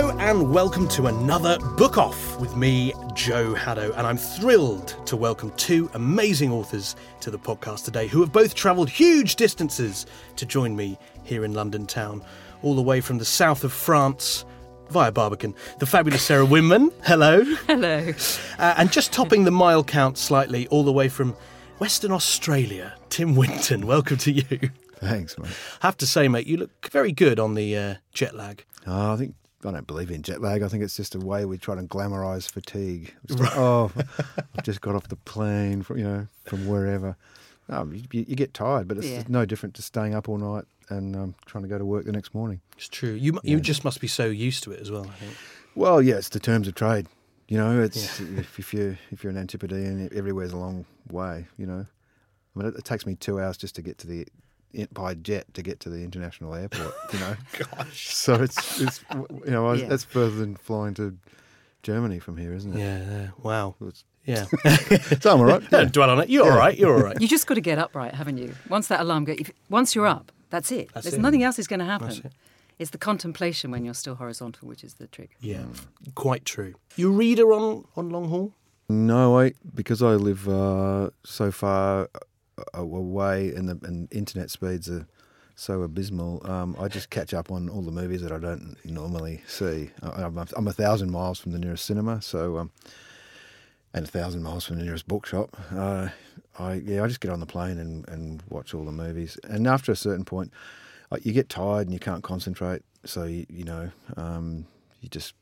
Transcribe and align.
Hello 0.00 0.16
and 0.18 0.50
welcome 0.50 0.88
to 0.88 1.08
another 1.08 1.58
Book 1.76 1.98
Off 1.98 2.40
with 2.40 2.56
me, 2.56 2.94
Joe 3.12 3.52
Haddow, 3.52 3.92
and 3.98 4.06
I'm 4.06 4.16
thrilled 4.16 4.96
to 5.04 5.14
welcome 5.14 5.50
two 5.58 5.90
amazing 5.92 6.50
authors 6.50 6.96
to 7.20 7.30
the 7.30 7.38
podcast 7.38 7.84
today 7.84 8.06
who 8.06 8.20
have 8.20 8.32
both 8.32 8.54
travelled 8.54 8.88
huge 8.88 9.36
distances 9.36 10.06
to 10.36 10.46
join 10.46 10.74
me 10.74 10.98
here 11.22 11.44
in 11.44 11.52
London 11.52 11.86
town, 11.86 12.24
all 12.62 12.74
the 12.74 12.80
way 12.80 13.02
from 13.02 13.18
the 13.18 13.26
south 13.26 13.62
of 13.62 13.74
France 13.74 14.46
via 14.88 15.12
Barbican. 15.12 15.54
The 15.80 15.84
fabulous 15.84 16.22
Sarah 16.22 16.46
Winman, 16.46 16.94
hello. 17.04 17.44
Hello. 17.66 18.10
Uh, 18.58 18.74
and 18.78 18.90
just 18.90 19.12
topping 19.12 19.44
the 19.44 19.50
mile 19.50 19.84
count 19.84 20.16
slightly, 20.16 20.66
all 20.68 20.82
the 20.82 20.92
way 20.92 21.10
from 21.10 21.36
Western 21.76 22.10
Australia, 22.10 22.94
Tim 23.10 23.36
Winton, 23.36 23.86
welcome 23.86 24.16
to 24.16 24.32
you. 24.32 24.70
Thanks, 24.94 25.36
mate. 25.36 25.50
I 25.82 25.88
have 25.88 25.98
to 25.98 26.06
say, 26.06 26.26
mate, 26.26 26.46
you 26.46 26.56
look 26.56 26.88
very 26.90 27.12
good 27.12 27.38
on 27.38 27.52
the 27.52 27.76
uh, 27.76 27.94
jet 28.14 28.34
lag. 28.34 28.64
Oh, 28.86 29.12
I 29.12 29.16
think 29.16 29.34
I 29.64 29.70
don't 29.72 29.86
believe 29.86 30.10
in 30.10 30.22
jet 30.22 30.40
lag. 30.40 30.62
I 30.62 30.68
think 30.68 30.82
it's 30.82 30.96
just 30.96 31.14
a 31.14 31.18
way 31.18 31.44
we 31.44 31.58
try 31.58 31.74
to 31.74 31.82
glamorise 31.82 32.50
fatigue. 32.50 33.14
It's 33.24 33.34
like, 33.38 33.56
oh, 33.56 33.90
I've 34.56 34.64
just 34.64 34.80
got 34.80 34.94
off 34.94 35.08
the 35.08 35.16
plane 35.16 35.82
from 35.82 35.98
you 35.98 36.04
know 36.04 36.26
from 36.44 36.66
wherever. 36.66 37.16
No, 37.68 37.88
you, 37.92 38.02
you 38.12 38.36
get 38.36 38.52
tired, 38.54 38.88
but 38.88 38.96
it's 38.98 39.06
Yeah. 39.06 39.22
no 39.28 39.44
different 39.44 39.74
to 39.76 39.82
staying 39.82 40.14
up 40.14 40.28
all 40.28 40.38
night 40.38 40.64
and 40.88 41.14
um, 41.14 41.34
trying 41.46 41.62
to 41.62 41.68
go 41.68 41.78
to 41.78 41.84
work 41.84 42.04
the 42.04 42.10
next 42.12 42.34
morning. 42.34 42.60
It's 42.76 42.88
true. 42.88 43.12
You 43.12 43.34
mu- 43.34 43.40
you 43.44 43.60
just 43.60 43.84
must 43.84 44.00
be 44.00 44.08
so 44.08 44.26
used 44.26 44.64
to 44.64 44.72
it 44.72 44.80
as 44.80 44.90
well. 44.90 45.06
I 45.06 45.12
think. 45.14 45.36
Well, 45.76 46.02
yeah, 46.02 46.16
it's 46.16 46.30
the 46.30 46.40
terms 46.40 46.66
of 46.66 46.74
trade. 46.74 47.06
You 47.46 47.58
know, 47.58 47.80
it's 47.82 48.18
if, 48.20 48.58
if 48.58 48.72
you 48.74 48.96
if 49.10 49.22
you're 49.22 49.30
an 49.30 49.36
Antipodean, 49.36 50.08
everywhere's 50.14 50.52
a 50.52 50.56
long 50.56 50.84
way. 51.10 51.46
You 51.58 51.66
know, 51.66 51.84
I 51.86 52.58
mean, 52.58 52.68
it, 52.68 52.76
it 52.76 52.84
takes 52.84 53.04
me 53.06 53.14
two 53.14 53.38
hours 53.40 53.56
just 53.56 53.74
to 53.76 53.82
get 53.82 53.98
to 53.98 54.06
the 54.06 54.26
in- 54.72 54.88
by 54.92 55.14
jet 55.14 55.52
to 55.54 55.62
get 55.62 55.80
to 55.80 55.90
the 55.90 56.02
international 56.04 56.54
airport. 56.54 56.94
You 57.12 57.18
know, 57.20 57.36
gosh. 57.76 58.14
So 58.14 58.34
it's 58.34 58.80
it's 58.80 59.00
you 59.44 59.50
know 59.50 59.72
Yeah. 59.72 59.86
that's 59.88 60.04
further 60.04 60.36
than 60.36 60.56
flying 60.56 60.94
to 60.94 61.16
Germany 61.82 62.18
from 62.18 62.36
here, 62.36 62.52
isn't 62.54 62.74
it? 62.74 62.78
Yeah. 62.78 62.98
yeah. 63.10 63.28
Wow. 63.42 63.74
It's- 63.80 64.04
Yeah. 64.26 64.44
So 65.20 65.32
I'm 65.32 65.40
all 65.40 65.46
right. 65.46 65.70
Don't 65.76 65.92
dwell 65.92 66.10
on 66.10 66.20
it. 66.20 66.28
You're 66.28 66.50
all 66.50 66.58
right. 66.58 66.76
You're 66.78 66.94
all 66.94 67.02
right. 67.02 67.20
You 67.20 67.26
just 67.28 67.46
got 67.46 67.54
to 67.54 67.60
get 67.60 67.78
up 67.78 67.94
right, 67.94 68.14
haven't 68.14 68.38
you? 68.38 68.54
Once 68.68 68.88
that 68.88 69.00
alarm 69.00 69.24
goes, 69.24 69.36
if, 69.38 69.50
once 69.70 69.94
you're 69.94 70.06
up, 70.06 70.30
that's 70.50 70.70
it. 70.72 70.90
That's 70.92 71.04
There's 71.04 71.14
it. 71.14 71.20
nothing 71.20 71.42
else 71.42 71.58
is 71.58 71.66
going 71.66 71.80
to 71.80 71.86
happen. 71.86 72.08
That's 72.08 72.18
it. 72.20 72.32
It's 72.78 72.90
the 72.90 72.98
contemplation 72.98 73.70
when 73.70 73.84
you're 73.84 73.94
still 73.94 74.14
horizontal, 74.14 74.66
which 74.68 74.82
is 74.84 74.94
the 74.94 75.06
trick. 75.06 75.30
Yeah. 75.40 75.64
Quite 76.14 76.44
true. 76.44 76.74
You 76.96 77.08
a 77.12 77.16
reader 77.16 77.52
on 77.52 77.84
on 77.96 78.08
long 78.10 78.28
haul? 78.28 78.52
No, 78.88 79.38
I 79.38 79.52
because 79.74 80.02
I 80.02 80.14
live 80.14 80.48
uh, 80.48 81.10
so 81.24 81.50
far 81.52 82.08
a- 82.14 82.20
away 82.74 83.54
and 83.54 83.68
the 83.68 83.78
and 83.86 84.12
internet 84.12 84.50
speeds 84.50 84.88
are 84.88 85.06
so 85.54 85.82
abysmal. 85.82 86.40
Um, 86.50 86.74
I 86.78 86.88
just 86.88 87.10
catch 87.10 87.34
up 87.34 87.50
on 87.50 87.68
all 87.68 87.82
the 87.82 87.90
movies 87.90 88.22
that 88.22 88.32
I 88.32 88.38
don't 88.38 88.76
normally 88.84 89.42
see. 89.46 89.90
I, 90.02 90.22
I'm, 90.22 90.38
a, 90.38 90.46
I'm 90.56 90.68
a 90.68 90.72
thousand 90.72 91.10
miles 91.10 91.38
from 91.38 91.52
the 91.52 91.58
nearest 91.58 91.84
cinema, 91.84 92.22
so 92.22 92.56
um, 92.58 92.70
and 93.92 94.06
a 94.06 94.08
thousand 94.08 94.42
miles 94.42 94.64
from 94.64 94.78
the 94.78 94.84
nearest 94.84 95.06
bookshop. 95.06 95.56
Uh, 95.74 96.08
I 96.58 96.74
yeah, 96.74 97.04
I 97.04 97.06
just 97.06 97.20
get 97.20 97.30
on 97.30 97.40
the 97.40 97.46
plane 97.46 97.78
and, 97.78 98.08
and 98.08 98.42
watch 98.48 98.72
all 98.74 98.84
the 98.84 98.92
movies. 98.92 99.38
And 99.44 99.66
after 99.66 99.92
a 99.92 99.96
certain 99.96 100.24
point, 100.24 100.52
uh, 101.12 101.18
you 101.22 101.32
get 101.32 101.48
tired 101.48 101.86
and 101.86 101.92
you 101.92 102.00
can't 102.00 102.22
concentrate. 102.22 102.82
So 103.04 103.24
you, 103.24 103.46
you 103.48 103.64
know, 103.64 103.90
um, 104.16 104.66
you 105.00 105.08
just 105.08 105.34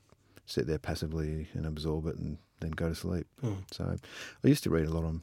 sit 0.46 0.66
there 0.66 0.78
passively 0.78 1.48
and 1.54 1.66
absorb 1.66 2.06
it, 2.06 2.16
and 2.16 2.38
then 2.60 2.70
go 2.70 2.88
to 2.88 2.94
sleep. 2.94 3.26
So 3.72 3.96
I 4.44 4.48
used 4.48 4.64
to 4.64 4.70
read 4.70 4.86
a 4.86 4.90
lot 4.90 5.04
on 5.04 5.22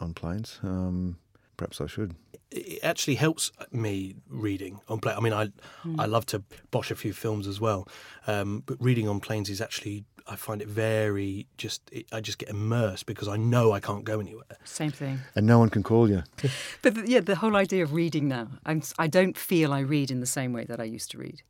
on 0.00 0.14
planes. 0.14 0.58
Um, 0.62 1.18
perhaps 1.56 1.80
I 1.80 1.86
should. 1.86 2.14
It 2.50 2.78
actually 2.82 3.16
helps 3.16 3.50
me 3.72 4.14
reading 4.28 4.80
on 4.88 5.00
plane. 5.00 5.16
I 5.16 5.20
mean, 5.20 5.32
I 5.32 5.50
I 5.98 6.06
love 6.06 6.26
to 6.26 6.42
bosh 6.70 6.90
a 6.90 6.94
few 6.94 7.12
films 7.12 7.46
as 7.46 7.60
well, 7.60 7.88
um, 8.26 8.62
but 8.66 8.76
reading 8.80 9.08
on 9.08 9.20
planes 9.20 9.50
is 9.50 9.60
actually 9.60 10.04
I 10.28 10.36
find 10.36 10.60
it 10.62 10.68
very 10.68 11.46
just. 11.58 11.82
It, 11.92 12.06
I 12.12 12.20
just 12.20 12.38
get 12.38 12.48
immersed 12.48 13.06
because 13.06 13.28
I 13.28 13.36
know 13.36 13.72
I 13.72 13.80
can't 13.80 14.04
go 14.04 14.20
anywhere. 14.20 14.58
Same 14.64 14.90
thing. 14.92 15.18
And 15.34 15.46
no 15.46 15.58
one 15.58 15.70
can 15.70 15.82
call 15.82 16.08
you. 16.08 16.22
But 16.82 16.94
the, 16.94 17.04
yeah, 17.08 17.20
the 17.20 17.36
whole 17.36 17.56
idea 17.56 17.82
of 17.84 17.92
reading 17.92 18.28
now, 18.28 18.48
I'm, 18.64 18.78
s- 18.78 18.94
I 18.98 19.06
don't 19.08 19.36
feel 19.36 19.72
I 19.72 19.80
read 19.80 20.10
in 20.10 20.20
the 20.20 20.26
same 20.26 20.52
way 20.52 20.64
that 20.64 20.80
I 20.80 20.84
used 20.84 21.10
to 21.12 21.18
read. 21.18 21.42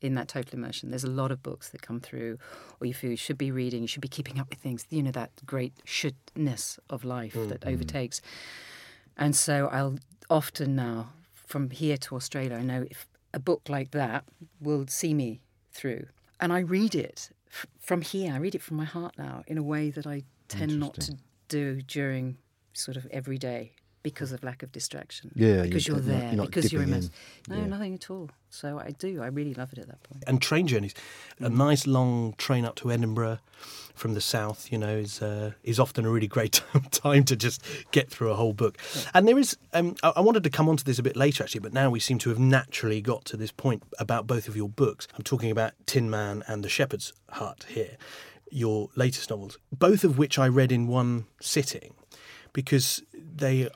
In 0.00 0.14
that 0.14 0.28
total 0.28 0.58
immersion, 0.58 0.90
there's 0.90 1.04
a 1.04 1.10
lot 1.10 1.30
of 1.30 1.42
books 1.42 1.68
that 1.70 1.82
come 1.82 2.00
through, 2.00 2.38
or 2.80 2.86
you 2.86 2.94
feel 2.94 3.10
you 3.10 3.16
should 3.16 3.36
be 3.36 3.50
reading, 3.50 3.82
you 3.82 3.88
should 3.88 4.00
be 4.00 4.08
keeping 4.08 4.38
up 4.38 4.48
with 4.48 4.58
things. 4.58 4.86
You 4.88 5.02
know 5.02 5.10
that 5.10 5.30
great 5.44 5.74
shouldness 5.84 6.78
of 6.88 7.04
life 7.04 7.34
mm, 7.34 7.48
that 7.48 7.60
mm. 7.60 7.72
overtakes. 7.72 8.22
And 9.16 9.36
so 9.36 9.68
I'll 9.68 9.98
often 10.30 10.74
now, 10.74 11.10
from 11.34 11.70
here 11.70 11.98
to 11.98 12.16
Australia, 12.16 12.56
I 12.56 12.62
know 12.62 12.86
if 12.90 13.06
a 13.34 13.38
book 13.38 13.62
like 13.68 13.90
that 13.90 14.24
will 14.60 14.86
see 14.86 15.12
me 15.12 15.40
through, 15.72 16.06
and 16.40 16.52
I 16.52 16.60
read 16.60 16.94
it 16.94 17.30
f- 17.50 17.66
from 17.78 18.00
here. 18.00 18.32
I 18.32 18.38
read 18.38 18.54
it 18.54 18.62
from 18.62 18.78
my 18.78 18.84
heart 18.84 19.14
now 19.18 19.44
in 19.46 19.58
a 19.58 19.62
way 19.62 19.90
that 19.90 20.06
I 20.06 20.22
tend 20.48 20.80
not 20.80 20.94
to 20.94 21.16
do 21.48 21.82
during 21.82 22.38
sort 22.72 22.96
of 22.96 23.06
every 23.10 23.38
day 23.38 23.72
because 24.02 24.32
of 24.32 24.42
lack 24.42 24.62
of 24.62 24.72
distraction. 24.72 25.30
Yeah, 25.34 25.62
because 25.62 25.86
you- 25.86 25.94
you're 25.94 26.02
you're 26.02 26.12
not- 26.14 26.20
there, 26.20 26.28
you're 26.28 26.36
not 26.36 26.46
because 26.46 26.72
you're 26.72 26.80
dipping 26.82 26.94
immersed. 26.94 27.12
in. 27.48 27.54
No, 27.54 27.60
Yeah. 27.62 27.66
nothing 27.68 27.94
at 27.94 28.10
all. 28.10 28.30
So 28.48 28.78
I 28.78 28.90
do. 28.92 29.22
I 29.22 29.26
really 29.26 29.54
love 29.54 29.72
it 29.72 29.78
at 29.78 29.86
that 29.88 30.02
point. 30.02 30.24
and 30.26 30.40
train 30.42 30.66
journeys. 30.66 30.94
A 31.38 31.48
nice 31.48 31.86
long 31.86 32.34
train 32.38 32.64
up 32.64 32.74
to 32.76 32.90
Edinburgh 32.90 33.38
from 33.94 34.14
the 34.14 34.20
south, 34.20 34.72
you 34.72 34.78
know, 34.78 34.96
is 34.96 35.20
uh, 35.22 35.52
is 35.62 35.78
often 35.78 36.04
a 36.06 36.10
really 36.10 36.26
great 36.26 36.62
time 36.90 37.24
to 37.24 37.36
just 37.36 37.62
get 37.92 38.08
through 38.10 38.30
a 38.30 38.34
whole 38.34 38.52
book. 38.54 38.78
And 39.14 39.28
there 39.28 39.38
is, 39.38 39.56
um, 39.74 39.94
I, 40.02 40.14
I 40.16 40.20
wanted 40.20 40.42
to 40.44 40.50
come 40.50 40.68
onto 40.68 40.82
this 40.84 40.98
a 40.98 41.02
bit 41.02 41.16
later 41.16 41.44
actually, 41.44 41.60
but 41.60 41.72
now 41.74 41.90
we 41.90 42.00
seem 42.00 42.18
to 42.20 42.30
have 42.30 42.38
naturally 42.38 43.00
got 43.02 43.24
to 43.26 43.36
this 43.36 43.52
point 43.52 43.82
about 43.98 44.26
both 44.26 44.48
of 44.48 44.56
your 44.56 44.68
books. 44.68 45.06
I'm 45.16 45.22
talking 45.24 45.50
about 45.50 45.72
Tin 45.86 46.08
Man 46.10 46.42
and 46.48 46.64
The 46.64 46.68
Shepherd's 46.70 47.12
Hut 47.28 47.66
here, 47.68 47.96
your 48.50 48.88
latest 48.96 49.28
novels, 49.30 49.58
both 49.70 50.02
of 50.04 50.16
which 50.18 50.38
I 50.38 50.48
read 50.48 50.72
in 50.72 50.86
one 50.88 51.26
sitting 51.40 51.94
because 52.52 53.02
they 53.14 53.68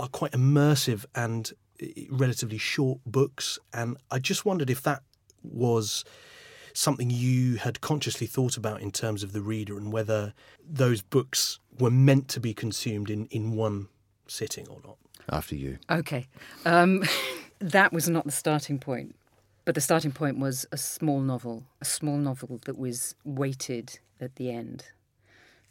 are 0.00 0.08
quite 0.08 0.32
immersive 0.32 1.04
and 1.14 1.52
relatively 2.10 2.58
short 2.58 3.00
books. 3.06 3.58
And 3.72 3.96
I 4.10 4.18
just 4.18 4.44
wondered 4.44 4.70
if 4.70 4.82
that 4.82 5.02
was 5.42 6.04
something 6.72 7.10
you 7.10 7.56
had 7.56 7.80
consciously 7.80 8.26
thought 8.26 8.56
about 8.56 8.80
in 8.80 8.90
terms 8.90 9.22
of 9.22 9.32
the 9.32 9.42
reader 9.42 9.76
and 9.76 9.92
whether 9.92 10.34
those 10.68 11.02
books 11.02 11.58
were 11.78 11.90
meant 11.90 12.28
to 12.28 12.40
be 12.40 12.54
consumed 12.54 13.10
in, 13.10 13.26
in 13.26 13.52
one 13.52 13.88
sitting 14.26 14.68
or 14.68 14.78
not. 14.84 14.96
After 15.28 15.54
you. 15.54 15.78
Okay. 15.88 16.26
Um, 16.64 17.04
that 17.60 17.92
was 17.92 18.08
not 18.08 18.24
the 18.24 18.32
starting 18.32 18.78
point. 18.78 19.14
But 19.64 19.74
the 19.74 19.80
starting 19.80 20.10
point 20.10 20.38
was 20.38 20.66
a 20.72 20.76
small 20.76 21.20
novel, 21.20 21.64
a 21.80 21.84
small 21.84 22.16
novel 22.16 22.60
that 22.64 22.78
was 22.78 23.14
weighted 23.24 24.00
at 24.20 24.36
the 24.36 24.50
end. 24.50 24.86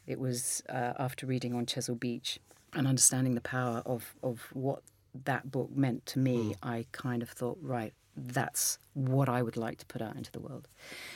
It 0.06 0.20
was 0.20 0.64
uh, 0.70 0.94
after 0.98 1.26
reading 1.26 1.54
on 1.54 1.66
Chesil 1.66 2.00
Beach 2.00 2.40
and 2.74 2.88
understanding 2.88 3.36
the 3.36 3.42
power 3.42 3.82
of, 3.86 4.16
of 4.24 4.48
what 4.54 4.84
that 5.26 5.52
book 5.52 5.72
meant 5.76 6.06
to 6.08 6.20
me, 6.20 6.56
I 6.62 6.86
kind 6.92 7.22
of 7.22 7.30
thought, 7.30 7.58
right, 7.62 7.94
that's 8.16 8.78
what 8.94 9.30
I 9.30 9.42
would 9.42 9.58
like 9.58 9.78
to 9.80 9.86
put 9.86 10.02
out 10.02 10.16
into 10.16 10.32
the 10.32 10.40
world. 10.40 10.68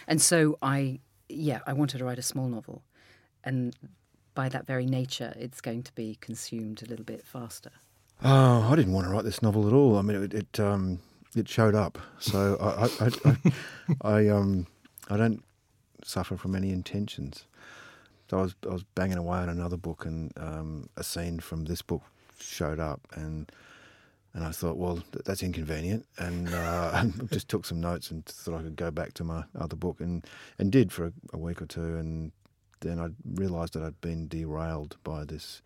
And 0.07 0.21
so 0.21 0.57
I, 0.61 0.99
yeah, 1.29 1.59
I 1.67 1.73
wanted 1.73 1.99
to 1.99 2.05
write 2.05 2.19
a 2.19 2.23
small 2.23 2.47
novel. 2.47 2.83
And 3.43 3.75
by 4.35 4.49
that 4.49 4.65
very 4.65 4.85
nature, 4.85 5.33
it's 5.37 5.61
going 5.61 5.83
to 5.83 5.93
be 5.93 6.17
consumed 6.21 6.81
a 6.81 6.85
little 6.85 7.05
bit 7.05 7.25
faster. 7.25 7.71
Oh, 8.23 8.67
I 8.71 8.75
didn't 8.75 8.93
want 8.93 9.07
to 9.07 9.13
write 9.13 9.25
this 9.25 9.41
novel 9.41 9.67
at 9.67 9.73
all. 9.73 9.97
I 9.97 10.01
mean, 10.01 10.23
it 10.23 10.33
it, 10.33 10.59
um, 10.59 10.99
it 11.35 11.47
showed 11.49 11.75
up. 11.75 11.97
So 12.19 12.57
I 12.59 12.85
I, 12.85 13.07
I, 13.07 13.11
I, 13.25 13.51
I 14.19 14.27
um 14.29 14.67
I 15.09 15.17
don't 15.17 15.43
suffer 16.03 16.37
from 16.37 16.55
any 16.55 16.71
intentions. 16.71 17.45
So 18.29 18.39
I 18.39 18.41
was 18.41 18.55
I 18.67 18.73
was 18.73 18.83
banging 18.95 19.17
away 19.17 19.37
on 19.39 19.49
another 19.49 19.77
book, 19.77 20.05
and 20.05 20.31
um, 20.37 20.89
a 20.97 21.03
scene 21.03 21.39
from 21.39 21.65
this 21.65 21.81
book 21.81 22.03
showed 22.39 22.79
up, 22.79 23.01
and 23.13 23.51
and 24.33 24.43
I 24.43 24.51
thought, 24.51 24.77
well, 24.77 24.95
th- 24.95 25.23
that's 25.25 25.43
inconvenient, 25.43 26.05
and 26.17 26.49
uh, 26.53 27.05
just 27.31 27.49
took 27.49 27.65
some 27.65 27.79
notes 27.79 28.09
and 28.09 28.25
thought 28.25 28.59
I 28.59 28.63
could 28.63 28.75
go 28.75 28.89
back 28.91 29.13
to 29.15 29.23
my 29.23 29.43
other 29.57 29.75
book, 29.75 29.99
and 29.99 30.25
and 30.57 30.71
did 30.71 30.91
for 30.91 31.05
a, 31.05 31.13
a 31.33 31.37
week 31.37 31.61
or 31.61 31.65
two, 31.65 31.97
and 31.97 32.31
then 32.81 32.99
I 32.99 33.09
realised 33.39 33.73
that 33.73 33.83
I'd 33.83 34.01
been 34.01 34.27
derailed 34.27 34.97
by 35.03 35.23
this 35.25 35.61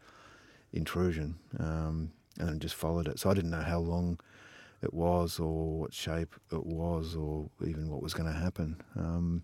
intrusion, 0.74 1.36
um, 1.59 2.12
and 2.39 2.62
just 2.62 2.75
followed 2.75 3.07
it. 3.07 3.19
So 3.19 3.30
I 3.30 3.33
didn't 3.33 3.51
know 3.51 3.62
how 3.62 3.80
long 3.80 4.19
it 4.83 4.94
was, 4.94 5.39
or 5.39 5.80
what 5.80 5.94
shape 5.94 6.36
it 6.51 6.65
was, 6.65 7.15
or 7.15 7.50
even 7.65 7.89
what 7.89 8.04
was 8.04 8.13
going 8.13 8.31
to 8.31 8.38
happen. 8.38 8.81
Um, 8.95 9.44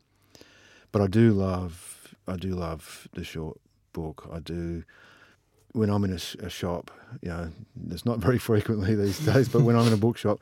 but 0.91 1.01
I 1.01 1.07
do 1.07 1.31
love, 1.31 2.02
I 2.27 2.35
do 2.35 2.49
love 2.49 3.07
the 3.13 3.23
short 3.23 3.59
book. 3.91 4.29
I 4.31 4.39
do. 4.39 4.83
When 5.71 5.89
I'm 5.89 6.03
in 6.03 6.11
a, 6.11 6.45
a 6.45 6.49
shop, 6.49 6.91
you 7.21 7.29
know, 7.29 7.51
it's 7.89 8.05
not 8.05 8.19
very 8.27 8.37
frequently 8.37 8.95
these 8.95 9.19
days, 9.19 9.49
but 9.49 9.61
when 9.61 9.75
I'm 9.75 9.87
in 9.87 9.93
a 9.93 9.97
bookshop, 9.97 10.41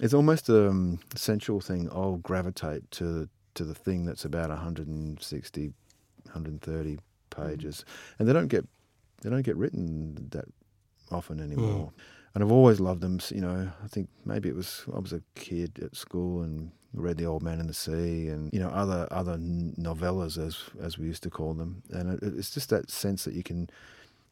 it's 0.00 0.14
almost 0.14 0.48
a 0.48 0.68
um, 0.68 0.98
sensual 1.14 1.60
thing. 1.60 1.88
I'll 1.92 2.16
gravitate 2.18 2.90
to 2.92 3.28
to 3.54 3.64
the 3.64 3.74
thing 3.74 4.04
that's 4.04 4.26
about 4.26 4.50
160, 4.50 5.72
130 6.24 6.98
pages, 7.30 7.84
and 8.18 8.28
they 8.28 8.32
don't 8.32 8.48
get 8.48 8.66
they 9.22 9.30
don't 9.30 9.42
get 9.42 9.56
written 9.56 10.28
that 10.30 10.44
often 11.10 11.40
anymore. 11.40 11.92
And 12.34 12.44
I've 12.44 12.52
always 12.52 12.80
loved 12.80 13.00
them. 13.00 13.18
You 13.30 13.40
know, 13.40 13.70
I 13.82 13.86
think 13.88 14.10
maybe 14.26 14.48
it 14.48 14.54
was 14.54 14.84
I 14.94 14.98
was 14.98 15.12
a 15.12 15.22
kid 15.34 15.78
at 15.82 15.96
school 15.96 16.42
and 16.42 16.70
read 16.96 17.16
The 17.18 17.26
Old 17.26 17.42
Man 17.42 17.60
and 17.60 17.68
the 17.68 17.74
Sea, 17.74 18.28
and 18.28 18.52
you 18.52 18.58
know 18.58 18.68
other 18.68 19.06
other 19.10 19.36
novellas 19.36 20.38
as 20.38 20.58
as 20.82 20.98
we 20.98 21.06
used 21.06 21.22
to 21.24 21.30
call 21.30 21.54
them. 21.54 21.82
And 21.90 22.14
it, 22.14 22.34
it's 22.38 22.50
just 22.50 22.70
that 22.70 22.90
sense 22.90 23.24
that 23.24 23.34
you 23.34 23.42
can 23.42 23.70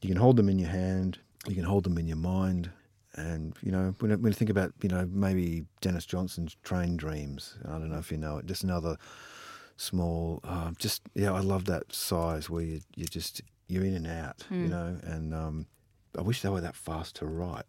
you 0.00 0.08
can 0.08 0.16
hold 0.18 0.36
them 0.36 0.48
in 0.48 0.58
your 0.58 0.70
hand, 0.70 1.18
you 1.46 1.54
can 1.54 1.64
hold 1.64 1.84
them 1.84 1.98
in 1.98 2.06
your 2.06 2.16
mind. 2.16 2.70
And 3.16 3.54
you 3.62 3.70
know, 3.70 3.94
when 4.00 4.10
when 4.20 4.32
I 4.32 4.34
think 4.34 4.50
about 4.50 4.72
you 4.82 4.88
know 4.88 5.08
maybe 5.10 5.64
Denis 5.80 6.06
Johnson's 6.06 6.56
Train 6.64 6.96
Dreams, 6.96 7.56
I 7.64 7.72
don't 7.72 7.90
know 7.90 7.98
if 7.98 8.10
you 8.10 8.18
know 8.18 8.38
it, 8.38 8.46
just 8.46 8.64
another 8.64 8.96
small, 9.76 10.40
uh, 10.44 10.72
just 10.78 11.02
yeah, 11.14 11.32
I 11.32 11.40
love 11.40 11.64
that 11.66 11.92
size 11.92 12.50
where 12.50 12.62
you 12.62 12.80
you 12.96 13.04
just 13.04 13.42
you're 13.68 13.84
in 13.84 13.94
and 13.94 14.06
out, 14.06 14.44
you 14.50 14.68
know, 14.68 14.96
and 15.04 15.32
um, 15.34 15.66
I 16.18 16.22
wish 16.22 16.42
they 16.42 16.48
were 16.48 16.60
that 16.60 16.76
fast 16.76 17.16
to 17.16 17.26
write, 17.26 17.64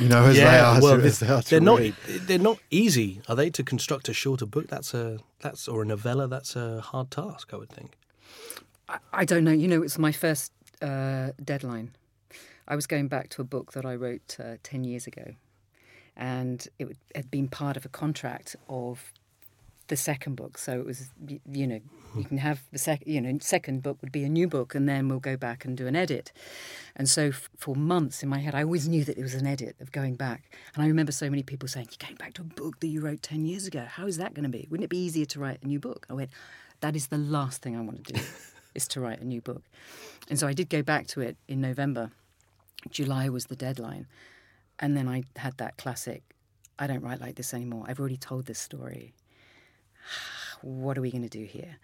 you 0.00 0.08
know, 0.08 0.24
as 0.24 0.36
they 0.36 0.44
are. 0.44 0.80
well, 0.80 1.00
as 1.00 1.18
they 1.20 1.28
are 1.28 1.42
to 1.42 1.50
they're 1.50 1.60
not 1.60 1.80
they're 2.06 2.38
not 2.38 2.58
easy, 2.70 3.20
are 3.28 3.36
they? 3.36 3.50
To 3.50 3.62
construct 3.62 4.08
a 4.08 4.12
shorter 4.12 4.46
book, 4.46 4.68
that's 4.68 4.94
a 4.94 5.18
that's 5.40 5.68
or 5.68 5.82
a 5.82 5.86
novella, 5.86 6.28
that's 6.28 6.56
a 6.56 6.80
hard 6.80 7.10
task, 7.10 7.52
I 7.52 7.56
would 7.56 7.70
think. 7.70 7.96
I, 8.88 8.98
I 9.12 9.24
don't 9.24 9.44
know. 9.44 9.52
You 9.52 9.68
know, 9.68 9.82
it's 9.82 9.98
my 9.98 10.12
first 10.12 10.52
uh, 10.82 11.30
deadline. 11.42 11.96
I 12.68 12.74
was 12.74 12.86
going 12.86 13.08
back 13.08 13.28
to 13.30 13.42
a 13.42 13.44
book 13.44 13.72
that 13.72 13.84
I 13.84 13.94
wrote 13.94 14.36
uh, 14.40 14.56
10 14.62 14.84
years 14.84 15.06
ago, 15.06 15.34
and 16.16 16.66
it 16.78 16.96
had 17.14 17.30
been 17.30 17.48
part 17.48 17.76
of 17.76 17.84
a 17.84 17.88
contract 17.88 18.56
of 18.68 19.12
the 19.88 19.96
second 19.96 20.34
book. 20.34 20.58
So 20.58 20.78
it 20.78 20.86
was, 20.86 21.10
you 21.50 21.66
know, 21.66 21.80
you 22.14 22.22
hmm. 22.22 22.22
can 22.22 22.38
have 22.38 22.62
the 22.72 22.78
second, 22.78 23.12
you 23.12 23.20
know, 23.20 23.38
second 23.40 23.82
book 23.82 23.98
would 24.00 24.12
be 24.12 24.24
a 24.24 24.28
new 24.28 24.48
book, 24.48 24.74
and 24.74 24.88
then 24.88 25.08
we'll 25.08 25.20
go 25.20 25.36
back 25.36 25.64
and 25.64 25.76
do 25.76 25.86
an 25.86 25.96
edit. 25.96 26.32
And 26.94 27.08
so 27.08 27.26
f- 27.26 27.48
for 27.56 27.74
months 27.74 28.22
in 28.22 28.28
my 28.28 28.38
head, 28.38 28.54
I 28.54 28.62
always 28.62 28.88
knew 28.88 29.04
that 29.04 29.18
it 29.18 29.22
was 29.22 29.34
an 29.34 29.46
edit 29.46 29.76
of 29.80 29.92
going 29.92 30.14
back. 30.14 30.52
And 30.74 30.84
I 30.84 30.88
remember 30.88 31.12
so 31.12 31.30
many 31.30 31.42
people 31.42 31.68
saying, 31.68 31.88
You're 31.90 32.06
going 32.08 32.16
back 32.16 32.34
to 32.34 32.42
a 32.42 32.44
book 32.44 32.80
that 32.80 32.88
you 32.88 33.00
wrote 33.00 33.22
10 33.22 33.44
years 33.44 33.66
ago. 33.66 33.84
How 33.88 34.06
is 34.06 34.18
that 34.18 34.34
going 34.34 34.44
to 34.44 34.50
be? 34.50 34.66
Wouldn't 34.70 34.84
it 34.84 34.90
be 34.90 34.98
easier 34.98 35.26
to 35.26 35.40
write 35.40 35.62
a 35.62 35.66
new 35.66 35.78
book? 35.78 36.06
I 36.10 36.14
went, 36.14 36.30
That 36.80 36.96
is 36.96 37.08
the 37.08 37.18
last 37.18 37.62
thing 37.62 37.76
I 37.76 37.80
want 37.80 38.04
to 38.04 38.12
do, 38.12 38.20
is 38.74 38.88
to 38.88 39.00
write 39.00 39.20
a 39.20 39.26
new 39.26 39.40
book. 39.40 39.62
And 40.28 40.38
so 40.38 40.46
I 40.46 40.52
did 40.52 40.68
go 40.68 40.82
back 40.82 41.06
to 41.08 41.20
it 41.20 41.36
in 41.48 41.60
November. 41.60 42.10
July 42.90 43.28
was 43.28 43.46
the 43.46 43.56
deadline. 43.56 44.06
And 44.78 44.96
then 44.96 45.08
I 45.08 45.24
had 45.36 45.56
that 45.56 45.78
classic 45.78 46.22
I 46.78 46.86
don't 46.86 47.02
write 47.02 47.20
like 47.20 47.36
this 47.36 47.54
anymore. 47.54 47.84
I've 47.88 47.98
already 47.98 48.16
told 48.16 48.46
this 48.46 48.58
story. 48.58 49.14
What 50.62 50.96
are 50.96 51.02
we 51.02 51.10
going 51.10 51.22
to 51.22 51.28
do 51.28 51.44
here? 51.44 51.76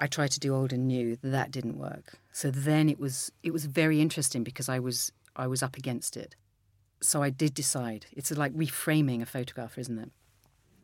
I 0.00 0.06
tried 0.06 0.32
to 0.32 0.40
do 0.40 0.54
old 0.54 0.72
and 0.72 0.88
new. 0.88 1.16
That 1.22 1.50
didn't 1.50 1.78
work. 1.78 2.14
So 2.32 2.50
then 2.50 2.88
it 2.88 2.98
was 2.98 3.30
it 3.42 3.52
was 3.52 3.66
very 3.66 4.00
interesting 4.00 4.42
because 4.42 4.68
I 4.68 4.78
was 4.78 5.12
I 5.36 5.46
was 5.46 5.62
up 5.62 5.76
against 5.76 6.16
it. 6.16 6.34
So 7.02 7.22
I 7.22 7.30
did 7.30 7.54
decide. 7.54 8.06
It's 8.12 8.30
like 8.30 8.52
reframing 8.54 9.22
a 9.22 9.26
photograph, 9.26 9.78
isn't 9.78 9.98
it? 9.98 10.10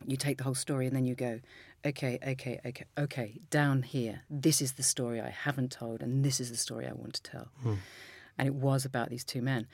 You 0.05 0.17
take 0.17 0.37
the 0.37 0.43
whole 0.43 0.55
story 0.55 0.87
and 0.87 0.95
then 0.95 1.05
you 1.05 1.15
go, 1.15 1.39
okay, 1.85 2.19
okay, 2.25 2.59
okay, 2.65 2.85
okay, 2.97 3.39
down 3.49 3.83
here. 3.83 4.21
This 4.29 4.61
is 4.61 4.73
the 4.73 4.83
story 4.83 5.19
I 5.19 5.29
haven't 5.29 5.71
told, 5.71 6.01
and 6.01 6.23
this 6.23 6.39
is 6.39 6.49
the 6.49 6.57
story 6.57 6.87
I 6.87 6.93
want 6.93 7.15
to 7.15 7.23
tell. 7.23 7.47
Hmm. 7.61 7.73
And 8.37 8.47
it 8.47 8.53
was 8.53 8.85
about 8.85 9.09
these 9.09 9.23
two 9.23 9.41
men. 9.41 9.67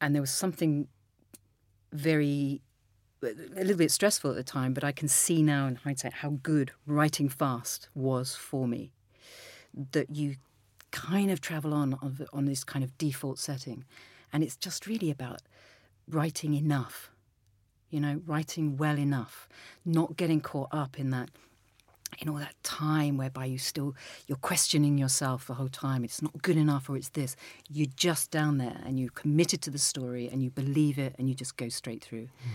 And 0.00 0.14
there 0.14 0.22
was 0.22 0.30
something 0.30 0.88
very 1.92 2.60
a 3.24 3.60
little 3.60 3.76
bit 3.76 3.90
stressful 3.90 4.30
at 4.30 4.36
the 4.36 4.44
time, 4.44 4.74
but 4.74 4.84
I 4.84 4.92
can 4.92 5.08
see 5.08 5.42
now 5.42 5.66
in 5.66 5.76
hindsight 5.76 6.14
how 6.14 6.38
good 6.42 6.72
writing 6.86 7.28
fast 7.28 7.88
was 7.94 8.34
for 8.34 8.66
me. 8.68 8.92
That 9.92 10.14
you 10.14 10.36
kind 10.90 11.30
of 11.30 11.40
travel 11.40 11.74
on 11.74 11.98
on, 12.32 12.44
this 12.44 12.62
kind 12.62 12.84
of 12.84 12.96
default 12.98 13.38
setting, 13.38 13.84
and 14.32 14.42
it's 14.42 14.56
just 14.56 14.86
really 14.86 15.10
about 15.10 15.42
writing 16.08 16.54
enough, 16.54 17.10
you 17.90 18.00
know, 18.00 18.20
writing 18.26 18.76
well 18.76 18.98
enough, 18.98 19.48
not 19.84 20.16
getting 20.16 20.40
caught 20.40 20.68
up 20.70 20.98
in 20.98 21.10
that 21.10 21.30
in 22.20 22.28
all 22.28 22.36
that 22.36 22.54
time 22.62 23.16
whereby 23.16 23.44
you 23.44 23.58
still 23.58 23.94
you're 24.26 24.38
questioning 24.38 24.98
yourself 24.98 25.46
the 25.46 25.54
whole 25.54 25.68
time 25.68 26.04
it's 26.04 26.22
not 26.22 26.42
good 26.42 26.56
enough 26.56 26.88
or 26.88 26.96
it's 26.96 27.08
this 27.10 27.34
you're 27.68 27.90
just 27.96 28.30
down 28.30 28.58
there 28.58 28.80
and 28.84 29.00
you're 29.00 29.10
committed 29.10 29.60
to 29.60 29.70
the 29.70 29.78
story 29.78 30.28
and 30.30 30.42
you 30.42 30.50
believe 30.50 30.98
it 30.98 31.14
and 31.18 31.28
you 31.28 31.34
just 31.34 31.56
go 31.56 31.68
straight 31.68 32.02
through 32.04 32.28
hmm. 32.42 32.50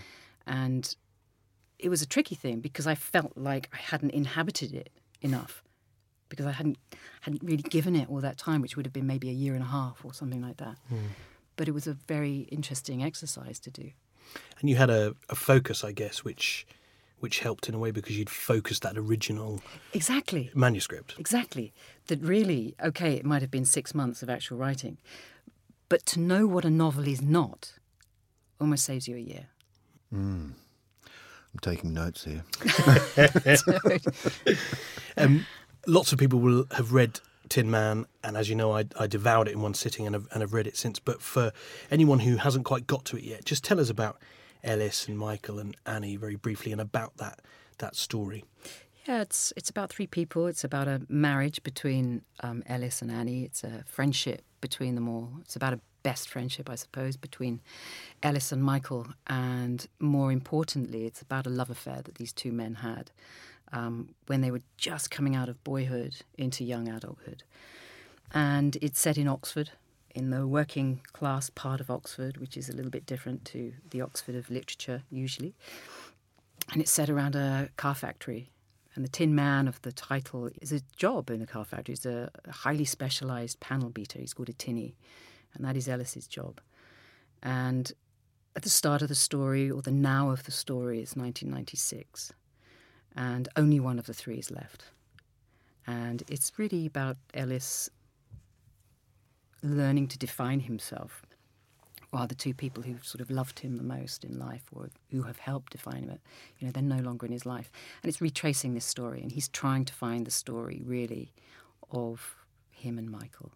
And 0.49 0.95
it 1.77 1.87
was 1.87 2.01
a 2.01 2.05
tricky 2.05 2.35
thing 2.35 2.59
because 2.59 2.85
i 2.87 2.95
felt 2.95 3.31
like 3.37 3.69
i 3.73 3.77
hadn't 3.77 4.11
inhabited 4.11 4.73
it 4.73 4.89
enough 5.21 5.63
because 6.27 6.45
i 6.45 6.51
hadn't 6.51 6.77
hadn't 7.21 7.43
really 7.43 7.63
given 7.63 7.95
it 7.95 8.09
all 8.09 8.19
that 8.19 8.37
time 8.37 8.61
which 8.61 8.75
would 8.75 8.85
have 8.85 8.93
been 8.93 9.07
maybe 9.07 9.29
a 9.29 9.33
year 9.33 9.53
and 9.53 9.63
a 9.63 9.67
half 9.67 10.03
or 10.03 10.13
something 10.13 10.41
like 10.41 10.57
that 10.57 10.75
hmm. 10.89 10.97
but 11.55 11.67
it 11.67 11.71
was 11.71 11.87
a 11.87 11.93
very 11.93 12.39
interesting 12.51 13.03
exercise 13.03 13.59
to 13.59 13.71
do 13.71 13.91
And 14.59 14.69
you 14.69 14.75
had 14.75 14.89
a, 14.89 15.15
a 15.29 15.35
focus, 15.35 15.83
I 15.83 15.91
guess, 15.91 16.23
which 16.23 16.65
which 17.19 17.39
helped 17.39 17.67
in 17.67 17.75
a 17.75 17.77
way 17.77 17.91
because 17.91 18.17
you'd 18.17 18.29
focused 18.29 18.81
that 18.83 18.97
original 18.97 19.61
exactly 19.93 20.51
manuscript. 20.53 21.15
Exactly. 21.19 21.73
That 22.07 22.21
really, 22.21 22.75
okay, 22.81 23.15
it 23.15 23.25
might 23.25 23.41
have 23.41 23.51
been 23.51 23.65
six 23.65 23.93
months 23.93 24.23
of 24.23 24.29
actual 24.29 24.57
writing, 24.57 24.97
but 25.89 26.05
to 26.07 26.19
know 26.19 26.47
what 26.47 26.63
a 26.63 26.69
novel 26.69 27.07
is 27.07 27.21
not 27.21 27.73
almost 28.59 28.85
saves 28.85 29.07
you 29.07 29.17
a 29.17 29.19
year. 29.19 29.47
I'm 30.11 31.59
taking 31.61 31.93
notes 31.93 32.25
here. 32.25 32.43
Um, 35.17 35.45
lots 35.85 36.13
of 36.13 36.19
people 36.19 36.39
will 36.39 36.65
have 36.71 36.93
read 36.93 37.19
Tin 37.49 37.69
Man, 37.69 38.05
and 38.23 38.37
as 38.37 38.47
you 38.47 38.55
know, 38.55 38.73
I, 38.75 38.85
I 38.97 39.07
devoured 39.07 39.49
it 39.49 39.53
in 39.53 39.61
one 39.61 39.73
sitting 39.73 40.05
and 40.05 40.15
have, 40.15 40.27
and 40.31 40.41
have 40.41 40.53
read 40.53 40.65
it 40.65 40.77
since. 40.77 40.97
But 40.99 41.21
for 41.21 41.51
anyone 41.91 42.19
who 42.19 42.37
hasn't 42.37 42.63
quite 42.63 42.87
got 42.87 43.03
to 43.05 43.17
it 43.17 43.23
yet, 43.23 43.43
just 43.43 43.63
tell 43.63 43.79
us 43.79 43.89
about 43.89 44.17
Ellis 44.63 45.07
and 45.07 45.17
Michael 45.17 45.59
and 45.59 45.75
Annie 45.85 46.15
very 46.15 46.35
briefly, 46.35 46.71
and 46.71 46.79
about 46.79 47.17
that 47.17 47.41
that 47.79 47.95
story. 47.95 48.45
Yeah, 49.07 49.21
it's 49.21 49.51
it's 49.57 49.69
about 49.69 49.89
three 49.89 50.07
people. 50.07 50.47
It's 50.47 50.63
about 50.63 50.87
a 50.87 51.01
marriage 51.09 51.63
between 51.63 52.21
um, 52.41 52.63
Ellis 52.67 53.01
and 53.01 53.11
Annie. 53.11 53.43
It's 53.43 53.63
a 53.63 53.83
friendship 53.87 54.43
between 54.61 54.95
them 54.95 55.09
all. 55.09 55.33
It's 55.41 55.55
about 55.55 55.73
a 55.73 55.79
best 56.03 56.29
friendship, 56.29 56.69
I 56.69 56.75
suppose, 56.75 57.17
between 57.17 57.61
Ellis 58.23 58.51
and 58.51 58.63
Michael. 58.63 59.07
And 59.27 59.85
more 59.99 60.31
importantly, 60.31 61.05
it's 61.05 61.21
about 61.21 61.47
a 61.47 61.49
love 61.49 61.69
affair 61.69 62.01
that 62.03 62.15
these 62.15 62.33
two 62.33 62.51
men 62.51 62.75
had 62.75 63.11
um, 63.71 64.09
when 64.27 64.41
they 64.41 64.51
were 64.51 64.61
just 64.77 65.11
coming 65.11 65.35
out 65.35 65.49
of 65.49 65.63
boyhood 65.63 66.15
into 66.37 66.63
young 66.63 66.87
adulthood. 66.87 67.43
And 68.31 68.77
it's 68.81 68.99
set 68.99 69.17
in 69.17 69.27
Oxford, 69.27 69.71
in 70.13 70.29
the 70.29 70.47
working 70.47 71.01
class 71.13 71.49
part 71.49 71.79
of 71.79 71.89
Oxford, 71.89 72.37
which 72.37 72.57
is 72.57 72.69
a 72.69 72.73
little 72.73 72.91
bit 72.91 73.05
different 73.05 73.45
to 73.45 73.73
the 73.89 74.01
Oxford 74.01 74.35
of 74.35 74.49
literature 74.49 75.03
usually. 75.09 75.55
And 76.71 76.81
it's 76.81 76.91
set 76.91 77.09
around 77.09 77.35
a 77.35 77.69
car 77.77 77.95
factory. 77.95 78.49
And 78.95 79.03
the 79.03 79.09
Tin 79.09 79.33
Man 79.33 79.67
of 79.67 79.81
the 79.83 79.91
title 79.91 80.49
is 80.61 80.71
a 80.71 80.81
job 80.97 81.29
in 81.29 81.41
a 81.41 81.47
car 81.47 81.63
factory. 81.63 81.93
It's 81.93 82.05
a 82.05 82.29
highly 82.49 82.85
specialised 82.85 83.59
panel 83.59 83.89
beater. 83.89 84.19
He's 84.19 84.33
called 84.33 84.49
a 84.49 84.53
tinny. 84.53 84.95
And 85.53 85.65
that 85.65 85.75
is 85.75 85.87
Ellis's 85.87 86.27
job. 86.27 86.61
And 87.41 87.91
at 88.55 88.63
the 88.63 88.69
start 88.69 89.01
of 89.01 89.07
the 89.07 89.15
story 89.15 89.69
or 89.69 89.81
the 89.81 89.91
now 89.91 90.31
of 90.31 90.43
the 90.43 90.51
story 90.51 90.97
is 90.97 91.15
1996, 91.15 92.33
and 93.15 93.47
only 93.55 93.79
one 93.79 93.99
of 93.99 94.05
the 94.05 94.13
three 94.13 94.37
is 94.37 94.51
left. 94.51 94.85
And 95.87 96.23
it's 96.27 96.51
really 96.57 96.85
about 96.85 97.17
Ellis 97.33 97.89
learning 99.63 100.07
to 100.09 100.17
define 100.17 100.61
himself, 100.61 101.25
while 102.11 102.27
the 102.27 102.35
two 102.35 102.53
people 102.53 102.83
who 102.83 102.95
sort 103.01 103.21
of 103.21 103.29
loved 103.29 103.59
him 103.59 103.77
the 103.77 103.83
most 103.83 104.23
in 104.23 104.39
life 104.39 104.63
or 104.73 104.89
who 105.11 105.23
have 105.23 105.37
helped 105.37 105.73
define 105.73 106.03
him, 106.03 106.19
you 106.57 106.65
know, 106.65 106.71
they're 106.71 106.83
no 106.83 107.01
longer 107.01 107.25
in 107.25 107.31
his 107.31 107.45
life. 107.45 107.71
And 108.01 108.09
it's 108.09 108.21
retracing 108.21 108.73
this 108.73 108.85
story, 108.85 109.21
and 109.21 109.31
he's 109.31 109.47
trying 109.47 109.85
to 109.85 109.93
find 109.93 110.25
the 110.25 110.31
story 110.31 110.81
really 110.83 111.31
of 111.91 112.35
him 112.71 112.97
and 112.97 113.09
Michael. 113.09 113.51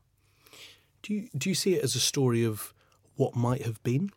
Do 1.03 1.13
you 1.13 1.29
do 1.37 1.49
you 1.49 1.55
see 1.55 1.75
it 1.75 1.83
as 1.83 1.95
a 1.95 1.99
story 1.99 2.43
of 2.43 2.73
what 3.15 3.35
might 3.35 3.63
have 3.63 3.81
been? 3.83 4.09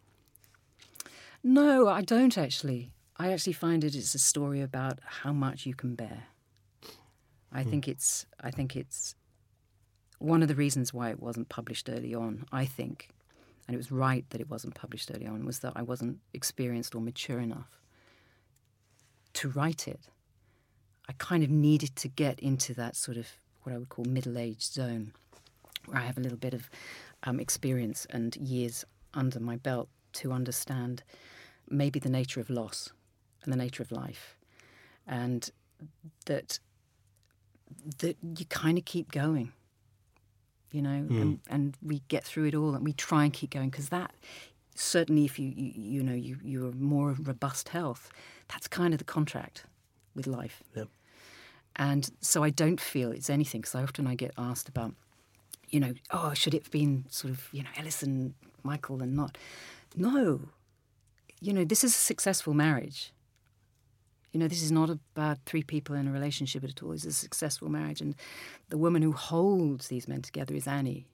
No, 1.43 1.89
I 1.89 2.01
don't 2.01 2.39
actually. 2.39 2.93
I 3.19 3.33
actually 3.33 3.55
find 3.55 3.83
it 3.83 3.95
it 3.95 3.99
is 3.99 4.15
a 4.15 4.19
story 4.19 4.61
about 4.61 5.01
how 5.05 5.33
much 5.33 5.67
you 5.67 5.75
can 5.75 5.95
bear. 5.95 6.25
I 7.53 7.63
hmm. 7.63 7.71
think 7.71 7.89
it's 7.89 8.27
I 8.41 8.51
think 8.51 8.77
it's 8.77 9.15
one 10.19 10.43
of 10.43 10.49
the 10.49 10.55
reasons 10.55 10.95
why 10.95 11.11
it 11.11 11.21
wasn't 11.21 11.49
published 11.49 11.91
early 11.91 12.15
on, 12.15 12.47
I 12.51 12.65
think, 12.65 13.11
and 13.67 13.75
it 13.75 13.79
was 13.79 13.93
right 13.93 14.25
that 14.31 14.41
it 14.41 14.49
wasn't 14.49 14.75
published 14.75 15.11
early 15.15 15.27
on, 15.27 15.45
was 15.45 15.59
that 15.59 15.73
I 15.77 15.83
wasn't 15.83 16.21
experienced 16.33 16.95
or 16.95 17.01
mature 17.01 17.41
enough 17.41 17.81
to 19.35 19.49
write 19.49 19.87
it. 19.87 20.01
I 21.09 21.13
kind 21.19 21.43
of 21.43 21.51
needed 21.51 21.95
to 21.97 22.09
get 22.09 22.41
into 22.41 22.75
that 22.75 22.97
sort 22.97 23.17
of 23.17 23.29
what 23.63 23.75
I 23.75 23.79
would 23.79 23.89
call 23.89 24.05
middle 24.05 24.39
aged 24.39 24.73
zone, 24.73 25.13
where 25.87 25.99
I 25.99 26.05
have 26.05 26.19
a 26.19 26.21
little 26.21 26.39
bit 26.39 26.55
of 26.55 26.69
um, 27.25 27.41
experience 27.41 28.07
and 28.11 28.37
years 28.37 28.85
under 29.15 29.41
my 29.41 29.57
belt 29.57 29.89
to 30.15 30.33
understand 30.33 31.03
maybe 31.69 31.99
the 31.99 32.09
nature 32.09 32.41
of 32.41 32.51
loss 32.51 32.93
and 33.43 33.53
the 33.53 33.57
nature 33.57 33.83
of 33.83 33.93
life, 33.93 34.37
and 35.07 35.51
that 36.27 36.59
that 37.99 38.17
you 38.23 38.47
kind 38.47 38.79
of 38.79 38.85
keep 38.85 39.11
going, 39.13 39.53
you 40.71 40.81
know, 40.81 41.07
and, 41.11 41.41
and 41.49 41.77
we 41.83 42.03
get 42.09 42.25
through 42.25 42.47
it 42.47 42.55
all, 42.55 42.75
and 42.75 42.85
we 42.85 42.93
try 42.93 43.25
and 43.25 43.33
keep 43.33 43.51
going 43.51 43.71
because 43.71 43.89
that 43.89 44.15
certainly, 44.79 45.25
if 45.25 45.39
you, 45.39 45.53
you 45.57 45.73
you 45.75 46.03
know 46.03 46.15
you 46.15 46.37
you're 46.43 46.73
more 46.73 47.17
robust 47.23 47.71
health, 47.71 48.11
that's 48.49 48.69
kind 48.69 48.95
of 48.95 48.99
the 48.99 49.05
contract 49.05 49.65
with 50.15 50.27
life. 50.27 50.63
Yep. 50.75 50.89
And 51.77 52.11
so 52.21 52.43
I 52.43 52.51
don't 52.51 52.81
feel 52.81 53.13
it's 53.13 53.29
anything 53.29 53.61
because 53.61 53.75
I 53.75 53.83
often 53.83 54.07
I 54.07 54.15
get 54.15 54.33
asked 54.39 54.69
about, 54.69 54.95
you 55.71 55.81
know, 55.81 55.95
oh, 56.11 56.35
should 56.35 56.55
it 56.55 56.65
have 56.65 56.71
been 56.71 57.05
sort 57.09 57.33
of, 57.33 57.49
you 57.53 57.63
know, 57.63 57.71
Ellis 57.77 58.03
and 58.03 58.35
Michael 58.63 59.03
and 59.03 59.15
not? 59.15 59.37
No. 59.97 60.49
You 61.41 61.53
know, 61.53 61.65
this 61.65 61.85
is 61.85 61.95
a 61.95 61.99
successful 61.99 62.55
marriage. 62.55 63.13
You 64.33 64.41
know, 64.41 64.49
this 64.49 64.63
is 64.63 64.73
not 64.73 64.91
about 64.91 65.39
three 65.47 65.63
people 65.63 65.95
in 65.97 66.07
a 66.07 66.13
relationship 66.13 66.63
at 66.65 66.83
all. 66.83 66.93
It's 66.93 67.05
a 67.05 67.13
successful 67.13 67.69
marriage. 67.69 68.01
And 68.01 68.15
the 68.69 68.79
woman 68.79 69.03
who 69.03 69.13
holds 69.13 69.89
these 69.89 70.09
men 70.09 70.23
together 70.23 70.55
is 70.55 70.67
Annie. 70.67 71.07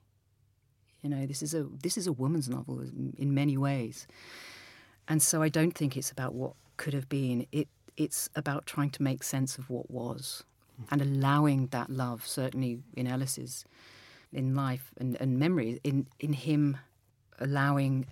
You 1.02 1.10
know, 1.10 1.26
this 1.26 1.42
is 1.42 1.54
a 1.54 1.66
this 1.82 1.96
is 1.96 2.06
a 2.06 2.12
woman's 2.12 2.48
novel 2.48 2.80
in 2.80 3.34
many 3.34 3.56
ways. 3.56 4.06
And 5.08 5.20
so 5.20 5.42
I 5.42 5.48
don't 5.48 5.72
think 5.74 5.96
it's 5.96 6.12
about 6.12 6.34
what 6.34 6.54
could 6.76 6.94
have 6.94 7.08
been. 7.08 7.46
It 7.52 7.68
it's 7.96 8.30
about 8.34 8.66
trying 8.66 8.90
to 8.90 9.02
make 9.02 9.22
sense 9.22 9.58
of 9.58 9.68
what 9.68 9.90
was 9.90 10.44
and 10.90 11.00
allowing 11.02 11.66
that 11.68 11.90
love, 11.90 12.26
certainly 12.26 12.80
in 12.96 13.06
Ellis's 13.06 13.64
in 14.32 14.54
life 14.54 14.92
and, 14.98 15.16
and 15.20 15.38
memory, 15.38 15.80
in, 15.84 16.06
in 16.18 16.32
him 16.32 16.76
allowing 17.38 18.06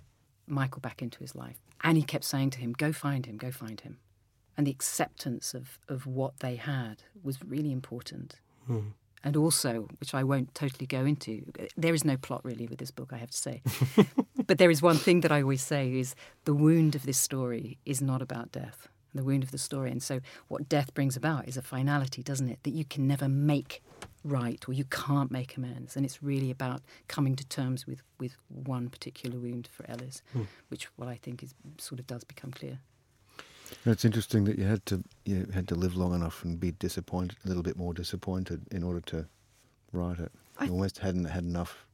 Michael 0.47 0.81
back 0.81 1.01
into 1.01 1.19
his 1.19 1.35
life. 1.35 1.57
And 1.83 1.97
he 1.97 2.03
kept 2.03 2.23
saying 2.23 2.51
to 2.51 2.59
him, 2.59 2.73
Go 2.73 2.91
find 2.91 3.25
him, 3.25 3.37
go 3.37 3.51
find 3.51 3.81
him. 3.81 3.97
And 4.57 4.67
the 4.67 4.71
acceptance 4.71 5.53
of, 5.53 5.79
of 5.87 6.05
what 6.05 6.39
they 6.39 6.55
had 6.55 7.03
was 7.23 7.43
really 7.43 7.71
important. 7.71 8.35
Hmm. 8.67 8.89
And 9.23 9.37
also, 9.37 9.87
which 9.99 10.13
I 10.13 10.23
won't 10.23 10.53
totally 10.55 10.87
go 10.87 11.05
into, 11.05 11.43
there 11.77 11.93
is 11.93 12.03
no 12.03 12.17
plot 12.17 12.43
really 12.43 12.65
with 12.65 12.79
this 12.79 12.89
book, 12.89 13.11
I 13.13 13.17
have 13.17 13.29
to 13.29 13.37
say. 13.37 13.61
but 14.47 14.57
there 14.57 14.71
is 14.71 14.81
one 14.81 14.97
thing 14.97 15.21
that 15.21 15.31
I 15.31 15.41
always 15.41 15.61
say 15.61 15.93
is 15.99 16.15
the 16.45 16.55
wound 16.55 16.95
of 16.95 17.05
this 17.05 17.19
story 17.19 17.77
is 17.85 18.01
not 18.01 18.21
about 18.21 18.51
death. 18.51 18.87
The 19.13 19.23
wound 19.23 19.43
of 19.43 19.51
the 19.51 19.57
story. 19.57 19.91
And 19.91 20.01
so 20.01 20.21
what 20.47 20.69
death 20.69 20.93
brings 20.93 21.17
about 21.17 21.47
is 21.47 21.57
a 21.57 21.61
finality, 21.61 22.23
doesn't 22.23 22.49
it? 22.49 22.59
That 22.63 22.71
you 22.71 22.85
can 22.85 23.07
never 23.07 23.27
make 23.27 23.83
right 24.23 24.63
or 24.67 24.73
you 24.73 24.85
can't 24.85 25.31
make 25.31 25.57
amends. 25.57 25.95
And 25.95 26.05
it's 26.05 26.23
really 26.23 26.51
about 26.51 26.81
coming 27.07 27.35
to 27.35 27.45
terms 27.45 27.85
with, 27.85 28.03
with 28.19 28.37
one 28.47 28.89
particular 28.89 29.37
wound 29.37 29.67
for 29.71 29.89
Ellis, 29.89 30.21
hmm. 30.31 30.43
which 30.69 30.85
what 30.95 31.09
I 31.09 31.15
think 31.15 31.43
is 31.43 31.53
sort 31.77 31.99
of 31.99 32.07
does 32.07 32.23
become 32.23 32.51
clear. 32.51 32.79
It's 33.85 34.05
interesting 34.05 34.43
that 34.45 34.59
you 34.59 34.65
had 34.65 34.85
to 34.87 35.03
you 35.25 35.47
had 35.53 35.67
to 35.69 35.75
live 35.75 35.95
long 35.95 36.13
enough 36.13 36.43
and 36.43 36.59
be 36.59 36.71
disappointed, 36.71 37.37
a 37.45 37.47
little 37.47 37.63
bit 37.63 37.77
more 37.77 37.93
disappointed, 37.93 38.63
in 38.69 38.83
order 38.83 38.99
to 39.01 39.27
write 39.91 40.19
it. 40.19 40.31
I- 40.57 40.65
You 40.65 40.71
almost 40.71 40.99
hadn't 40.99 41.25
had 41.25 41.43
enough 41.43 41.85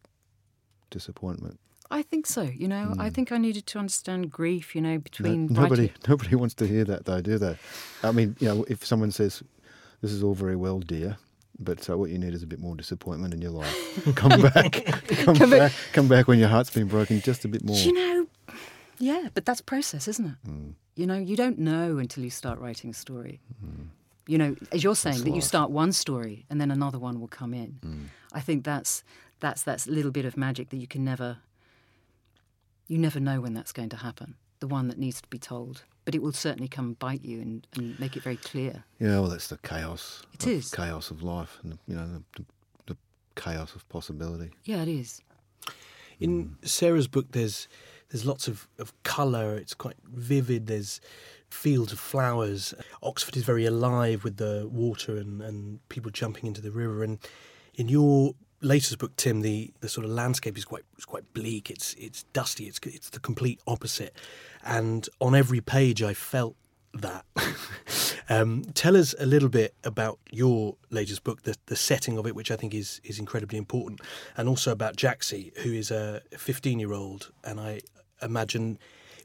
disappointment. 0.90 1.60
I 1.90 2.02
think 2.02 2.26
so. 2.26 2.42
You 2.44 2.68
know, 2.68 2.94
I 3.00 3.10
think 3.10 3.32
I 3.32 3.38
needed 3.38 3.66
to 3.68 3.80
understand 3.80 4.30
grief. 4.32 4.76
You 4.76 4.82
know, 4.82 4.94
No- 4.94 5.00
between 5.00 5.48
nobody 5.48 5.82
writing- 5.84 5.96
nobody 6.08 6.36
wants 6.36 6.56
to 6.56 6.68
hear 6.68 6.84
that 6.86 7.06
though, 7.06 7.22
do 7.22 7.38
they? 7.38 7.58
I 8.04 8.12
mean, 8.12 8.36
you 8.40 8.48
know, 8.48 8.66
if 8.68 8.86
someone 8.86 9.12
says, 9.12 9.42
"This 10.02 10.12
is 10.12 10.22
all 10.24 10.34
very 10.36 10.56
well, 10.56 10.80
dear," 10.80 11.18
but 11.60 11.84
so 11.84 11.98
what 11.98 12.10
you 12.10 12.18
need 12.18 12.34
is 12.34 12.44
a 12.44 12.48
bit 12.48 12.60
more 12.60 12.76
disappointment 12.76 13.34
in 13.34 13.42
your 13.42 13.52
life. 13.52 13.76
come 14.16 14.42
back, 14.42 14.84
come, 15.24 15.36
Come 15.36 15.50
back. 15.50 15.72
come 15.94 16.08
back 16.08 16.28
when 16.28 16.40
your 16.40 16.50
heart's 16.50 16.70
been 16.70 16.88
broken 16.88 17.22
just 17.22 17.46
a 17.46 17.48
bit 17.48 17.64
more. 17.64 17.78
You 17.78 17.94
know? 17.94 18.28
Yeah, 19.00 19.30
but 19.34 19.46
that's 19.46 19.62
process, 19.62 20.08
isn't 20.08 20.26
it? 20.26 20.50
Mm. 20.50 20.74
You 20.96 21.06
know, 21.06 21.18
you 21.18 21.36
don't 21.36 21.60
know 21.60 22.00
until 22.00 22.24
you 22.24 22.32
start 22.32 22.60
writing 22.60 22.90
a 22.90 22.94
story. 22.94 23.40
You 24.26 24.38
know, 24.38 24.56
as 24.72 24.84
you're 24.84 24.96
saying, 24.96 25.24
that 25.24 25.30
you 25.36 25.42
start 25.42 25.70
one 25.72 25.92
story 25.94 26.46
and 26.50 26.60
then 26.60 26.70
another 26.72 27.00
one 27.00 27.20
will 27.20 27.28
come 27.30 27.54
in. 27.54 27.80
Mm. 27.86 28.06
I 28.34 28.42
think 28.42 28.66
that's 28.66 29.04
that's 29.40 29.64
that 29.64 29.86
little 29.88 30.12
bit 30.12 30.26
of 30.26 30.36
magic 30.36 30.70
that 30.70 30.78
you 30.78 30.88
can 30.88 31.06
never. 31.06 31.38
You 32.88 32.98
never 32.98 33.20
know 33.20 33.42
when 33.42 33.54
that's 33.54 33.72
going 33.72 33.90
to 33.90 33.98
happen. 33.98 34.36
The 34.60 34.68
one 34.68 34.88
that 34.88 34.98
needs 34.98 35.22
to 35.22 35.28
be 35.28 35.38
told, 35.38 35.84
but 36.04 36.16
it 36.16 36.22
will 36.22 36.32
certainly 36.32 36.68
come 36.68 36.86
and 36.86 37.00
bite 37.00 37.24
you 37.24 37.42
and, 37.42 37.68
and 37.76 38.00
make 38.00 38.18
it 38.18 38.24
very 38.24 38.38
clear. 38.38 38.84
Yeah, 39.00 39.20
well, 39.20 39.28
that's 39.28 39.50
the 39.50 39.58
chaos. 39.58 40.24
It 40.34 40.46
of, 40.46 40.52
is. 40.52 40.72
chaos 40.72 41.12
of 41.12 41.22
life, 41.22 41.60
and 41.62 41.78
you 41.88 41.96
know 41.96 42.08
the, 42.08 42.24
the, 42.36 42.46
the 42.88 42.98
chaos 43.36 43.76
of 43.76 43.88
possibility. 43.90 44.50
Yeah, 44.64 44.82
it 44.82 44.88
is. 44.88 45.22
In 46.20 46.44
hmm. 46.44 46.66
Sarah's 46.66 47.08
book, 47.08 47.28
there's 47.34 47.68
there's 48.10 48.26
lots 48.26 48.48
of, 48.48 48.68
of 48.80 48.94
colour. 49.04 49.56
It's 49.56 49.74
quite 49.74 49.98
vivid. 50.06 50.68
There's 50.68 51.02
fields 51.50 51.92
of 51.92 52.00
flowers. 52.00 52.74
Oxford 53.04 53.36
is 53.38 53.44
very 53.44 53.66
alive 53.66 54.24
with 54.24 54.38
the 54.38 54.68
water 54.72 55.18
and, 55.18 55.42
and 55.42 55.88
people 55.90 56.12
jumping 56.12 56.46
into 56.46 56.62
the 56.62 56.72
river. 56.72 57.04
And 57.04 57.20
in 57.76 57.90
your 57.90 58.34
latest 58.62 58.98
book, 58.98 59.16
Tim, 59.16 59.42
the, 59.42 59.72
the 59.82 59.90
sort 59.90 60.06
of 60.06 60.12
landscape 60.12 60.58
is 60.58 60.66
quite 60.66 60.84
is 60.98 61.06
quite 61.06 61.34
bleak. 61.34 61.70
It's 61.70 61.94
it's 61.96 62.24
dusty. 62.34 62.66
It's 62.66 62.80
it's 62.84 63.10
the 63.10 63.20
complete 63.20 63.60
opposite. 63.68 64.16
And 64.64 65.08
on 65.20 65.36
every 65.36 65.62
page, 65.62 66.02
I 66.04 66.14
felt 66.14 66.56
that. 66.94 67.26
um, 68.30 68.64
tell 68.74 68.98
us 68.98 69.14
a 69.20 69.26
little 69.26 69.50
bit 69.50 69.74
about 69.84 70.20
your 70.32 70.76
latest 70.90 71.24
book, 71.24 71.44
the, 71.44 71.56
the 71.68 71.76
setting 71.76 72.18
of 72.18 72.26
it, 72.26 72.36
which 72.36 72.52
I 72.52 72.56
think 72.56 72.74
is 72.74 73.02
is 73.04 73.20
incredibly 73.20 73.58
important, 73.58 74.02
and 74.36 74.50
also 74.50 74.72
about 74.72 74.96
Jaxie, 74.96 75.56
who 75.60 75.72
is 75.72 75.92
a 75.92 76.22
15 76.32 76.80
year 76.80 76.94
old, 76.94 77.32
and 77.44 77.60
I 77.60 77.82
imagine 78.22 78.80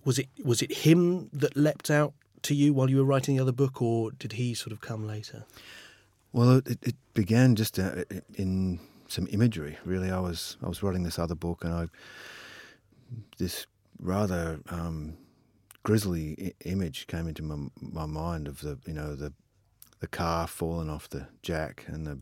was 0.05 0.19
it 0.19 0.29
was 0.45 0.63
it 0.63 0.73
him 0.73 1.31
that 1.33 1.57
leapt 1.57 1.91
out 1.91 2.13
to 2.43 2.55
you 2.55 2.75
while 2.75 2.91
you 2.91 2.99
were 2.99 3.05
writing 3.05 3.37
the 3.37 3.43
other 3.43 3.53
book, 3.53 3.81
or 3.81 4.11
did 4.11 4.33
he 4.33 4.55
sort 4.55 4.73
of 4.73 4.81
come 4.81 5.07
later? 5.07 5.45
Well, 6.33 6.59
it, 6.65 6.79
it 6.83 6.97
began 7.15 7.57
just 7.57 7.79
uh, 7.79 8.05
in 8.35 8.81
some 9.13 9.29
imagery. 9.31 9.77
Really, 9.85 10.11
I 10.11 10.21
was 10.21 10.57
I 10.63 10.69
was 10.69 10.83
writing 10.83 11.03
this 11.03 11.19
other 11.19 11.35
book, 11.35 11.65
and 11.65 11.73
I 11.75 11.87
this 13.39 13.67
rather 13.99 14.61
um, 14.71 15.19
grisly 15.83 16.55
I- 16.63 16.69
image 16.69 17.07
came 17.07 17.29
into 17.29 17.43
my 17.43 17.69
my 17.81 18.07
mind 18.07 18.49
of 18.49 18.61
the 18.61 18.79
you 18.87 18.95
know 18.95 19.15
the 19.15 19.33
the 20.01 20.09
car 20.09 20.47
falling 20.47 20.89
off 20.91 21.09
the 21.09 21.27
jack 21.43 21.85
and 21.87 22.07
the 22.07 22.19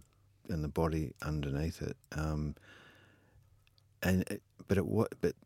and 0.49 0.65
the 0.65 0.69
body 0.69 1.13
underneath 1.23 1.81
it. 1.81 1.97
Um, 2.13 2.57
and 4.03 4.23
it, 4.23 4.43
but 4.67 4.77
it 4.77 4.87
wa- 4.87 5.07
but 5.21 5.37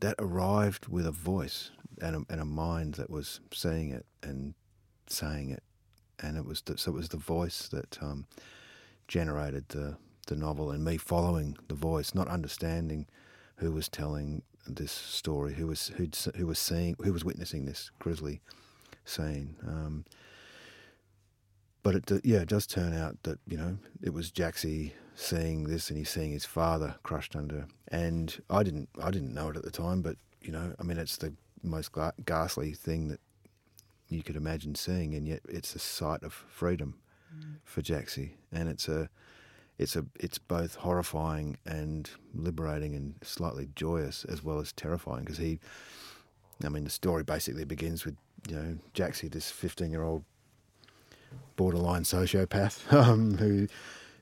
that 0.00 0.16
arrived 0.18 0.88
with 0.88 1.06
a 1.06 1.12
voice 1.12 1.70
and 2.00 2.16
a, 2.16 2.32
and 2.32 2.40
a 2.40 2.44
mind 2.44 2.94
that 2.94 3.08
was 3.08 3.40
seeing 3.52 3.90
it 3.90 4.04
and 4.22 4.54
saying 5.06 5.50
it, 5.50 5.62
and 6.18 6.36
it 6.36 6.44
was 6.44 6.62
the, 6.62 6.76
so 6.76 6.90
it 6.90 6.94
was 6.94 7.10
the 7.10 7.16
voice 7.16 7.68
that 7.68 8.02
um, 8.02 8.26
generated 9.06 9.68
the 9.68 9.96
the 10.26 10.36
novel 10.36 10.70
and 10.70 10.84
me 10.84 10.96
following 10.96 11.56
the 11.68 11.74
voice, 11.74 12.14
not 12.14 12.28
understanding 12.28 13.06
who 13.56 13.72
was 13.72 13.88
telling 13.88 14.42
this 14.66 14.92
story, 14.92 15.54
who 15.54 15.66
was 15.66 15.88
who'd, 15.96 16.16
who 16.36 16.46
was 16.46 16.58
seeing, 16.58 16.96
who 17.02 17.12
was 17.12 17.24
witnessing 17.24 17.64
this 17.64 17.90
grisly 17.98 18.40
scene. 19.04 19.56
Um, 19.66 20.04
but 21.82 21.96
it, 21.96 22.24
yeah, 22.24 22.40
it 22.40 22.48
does 22.48 22.66
turn 22.66 22.94
out 22.94 23.22
that 23.24 23.38
you 23.46 23.56
know 23.56 23.78
it 24.00 24.14
was 24.14 24.30
Jaxie 24.30 24.92
seeing 25.14 25.64
this, 25.64 25.90
and 25.90 25.98
he's 25.98 26.10
seeing 26.10 26.32
his 26.32 26.44
father 26.44 26.96
crushed 27.02 27.36
under. 27.36 27.66
And 27.88 28.40
I 28.48 28.62
didn't, 28.62 28.88
I 29.02 29.10
didn't 29.10 29.34
know 29.34 29.50
it 29.50 29.56
at 29.56 29.64
the 29.64 29.70
time, 29.70 30.02
but 30.02 30.16
you 30.40 30.52
know, 30.52 30.74
I 30.78 30.82
mean, 30.82 30.98
it's 30.98 31.16
the 31.16 31.34
most 31.62 31.92
gla- 31.92 32.14
ghastly 32.24 32.72
thing 32.72 33.08
that 33.08 33.20
you 34.08 34.22
could 34.22 34.36
imagine 34.36 34.74
seeing, 34.74 35.14
and 35.14 35.26
yet 35.26 35.40
it's 35.48 35.74
a 35.74 35.78
sight 35.78 36.22
of 36.22 36.32
freedom 36.32 36.98
for 37.64 37.80
Jaxie, 37.82 38.32
and 38.52 38.68
it's 38.68 38.88
a 38.88 39.08
it's 39.82 39.96
a 39.96 40.06
it's 40.18 40.38
both 40.38 40.76
horrifying 40.76 41.58
and 41.66 42.08
liberating 42.34 42.94
and 42.94 43.14
slightly 43.22 43.68
joyous 43.74 44.24
as 44.24 44.42
well 44.42 44.60
as 44.60 44.72
terrifying 44.72 45.24
because 45.24 45.38
he 45.38 45.58
I 46.64 46.68
mean 46.68 46.84
the 46.84 46.90
story 46.90 47.24
basically 47.24 47.64
begins 47.64 48.04
with 48.04 48.16
you 48.48 48.56
know 48.56 48.78
Jaxie 48.94 49.30
this 49.30 49.50
15 49.50 49.90
year 49.90 50.04
old 50.04 50.24
borderline 51.56 52.04
sociopath 52.04 52.92
um, 52.92 53.36
who 53.36 53.66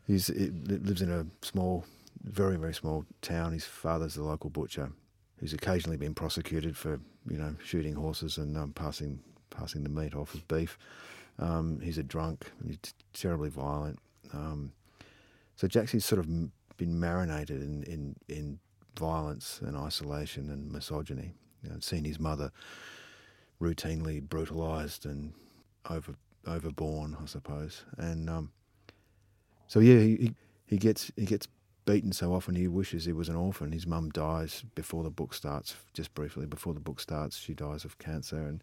lives 0.08 1.02
in 1.02 1.10
a 1.10 1.26
small 1.44 1.84
very 2.24 2.56
very 2.56 2.74
small 2.74 3.04
town. 3.22 3.52
His 3.52 3.64
father's 3.64 4.14
the 4.14 4.24
local 4.24 4.50
butcher 4.50 4.90
who's 5.38 5.52
occasionally 5.52 5.96
been 5.96 6.14
prosecuted 6.14 6.76
for 6.76 7.00
you 7.28 7.38
know 7.38 7.54
shooting 7.62 7.94
horses 7.94 8.38
and 8.38 8.56
um, 8.56 8.72
passing 8.72 9.20
passing 9.50 9.82
the 9.82 9.90
meat 9.90 10.14
off 10.14 10.34
as 10.34 10.40
beef. 10.40 10.78
Um, 11.38 11.80
he's 11.80 11.98
a 11.98 12.02
drunk 12.02 12.50
he's 12.66 12.78
terribly 13.12 13.50
violent. 13.50 13.98
Um, 14.32 14.72
so 15.60 15.68
Jaxie's 15.68 16.06
sort 16.06 16.20
of 16.20 16.26
been 16.78 16.98
marinated 16.98 17.60
in, 17.60 17.82
in, 17.82 18.16
in 18.30 18.58
violence 18.98 19.60
and 19.62 19.76
isolation 19.76 20.48
and 20.48 20.72
misogyny. 20.72 21.34
You 21.62 21.68
know, 21.68 21.76
seen 21.80 22.04
his 22.04 22.18
mother 22.18 22.50
routinely 23.60 24.22
brutalised 24.22 25.04
and 25.04 25.34
over 25.90 26.14
overborn, 26.46 27.22
I 27.22 27.26
suppose. 27.26 27.84
And 27.98 28.30
um, 28.30 28.52
so 29.66 29.80
yeah, 29.80 29.98
he, 29.98 30.34
he 30.64 30.78
gets 30.78 31.12
he 31.14 31.26
gets 31.26 31.46
beaten 31.84 32.12
so 32.12 32.32
often 32.32 32.54
he 32.54 32.66
wishes 32.66 33.04
he 33.04 33.12
was 33.12 33.28
an 33.28 33.36
orphan. 33.36 33.72
His 33.72 33.86
mum 33.86 34.08
dies 34.08 34.64
before 34.74 35.02
the 35.02 35.10
book 35.10 35.34
starts, 35.34 35.76
just 35.92 36.14
briefly 36.14 36.46
before 36.46 36.72
the 36.72 36.80
book 36.80 37.00
starts. 37.00 37.36
She 37.36 37.52
dies 37.52 37.84
of 37.84 37.98
cancer, 37.98 38.38
and 38.38 38.62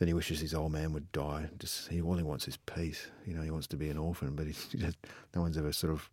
then 0.00 0.08
he 0.08 0.14
wishes 0.14 0.40
his 0.40 0.54
old 0.54 0.72
man 0.72 0.94
would 0.94 1.12
die. 1.12 1.50
Just 1.58 1.88
he 1.88 2.00
all 2.00 2.16
he 2.16 2.22
wants 2.22 2.48
is 2.48 2.56
peace. 2.56 3.08
You 3.26 3.34
know, 3.34 3.42
he 3.42 3.50
wants 3.50 3.66
to 3.68 3.76
be 3.76 3.90
an 3.90 3.98
orphan, 3.98 4.34
but 4.34 4.46
he 4.46 4.54
just, 4.76 4.96
no 5.34 5.42
one's 5.42 5.58
ever 5.58 5.72
sort 5.72 5.92
of 5.92 6.08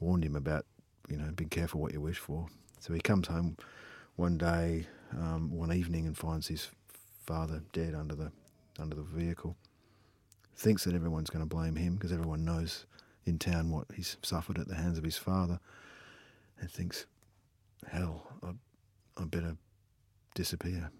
warned 0.00 0.24
him 0.24 0.34
about, 0.34 0.64
you 1.08 1.18
know, 1.18 1.30
be 1.36 1.44
careful 1.44 1.80
what 1.80 1.92
you 1.92 2.00
wish 2.00 2.18
for. 2.18 2.46
So 2.80 2.94
he 2.94 3.00
comes 3.00 3.28
home 3.28 3.58
one 4.16 4.38
day, 4.38 4.86
um, 5.12 5.50
one 5.50 5.70
evening, 5.70 6.06
and 6.06 6.16
finds 6.16 6.48
his 6.48 6.70
father 7.26 7.62
dead 7.74 7.94
under 7.94 8.14
the 8.14 8.32
under 8.78 8.96
the 8.96 9.02
vehicle. 9.02 9.54
Thinks 10.56 10.84
that 10.84 10.94
everyone's 10.94 11.28
going 11.28 11.46
to 11.46 11.54
blame 11.54 11.76
him 11.76 11.96
because 11.96 12.12
everyone 12.12 12.44
knows 12.44 12.86
in 13.26 13.38
town 13.38 13.70
what 13.70 13.86
he's 13.94 14.16
suffered 14.22 14.58
at 14.58 14.66
the 14.66 14.76
hands 14.76 14.96
of 14.96 15.04
his 15.04 15.18
father, 15.18 15.60
and 16.58 16.70
thinks, 16.70 17.04
"Hell, 17.86 18.22
I, 18.42 18.52
I 19.20 19.24
better 19.26 19.58
disappear." 20.34 20.90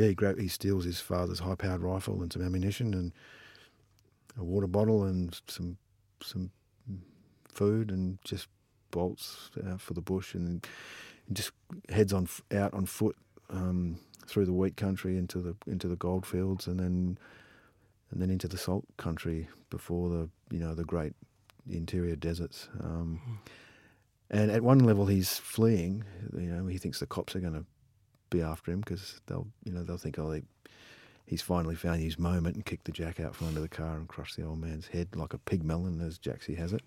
Yeah, 0.00 0.08
he, 0.08 0.14
grab, 0.14 0.38
he 0.38 0.48
steals 0.48 0.84
his 0.84 1.00
father's 1.00 1.40
high-powered 1.40 1.82
rifle 1.82 2.22
and 2.22 2.32
some 2.32 2.42
ammunition 2.42 2.94
and 2.94 3.12
a 4.38 4.44
water 4.44 4.66
bottle 4.66 5.04
and 5.04 5.38
some 5.46 5.76
some 6.22 6.50
food 7.48 7.90
and 7.90 8.18
just 8.24 8.48
bolts 8.90 9.50
out 9.68 9.80
for 9.80 9.94
the 9.94 10.00
bush 10.00 10.34
and, 10.34 10.66
and 11.26 11.36
just 11.36 11.52
heads 11.90 12.12
on 12.12 12.26
out 12.52 12.72
on 12.72 12.86
foot 12.86 13.16
um, 13.50 13.98
through 14.26 14.46
the 14.46 14.52
wheat 14.52 14.76
country 14.76 15.18
into 15.18 15.38
the 15.38 15.54
into 15.66 15.86
the 15.86 15.96
gold 15.96 16.24
fields 16.24 16.66
and 16.66 16.80
then 16.80 17.18
and 18.10 18.22
then 18.22 18.30
into 18.30 18.48
the 18.48 18.58
salt 18.58 18.84
country 18.96 19.48
before 19.68 20.08
the 20.08 20.28
you 20.50 20.60
know 20.60 20.74
the 20.74 20.84
great 20.84 21.12
interior 21.68 22.16
deserts. 22.16 22.68
Um, 22.82 23.20
hmm. 23.22 23.34
and 24.30 24.50
at 24.50 24.62
one 24.62 24.78
level, 24.78 25.06
he's 25.06 25.36
fleeing. 25.36 26.04
You 26.32 26.50
know, 26.50 26.66
he 26.66 26.78
thinks 26.78 27.00
the 27.00 27.06
cops 27.06 27.36
are 27.36 27.40
going 27.40 27.52
to 27.52 27.64
be 28.30 28.42
after 28.42 28.72
him 28.72 28.80
because 28.80 29.20
they'll 29.26 29.46
you 29.64 29.72
know 29.72 29.82
they'll 29.82 29.98
think 29.98 30.18
oh 30.18 30.30
they, 30.30 30.42
he's 31.26 31.42
finally 31.42 31.74
found 31.74 32.00
his 32.00 32.18
moment 32.18 32.56
and 32.56 32.64
kicked 32.64 32.84
the 32.84 32.92
jack 32.92 33.20
out 33.20 33.34
from 33.34 33.48
under 33.48 33.60
the 33.60 33.68
car 33.68 33.96
and 33.96 34.08
crushed 34.08 34.36
the 34.36 34.44
old 34.44 34.60
man's 34.60 34.88
head 34.88 35.08
like 35.14 35.34
a 35.34 35.38
pig 35.38 35.62
melon 35.62 36.00
as 36.00 36.18
Jaxie 36.18 36.56
has 36.56 36.72
it. 36.72 36.82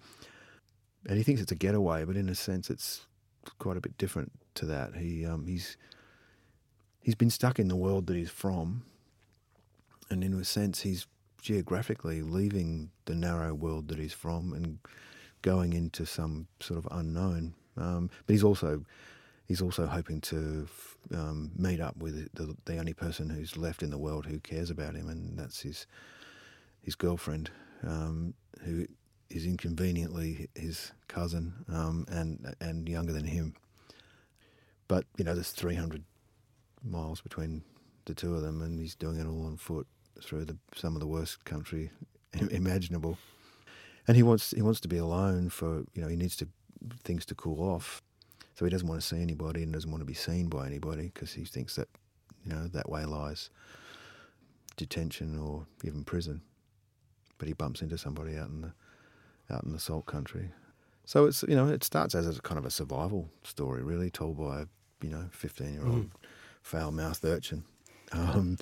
And 1.06 1.18
he 1.18 1.24
thinks 1.24 1.42
it's 1.42 1.52
a 1.52 1.56
getaway, 1.56 2.06
but 2.06 2.16
in 2.16 2.30
a 2.30 2.36
sense 2.36 2.70
it's 2.70 3.06
quite 3.60 3.78
a 3.78 3.82
bit 3.82 3.98
different 3.98 4.32
to 4.56 4.66
that. 4.66 4.96
He 4.96 5.26
um, 5.26 5.46
he's 5.46 5.78
he's 7.02 7.16
been 7.16 7.30
stuck 7.30 7.60
in 7.60 7.68
the 7.68 7.76
world 7.76 8.08
that 8.08 8.16
he's 8.16 8.30
from, 8.30 8.84
and 10.10 10.24
in 10.24 10.34
a 10.34 10.44
sense 10.44 10.82
he's 10.82 11.08
geographically 11.42 12.22
leaving 12.22 12.90
the 13.06 13.16
narrow 13.16 13.54
world 13.54 13.90
that 13.90 14.00
he's 14.00 14.14
from 14.14 14.54
and 14.54 14.80
going 15.42 15.74
into 15.74 16.06
some 16.06 16.48
sort 16.62 16.80
of 16.80 16.88
unknown. 16.92 17.54
Um, 17.76 18.10
but 18.26 18.34
he's 18.34 18.44
also 18.44 18.86
he's 19.48 19.62
also 19.62 19.86
hoping 19.86 20.22
to 20.22 20.68
um, 21.14 21.52
meet 21.56 21.80
up 21.80 21.98
with 21.98 22.34
the, 22.34 22.56
the, 22.66 22.78
only 22.78 22.94
person 22.94 23.30
who's 23.30 23.58
left 23.58 23.84
in 23.84 23.90
the 23.90 23.98
world 23.98 24.26
who 24.26 24.40
cares 24.40 24.70
about 24.70 24.96
him, 24.96 25.10
and 25.10 25.38
that's 25.38 25.62
his 25.62 25.86
his 26.82 26.96
girlfriend, 26.96 27.50
um, 27.88 28.34
who 28.64 28.86
is 29.30 29.46
inconveniently 29.46 30.50
his 30.56 30.92
cousin 31.08 31.54
um, 31.72 32.06
and 32.10 32.56
and 32.60 32.88
younger 32.88 33.14
than 33.14 33.26
him. 33.26 33.56
But 34.88 35.06
you 35.18 35.24
know, 35.24 35.34
there's 35.34 35.52
300 35.52 36.04
miles 36.84 37.22
between 37.22 37.64
the 38.06 38.14
two 38.14 38.36
of 38.36 38.42
them, 38.42 38.62
and 38.62 38.80
he's 38.80 38.96
doing 38.96 39.20
it 39.20 39.28
all 39.28 39.46
on 39.46 39.58
foot 39.58 39.88
through 40.22 40.46
the, 40.46 40.58
some 40.76 40.96
of 40.96 41.00
the 41.00 41.08
worst 41.08 41.46
country 41.46 41.92
imaginable. 42.52 43.18
And 44.08 44.18
he 44.18 44.24
wants 44.24 44.52
he 44.52 44.62
wants 44.62 44.82
to 44.82 44.88
be 44.88 44.98
alone 44.98 45.50
for 45.50 45.84
you 45.94 46.02
know 46.02 46.08
he 46.08 46.16
needs 46.16 46.36
to 46.38 46.48
things 47.04 47.26
to 47.26 47.36
cool 47.36 47.62
off 47.62 48.02
so 48.56 48.66
he 48.66 48.72
doesn't 48.72 48.88
want 48.88 49.02
to 49.02 49.08
see 49.08 49.22
anybody 49.22 49.64
and 49.64 49.74
doesn't 49.74 49.90
want 49.90 50.02
to 50.02 50.06
be 50.06 50.14
seen 50.14 50.48
by 50.48 50.66
anybody 50.66 51.12
because 51.14 51.34
he 51.34 51.46
thinks 51.46 51.76
that, 51.76 51.88
you 52.46 52.54
know, 52.54 52.68
that 52.68 52.90
way 52.90 53.06
lies 53.06 53.50
detention 54.78 55.38
or 55.38 55.66
even 55.84 56.04
prison. 56.04 56.42
But 57.38 57.48
he 57.48 57.54
bumps 57.54 57.82
into 57.82 57.98
somebody 57.98 58.38
out 58.38 58.50
in 58.50 58.62
the 58.62 58.74
out 59.54 59.64
in 59.64 59.72
the 59.72 59.80
salt 59.80 60.06
country. 60.06 60.52
So 61.06 61.26
it's 61.26 61.44
you 61.44 61.56
know 61.56 61.68
it 61.68 61.84
starts 61.84 62.16
as 62.16 62.38
a 62.38 62.42
kind 62.42 62.58
of 62.58 62.66
a 62.66 62.72
survival 62.72 63.30
story, 63.44 63.84
really 63.84 64.10
told 64.10 64.38
by 64.38 64.62
a 64.62 64.66
you 65.02 65.10
know 65.10 65.26
fifteen 65.32 65.74
year 65.74 65.86
old 65.86 66.06
mm. 66.06 66.10
foul 66.62 66.92
mouthed 66.92 67.26
urchin. 67.26 67.64
Um, 68.14 68.58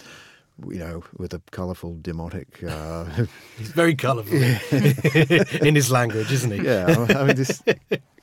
you 0.68 0.80
know, 0.80 1.04
with 1.18 1.34
a 1.34 1.42
colourful 1.52 1.96
demotic. 2.02 2.64
Uh, 2.68 3.26
He's 3.58 3.72
very 3.72 3.96
colourful 3.96 4.34
in 5.62 5.76
his 5.76 5.92
language, 5.92 6.32
isn't 6.32 6.52
he? 6.52 6.64
Yeah, 6.64 7.06
I 7.10 7.24
mean, 7.26 7.36
this. 7.36 7.62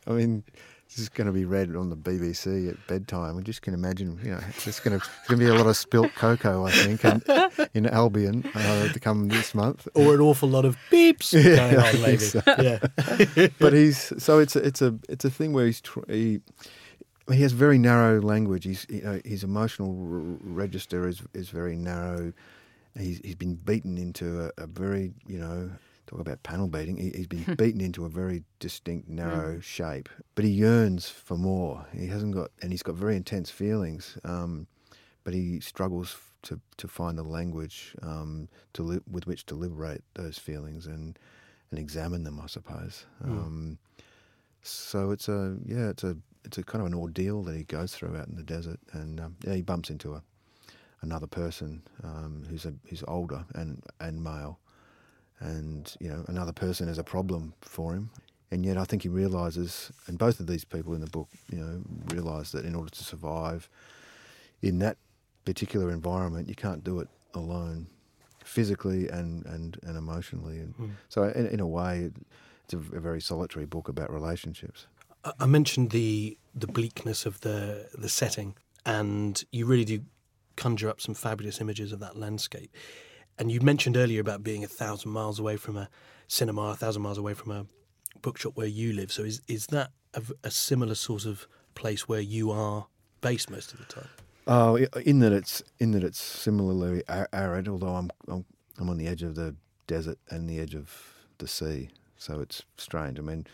I 0.06 0.12
mean, 0.12 0.44
this 0.88 0.98
is 1.00 1.08
going 1.10 1.26
to 1.26 1.32
be 1.32 1.44
read 1.44 1.76
on 1.76 1.90
the 1.90 1.96
BBC 1.96 2.70
at 2.70 2.86
bedtime. 2.86 3.36
We 3.36 3.42
just 3.42 3.60
can 3.60 3.74
imagine, 3.74 4.18
you 4.24 4.30
know, 4.30 4.40
it's 4.64 4.80
going 4.80 4.98
to, 4.98 5.06
going 5.28 5.38
to 5.38 5.44
be 5.44 5.46
a 5.46 5.54
lot 5.54 5.66
of 5.66 5.76
spilt 5.76 6.14
cocoa, 6.14 6.64
I 6.64 6.70
think, 6.70 7.04
in, 7.04 7.22
in 7.74 7.86
Albion 7.86 8.50
uh, 8.54 8.88
to 8.88 8.98
come 8.98 9.28
this 9.28 9.54
month, 9.54 9.86
or 9.94 10.14
an 10.14 10.20
awful 10.20 10.48
lot 10.48 10.64
of 10.64 10.78
beeps 10.90 11.32
yeah, 11.44 11.56
going 11.56 11.76
on, 11.76 12.02
maybe. 12.02 12.18
So. 12.18 12.42
Yeah, 12.58 13.48
but 13.58 13.74
he's 13.74 14.12
so 14.22 14.38
it's 14.38 14.56
a, 14.56 14.60
it's 14.60 14.80
a 14.80 14.98
it's 15.10 15.26
a 15.26 15.30
thing 15.30 15.52
where 15.52 15.66
he's 15.66 15.82
he, 16.08 16.40
he 17.30 17.42
has 17.42 17.52
very 17.52 17.76
narrow 17.76 18.22
language. 18.22 18.64
He's 18.64 18.86
you 18.88 19.02
know, 19.02 19.20
his 19.26 19.44
emotional 19.44 19.94
register 20.42 21.06
is 21.06 21.20
is 21.34 21.50
very 21.50 21.76
narrow. 21.76 22.32
He's 22.98 23.20
he's 23.22 23.34
been 23.34 23.56
beaten 23.56 23.98
into 23.98 24.46
a, 24.46 24.62
a 24.62 24.66
very 24.66 25.12
you 25.26 25.38
know 25.38 25.70
talk 26.08 26.20
about 26.20 26.42
panel 26.42 26.66
beating. 26.68 26.96
He, 26.96 27.16
has 27.16 27.26
been 27.26 27.54
beaten 27.58 27.80
into 27.80 28.04
a 28.04 28.08
very 28.08 28.42
distinct, 28.58 29.08
narrow 29.08 29.56
mm. 29.56 29.62
shape, 29.62 30.08
but 30.34 30.44
he 30.44 30.50
yearns 30.50 31.08
for 31.08 31.36
more. 31.36 31.86
He 31.92 32.06
hasn't 32.06 32.34
got, 32.34 32.50
and 32.62 32.72
he's 32.72 32.82
got 32.82 32.96
very 32.96 33.14
intense 33.14 33.50
feelings, 33.50 34.18
um, 34.24 34.66
but 35.24 35.34
he 35.34 35.60
struggles 35.60 36.16
to 36.42 36.60
to 36.78 36.88
find 36.88 37.18
the 37.18 37.22
language 37.22 37.94
um, 38.02 38.48
to 38.72 38.82
li- 38.82 39.00
with 39.10 39.26
which 39.26 39.44
to 39.46 39.54
liberate 39.54 40.02
those 40.14 40.38
feelings 40.38 40.86
and 40.86 41.18
and 41.70 41.78
examine 41.78 42.24
them. 42.24 42.40
I 42.42 42.46
suppose. 42.46 43.04
Mm. 43.24 43.30
Um, 43.30 43.78
so 44.62 45.10
it's 45.10 45.28
a 45.28 45.56
yeah, 45.64 45.90
it's 45.90 46.04
a 46.04 46.16
it's 46.44 46.58
a 46.58 46.62
kind 46.62 46.80
of 46.80 46.86
an 46.86 46.94
ordeal 46.94 47.42
that 47.44 47.54
he 47.54 47.64
goes 47.64 47.94
through 47.94 48.16
out 48.16 48.28
in 48.28 48.36
the 48.36 48.42
desert, 48.42 48.80
and 48.92 49.20
um, 49.20 49.36
yeah, 49.44 49.54
he 49.54 49.62
bumps 49.62 49.90
into 49.90 50.14
a 50.14 50.22
another 51.02 51.28
person 51.28 51.80
um, 52.02 52.44
who's 52.48 52.64
a, 52.64 52.74
who's 52.88 53.04
older 53.06 53.44
and 53.54 53.84
and 54.00 54.24
male 54.24 54.58
and 55.40 55.96
you 56.00 56.08
know 56.08 56.24
another 56.28 56.52
person 56.52 56.88
is 56.88 56.98
a 56.98 57.04
problem 57.04 57.54
for 57.60 57.94
him. 57.94 58.10
And 58.50 58.64
yet, 58.64 58.78
I 58.78 58.84
think 58.84 59.02
he 59.02 59.10
realizes, 59.10 59.92
and 60.06 60.18
both 60.18 60.40
of 60.40 60.46
these 60.46 60.64
people 60.64 60.94
in 60.94 61.02
the 61.02 61.10
book, 61.10 61.28
you 61.52 61.58
know, 61.58 61.82
realize 62.14 62.50
that 62.52 62.64
in 62.64 62.74
order 62.74 62.90
to 62.90 63.04
survive 63.04 63.68
in 64.62 64.78
that 64.78 64.96
particular 65.44 65.90
environment, 65.90 66.48
you 66.48 66.54
can't 66.54 66.82
do 66.82 67.00
it 67.00 67.08
alone, 67.34 67.88
physically 68.44 69.08
and 69.08 69.44
and, 69.44 69.78
and 69.82 69.98
emotionally. 69.98 70.60
And 70.60 70.74
mm. 70.78 70.90
so, 71.10 71.24
in, 71.24 71.46
in, 71.48 71.60
a 71.60 71.66
way, 71.66 72.10
it's 72.64 72.72
a, 72.74 72.78
a 72.78 73.00
very 73.00 73.20
solitary 73.20 73.66
book 73.66 73.88
about 73.88 74.10
relationships. 74.10 74.86
I 75.38 75.46
mentioned 75.46 75.90
the 75.90 76.38
the 76.54 76.66
bleakness 76.66 77.26
of 77.26 77.42
the 77.42 77.88
the 77.92 78.08
setting, 78.08 78.56
and 78.86 79.44
you 79.52 79.66
really 79.66 79.84
do 79.84 80.00
conjure 80.56 80.88
up 80.88 81.00
some 81.00 81.14
fabulous 81.14 81.60
images 81.60 81.92
of 81.92 82.00
that 82.00 82.16
landscape. 82.16 82.74
And 83.38 83.52
you 83.52 83.60
mentioned 83.60 83.96
earlier 83.96 84.20
about 84.20 84.42
being 84.42 84.64
a 84.64 84.68
thousand 84.68 85.12
miles 85.12 85.38
away 85.38 85.56
from 85.56 85.76
a 85.76 85.88
cinema, 86.26 86.70
a 86.70 86.76
thousand 86.76 87.02
miles 87.02 87.18
away 87.18 87.34
from 87.34 87.52
a 87.52 87.66
bookshop 88.20 88.56
where 88.56 88.66
you 88.66 88.92
live. 88.92 89.12
So 89.12 89.22
is 89.22 89.40
is 89.46 89.66
that 89.68 89.90
a, 90.14 90.22
a 90.42 90.50
similar 90.50 90.94
sort 90.94 91.24
of 91.24 91.46
place 91.74 92.08
where 92.08 92.20
you 92.20 92.50
are 92.50 92.86
based 93.20 93.50
most 93.50 93.72
of 93.72 93.78
the 93.78 93.84
time? 93.84 94.08
Oh, 94.46 94.76
in 94.76 95.20
that 95.20 95.32
it's 95.32 95.62
in 95.78 95.92
that 95.92 96.02
it's 96.02 96.20
similarly 96.20 97.02
arid, 97.32 97.68
although 97.68 97.94
I'm, 97.94 98.10
I'm 98.26 98.44
I'm 98.78 98.88
on 98.88 98.98
the 98.98 99.06
edge 99.06 99.22
of 99.22 99.34
the 99.34 99.54
desert 99.86 100.18
and 100.30 100.48
the 100.48 100.58
edge 100.58 100.74
of 100.74 100.90
the 101.38 101.48
sea, 101.48 101.90
so 102.16 102.40
it's 102.40 102.62
strange. 102.76 103.18
I 103.18 103.22
mean, 103.22 103.46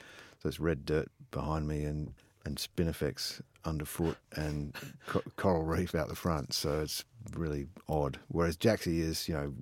there's 0.43 0.61
red 0.61 0.85
dirt 0.87 1.09
behind 1.31 1.67
me 1.67 1.85
and 1.85 2.15
and 2.45 2.57
spinifex 2.57 3.41
underfoot 3.65 4.17
and 4.37 4.75
co- 5.07 5.23
coral 5.37 5.65
reef 5.65 5.95
out 5.95 6.09
the 6.09 6.15
front, 6.15 6.53
so 6.53 6.81
it's 6.81 7.05
really 7.35 7.67
odd. 7.89 8.19
Whereas 8.29 8.57
Jaxie 8.57 9.01
is, 9.01 9.29
you 9.29 9.35
know, 9.35 9.55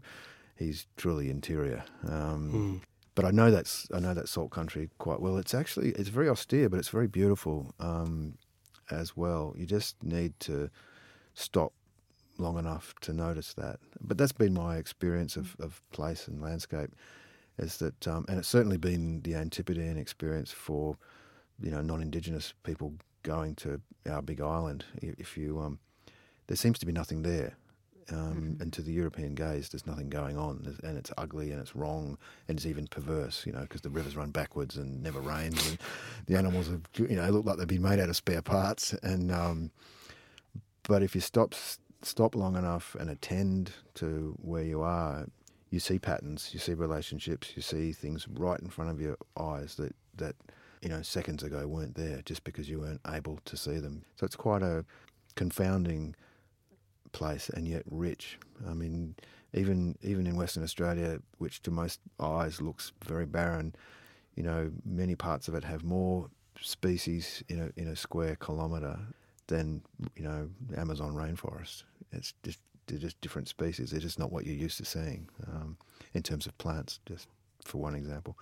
he's 0.57 0.87
truly 0.97 1.31
interior. 1.31 1.85
Um, 2.09 2.83
But 3.15 3.27
I 3.27 3.31
know 3.31 3.51
that's 3.51 3.87
I 3.95 4.01
know 4.01 4.15
that 4.15 4.29
salt 4.29 4.51
country 4.51 4.89
quite 4.99 5.21
well. 5.21 5.37
It's 5.37 5.55
actually 5.55 5.91
it's 5.91 6.09
very 6.09 6.29
austere, 6.29 6.69
but 6.71 6.79
it's 6.79 6.89
very 6.89 7.09
beautiful 7.09 7.75
um, 7.79 8.39
as 8.91 9.17
well. 9.17 9.55
You 9.57 9.67
just 9.67 10.03
need 10.03 10.33
to 10.41 10.71
stop 11.35 11.73
long 12.39 12.59
enough 12.59 12.95
to 13.03 13.13
notice 13.13 13.55
that. 13.55 13.79
But 14.01 14.17
that's 14.17 14.33
been 14.33 14.55
my 14.55 14.77
experience 14.77 15.37
of, 15.37 15.55
of 15.61 15.83
place 15.93 16.27
and 16.27 16.41
landscape, 16.41 16.91
is 17.59 17.77
that, 17.79 18.09
um, 18.09 18.25
and 18.29 18.39
it's 18.39 18.49
certainly 18.49 18.79
been 18.79 19.21
the 19.23 19.35
Antipodean 19.35 19.99
experience 19.99 20.51
for, 20.51 20.97
you 21.63 21.71
know, 21.71 21.81
non-Indigenous 21.81 22.55
people 22.63 22.95
going 23.23 23.55
to 23.57 23.81
our 24.11 24.23
big 24.23 24.41
island. 24.41 24.85
If 25.01 25.37
you, 25.37 25.61
um, 25.61 25.79
there 26.47 26.57
seems 26.57 26.79
to 26.81 26.87
be 26.87 26.93
nothing 26.93 27.23
there. 27.23 27.57
Um, 28.11 28.59
And 28.61 28.73
to 28.73 28.83
the 28.83 28.93
European 28.93 29.35
gaze, 29.35 29.69
there's 29.69 29.87
nothing 29.87 30.11
going 30.11 30.37
on, 30.37 30.77
and 30.83 30.99
it's 30.99 31.13
ugly 31.17 31.53
and 31.53 31.61
it's 31.61 31.77
wrong 31.77 32.19
and 32.49 32.59
it's 32.59 32.67
even 32.67 32.89
perverse, 32.89 33.47
you 33.47 33.53
know, 33.53 33.61
because 33.61 33.83
the 33.83 33.91
rivers 33.91 34.17
run 34.17 34.33
backwards 34.33 34.77
and 34.77 35.03
never 35.03 35.21
rains, 35.21 35.69
and 35.69 35.79
the 36.27 36.37
animals 36.37 36.67
have, 36.67 36.83
you 36.99 37.17
know, 37.17 37.31
look 37.31 37.47
like 37.47 37.59
they've 37.59 37.67
been 37.67 37.81
made 37.81 38.01
out 38.01 38.09
of 38.09 38.17
spare 38.17 38.43
parts. 38.43 38.93
And 39.05 39.31
um, 39.31 39.71
but 40.83 41.03
if 41.03 41.15
you 41.15 41.21
stop 41.21 41.55
stop 42.03 42.35
long 42.35 42.57
enough 42.57 42.97
and 42.99 43.09
attend 43.09 43.73
to 43.95 44.35
where 44.43 44.65
you 44.65 44.83
are, 44.83 45.29
you 45.71 45.79
see 45.79 45.99
patterns, 46.01 46.51
you 46.53 46.59
see 46.59 46.75
relationships, 46.75 47.53
you 47.55 47.63
see 47.63 47.93
things 47.93 48.27
right 48.29 48.61
in 48.61 48.69
front 48.69 48.91
of 48.91 49.01
your 49.01 49.17
eyes 49.39 49.77
that 49.77 49.95
that 50.17 50.35
you 50.83 50.89
know 50.89 51.03
seconds 51.03 51.43
ago 51.43 51.67
weren't 51.67 51.95
there 51.95 52.21
just 52.25 52.45
because 52.45 52.69
you 52.69 52.81
weren't 52.81 53.01
able 53.09 53.39
to 53.45 53.57
see 53.57 53.79
them. 53.79 54.05
So 54.17 54.27
it's 54.27 54.37
quite 54.37 54.63
a 54.63 54.85
confounding 55.35 56.15
place 57.13 57.49
and 57.49 57.67
yet 57.67 57.83
rich. 57.91 58.39
I 58.69 58.75
mean, 58.75 59.15
even 59.55 59.97
even 60.03 60.27
in 60.27 60.37
Western 60.37 60.63
Australia, 60.63 61.21
which 61.39 61.63
to 61.63 61.71
most 61.71 62.01
eyes 62.21 62.61
looks 62.61 62.93
very 63.05 63.27
barren, 63.27 63.75
you 64.35 64.43
know, 64.43 64.71
many 64.85 65.15
parts 65.15 65.49
of 65.49 65.55
it 65.55 65.65
have 65.65 65.85
more 65.85 66.29
species 66.61 67.43
in 67.49 67.61
a 67.61 67.81
in 67.81 67.89
a 67.89 67.97
square 67.97 68.37
kilometre 68.37 68.99
than 69.47 69.83
you 70.17 70.25
know 70.25 70.49
Amazon 70.77 71.15
rainforest. 71.15 71.85
It's 72.13 72.35
just 72.43 72.59
they're 72.87 72.99
just 72.99 73.21
different 73.21 73.49
species. 73.49 73.91
They're 73.91 74.01
just 74.01 74.19
not 74.19 74.33
what 74.33 74.47
you're 74.47 74.57
used 74.57 74.79
to 74.79 74.85
seeing 74.85 75.29
um, 75.47 75.77
in 76.15 76.23
terms 76.23 76.47
of 76.47 76.57
plants. 76.59 76.99
Just 77.07 77.29
for 77.65 77.79
one 77.79 77.95
example. 77.95 78.37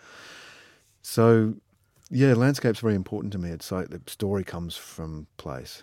So, 1.02 1.54
yeah, 2.10 2.34
landscape's 2.34 2.80
very 2.80 2.94
important 2.94 3.32
to 3.32 3.38
me. 3.38 3.50
It's 3.50 3.70
like 3.70 3.88
the 3.88 4.00
story 4.06 4.44
comes 4.44 4.76
from 4.76 5.26
place, 5.36 5.82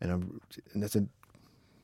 and, 0.00 0.10
I'm, 0.10 0.40
and 0.72 0.82
that's 0.82 0.96
a 0.96 1.06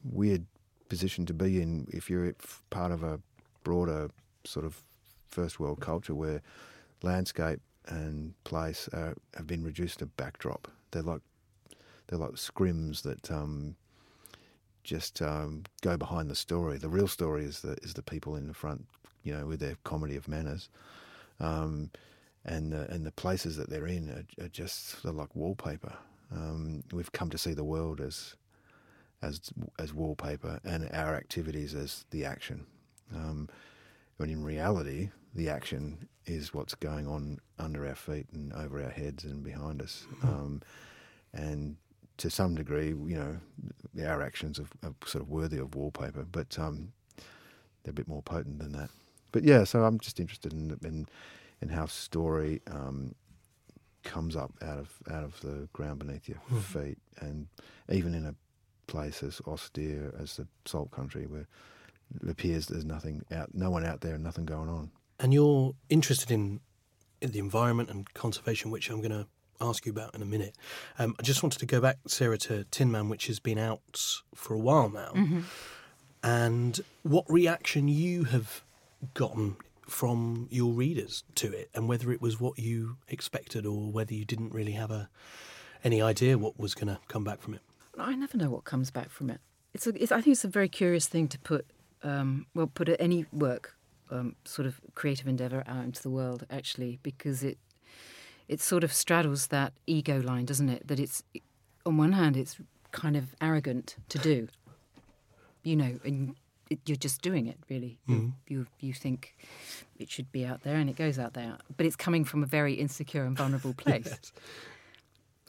weird 0.05 0.47
position 0.89 1.25
to 1.27 1.35
be 1.35 1.61
in 1.63 1.87
if 1.93 2.11
you're 2.11 2.35
part 2.71 2.93
of 2.93 3.03
a 3.03 3.21
broader 3.65 4.11
sort 4.45 4.67
of 4.67 4.83
first 5.29 5.59
world 5.61 5.81
culture 5.81 6.15
where 6.15 6.43
landscape 7.03 7.61
and 7.87 8.35
place 8.45 8.89
are, 8.93 9.17
have 9.35 9.47
been 9.47 9.65
reduced 9.65 10.01
to 10.01 10.07
backdrop. 10.07 10.69
They're 10.91 11.03
like 11.03 11.23
they're 12.07 12.19
like 12.19 12.33
scrims 12.33 13.03
that 13.03 13.31
um, 13.31 13.77
just 14.85 15.23
um, 15.23 15.65
go 15.81 15.97
behind 15.97 16.31
the 16.31 16.35
story. 16.35 16.77
The 16.77 16.89
real 16.89 17.09
story 17.09 17.45
is 17.45 17.61
the 17.61 17.77
is 17.83 17.95
the 17.95 18.03
people 18.03 18.37
in 18.37 18.47
the 18.47 18.55
front, 18.55 18.87
you 19.23 19.33
know, 19.33 19.47
with 19.47 19.61
their 19.61 19.77
comedy 19.85 20.17
of 20.17 20.29
manners, 20.29 20.69
um, 21.41 21.91
and 22.45 22.73
the, 22.73 22.91
and 22.91 23.07
the 23.07 23.13
places 23.13 23.57
that 23.57 23.71
they're 23.71 23.87
in 23.87 24.11
are, 24.11 24.45
are 24.45 24.49
just 24.49 25.05
like 25.05 25.35
wallpaper. 25.35 25.95
Um, 26.31 26.83
we've 26.93 27.13
come 27.13 27.31
to 27.31 27.39
see 27.39 27.55
the 27.55 27.65
world 27.65 28.01
as 28.01 28.35
as 29.23 29.53
as 29.79 29.95
wallpaper 29.95 30.59
and 30.65 30.89
our 30.93 31.15
activities 31.15 31.75
as 31.75 32.05
the 32.11 32.25
action. 32.25 32.67
Um, 33.15 33.49
when 34.17 34.31
in 34.31 34.43
reality, 34.45 35.11
the 35.35 35.49
action 35.49 36.09
is 36.27 36.55
what's 36.55 36.75
going 36.75 37.07
on 37.07 37.39
under 37.59 37.87
our 37.87 37.95
feet 37.95 38.27
and 38.33 38.53
over 38.53 38.83
our 38.83 38.91
heads 38.91 39.25
and 39.25 39.43
behind 39.43 39.83
us. 39.83 40.07
Um, 40.23 40.63
and 41.33 41.77
to 42.19 42.31
some 42.31 42.55
degree, 42.55 42.89
you 42.89 43.17
know, 43.17 43.37
our 44.05 44.23
actions 44.23 44.61
are, 44.61 44.67
are 44.89 44.95
sort 45.07 45.23
of 45.23 45.31
worthy 45.31 45.59
of 45.59 45.75
wallpaper, 45.75 46.25
but 46.31 46.59
um, 46.59 46.93
they're 47.83 47.91
a 47.91 47.95
bit 47.95 48.09
more 48.09 48.23
potent 48.23 48.59
than 48.59 48.73
that. 48.73 48.91
But 49.33 49.45
yeah, 49.45 49.65
so 49.65 49.83
I'm 49.85 49.99
just 49.99 50.21
interested 50.21 50.53
in 50.53 50.79
in, 50.85 51.07
in 51.63 51.69
how 51.69 51.87
story 51.87 52.61
um, 52.71 53.15
comes 54.03 54.37
up 54.37 54.53
out 54.61 54.79
of 54.79 54.93
out 55.11 55.25
of 55.25 55.41
the 55.41 55.69
ground 55.73 56.01
beneath 56.01 56.29
your 56.29 56.39
feet, 56.61 56.99
and 57.21 57.47
even 57.89 58.15
in 58.15 58.27
a 58.27 58.35
place 58.87 59.23
as 59.23 59.41
austere 59.47 60.13
as 60.21 60.37
the 60.37 60.47
Salt 60.67 60.91
Country, 60.91 61.27
where 61.27 61.47
it 62.23 62.29
appears 62.29 62.67
there's 62.67 62.85
nothing 62.85 63.23
out, 63.33 63.55
no 63.55 63.71
one 63.71 63.87
out 63.87 64.01
there, 64.01 64.15
and 64.15 64.25
nothing 64.25 64.45
going 64.45 64.69
on. 64.69 64.91
And 65.19 65.33
you're 65.33 65.73
interested 65.89 66.31
in, 66.31 66.61
in 67.21 67.31
the 67.31 67.39
environment 67.39 67.91
and 67.91 68.13
conservation, 68.13 68.71
which 68.71 68.91
I'm 68.91 69.01
going 69.01 69.13
to 69.13 69.27
ask 69.61 69.87
you 69.87 69.93
about 69.93 70.15
in 70.15 70.21
a 70.21 70.27
minute. 70.27 70.57
Um, 70.99 71.15
I 71.21 71.23
just 71.23 71.43
wanted 71.45 71.61
to 71.61 71.67
go 71.67 71.81
back, 71.81 71.99
Sarah, 72.09 72.39
to 72.39 72.65
Tin 72.65 72.91
Man, 72.91 73.09
which 73.09 73.29
has 73.29 73.39
been 73.39 73.59
out 73.59 74.05
for 74.35 74.55
a 74.55 74.59
while 74.59 74.91
now, 74.91 75.13
and 76.25 76.81
what 77.03 77.25
reaction 77.29 77.87
you 77.87 78.25
have 78.25 78.63
gotten 79.15 79.57
from 79.89 80.49
your 80.51 80.73
readers 80.73 81.25
to 81.37 81.53
it, 81.53 81.71
and 81.75 81.89
whether 81.89 82.13
it 82.13 82.21
was 82.21 82.41
what 82.41 82.59
you 82.59 82.97
expected 83.09 83.67
or 83.67 83.91
whether 83.91 84.15
you 84.15 84.25
didn't 84.25 84.53
really 84.53 84.73
have 84.73 84.91
a 84.91 85.09
any 85.85 86.01
idea 86.01 86.39
what 86.39 86.59
was 86.59 86.75
going 86.75 86.87
to 86.87 86.99
come 87.09 87.25
back 87.25 87.41
from 87.41 87.55
it. 87.55 87.61
I 87.99 88.15
never 88.15 88.39
know 88.39 88.51
what 88.51 88.65
comes 88.65 88.91
back 88.91 89.11
from 89.11 89.31
it. 89.31 89.41
It's, 89.75 89.87
a, 89.87 90.03
it's 90.03 90.13
I 90.13 90.21
think 90.21 90.35
it's 90.35 90.45
a 90.45 90.49
very 90.49 90.69
curious 90.69 91.07
thing 91.07 91.29
to 91.29 91.39
put, 91.41 91.67
um, 92.03 92.47
well, 92.55 92.69
put 92.69 92.89
any 93.01 93.27
work, 93.33 93.77
um, 94.11 94.37
sort 94.45 94.67
of 94.67 94.81
creative 94.95 95.27
endeavour 95.27 95.65
out 95.67 95.85
into 95.85 96.03
the 96.03 96.11
world, 96.11 96.47
actually, 96.51 96.99
because 97.03 97.43
it 97.43 97.59
it 98.49 98.61
sort 98.61 98.85
of 98.85 98.93
straddles 98.93 99.47
that 99.49 99.73
ego 99.87 100.21
line, 100.21 100.45
doesn't 100.45 100.69
it? 100.69 100.87
That 100.87 101.01
it's 101.01 101.23
on 101.87 101.97
one 101.97 102.13
hand, 102.13 102.37
it's 102.37 102.59
kind 102.91 103.17
of 103.17 103.35
arrogant 103.41 103.97
to 104.11 104.19
do, 104.19 104.49
you 105.63 105.75
know, 105.75 105.99
and 106.05 106.35
you're 106.87 106.97
just 106.97 107.23
doing 107.23 107.47
it. 107.47 107.59
Really, 107.69 107.99
you, 108.07 108.17
hmm. 108.17 108.29
you 108.47 108.67
you 108.81 108.93
think 108.93 109.37
it 109.99 110.11
should 110.11 110.31
be 110.33 110.45
out 110.45 110.63
there, 110.63 110.77
and 110.77 110.89
it 110.89 110.97
goes 110.97 111.19
out 111.19 111.35
there, 111.35 111.59
but 111.77 111.87
it's 111.87 111.97
coming 111.97 112.25
from 112.25 112.43
a 112.43 112.47
very 112.47 112.75
insecure 112.75 113.25
and 113.25 113.37
vulnerable 113.37 113.75
place 113.77 114.33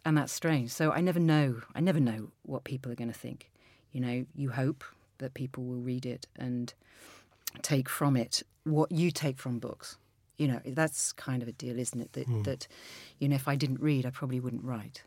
and 0.05 0.17
that's 0.17 0.33
strange. 0.33 0.71
So 0.71 0.91
I 0.91 1.01
never 1.01 1.19
know. 1.19 1.61
I 1.75 1.79
never 1.79 1.99
know 1.99 2.31
what 2.43 2.63
people 2.63 2.91
are 2.91 2.95
going 2.95 3.11
to 3.11 3.17
think. 3.17 3.51
You 3.91 4.01
know, 4.01 4.25
you 4.35 4.49
hope 4.49 4.83
that 5.19 5.33
people 5.33 5.63
will 5.63 5.79
read 5.79 6.05
it 6.05 6.27
and 6.35 6.73
take 7.61 7.87
from 7.87 8.17
it 8.17 8.43
what 8.63 8.91
you 8.91 9.11
take 9.11 9.37
from 9.37 9.59
books. 9.59 9.97
You 10.37 10.47
know, 10.47 10.61
that's 10.65 11.13
kind 11.13 11.41
of 11.41 11.47
a 11.47 11.51
deal, 11.51 11.77
isn't 11.77 12.01
it? 12.01 12.13
That, 12.13 12.25
hmm. 12.25 12.43
that 12.43 12.67
you 13.19 13.29
know, 13.29 13.35
if 13.35 13.47
I 13.47 13.55
didn't 13.55 13.79
read, 13.79 14.05
I 14.05 14.09
probably 14.09 14.39
wouldn't 14.39 14.63
write. 14.63 15.03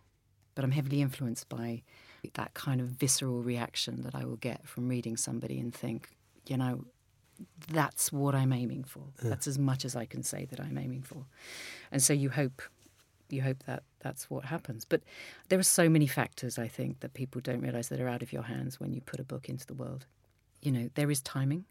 But 0.54 0.64
I'm 0.64 0.70
heavily 0.70 1.02
influenced 1.02 1.48
by 1.48 1.82
that 2.34 2.54
kind 2.54 2.80
of 2.80 2.88
visceral 2.88 3.42
reaction 3.42 4.02
that 4.02 4.14
I 4.14 4.24
will 4.24 4.36
get 4.36 4.66
from 4.66 4.88
reading 4.88 5.16
somebody 5.16 5.58
and 5.58 5.74
think, 5.74 6.10
you 6.46 6.56
know, 6.56 6.84
that's 7.70 8.12
what 8.12 8.34
I'm 8.34 8.52
aiming 8.52 8.84
for. 8.84 9.02
That's 9.22 9.46
as 9.46 9.58
much 9.58 9.84
as 9.84 9.94
I 9.94 10.06
can 10.06 10.22
say 10.22 10.46
that 10.46 10.60
I'm 10.60 10.78
aiming 10.78 11.02
for. 11.02 11.26
And 11.92 12.02
so 12.02 12.12
you 12.12 12.30
hope 12.30 12.62
you 13.28 13.42
hope 13.42 13.64
that 13.66 13.82
that's 14.00 14.30
what 14.30 14.44
happens. 14.44 14.84
But 14.84 15.02
there 15.48 15.58
are 15.58 15.64
so 15.64 15.88
many 15.88 16.06
factors, 16.06 16.58
I 16.58 16.68
think, 16.68 17.00
that 17.00 17.12
people 17.14 17.40
don't 17.40 17.60
realize 17.60 17.88
that 17.88 18.00
are 18.00 18.08
out 18.08 18.22
of 18.22 18.32
your 18.32 18.42
hands 18.42 18.78
when 18.78 18.92
you 18.92 19.00
put 19.00 19.18
a 19.18 19.24
book 19.24 19.48
into 19.48 19.66
the 19.66 19.74
world. 19.74 20.06
You 20.62 20.70
know, 20.70 20.90
there 20.94 21.10
is 21.10 21.20
timing. 21.20 21.64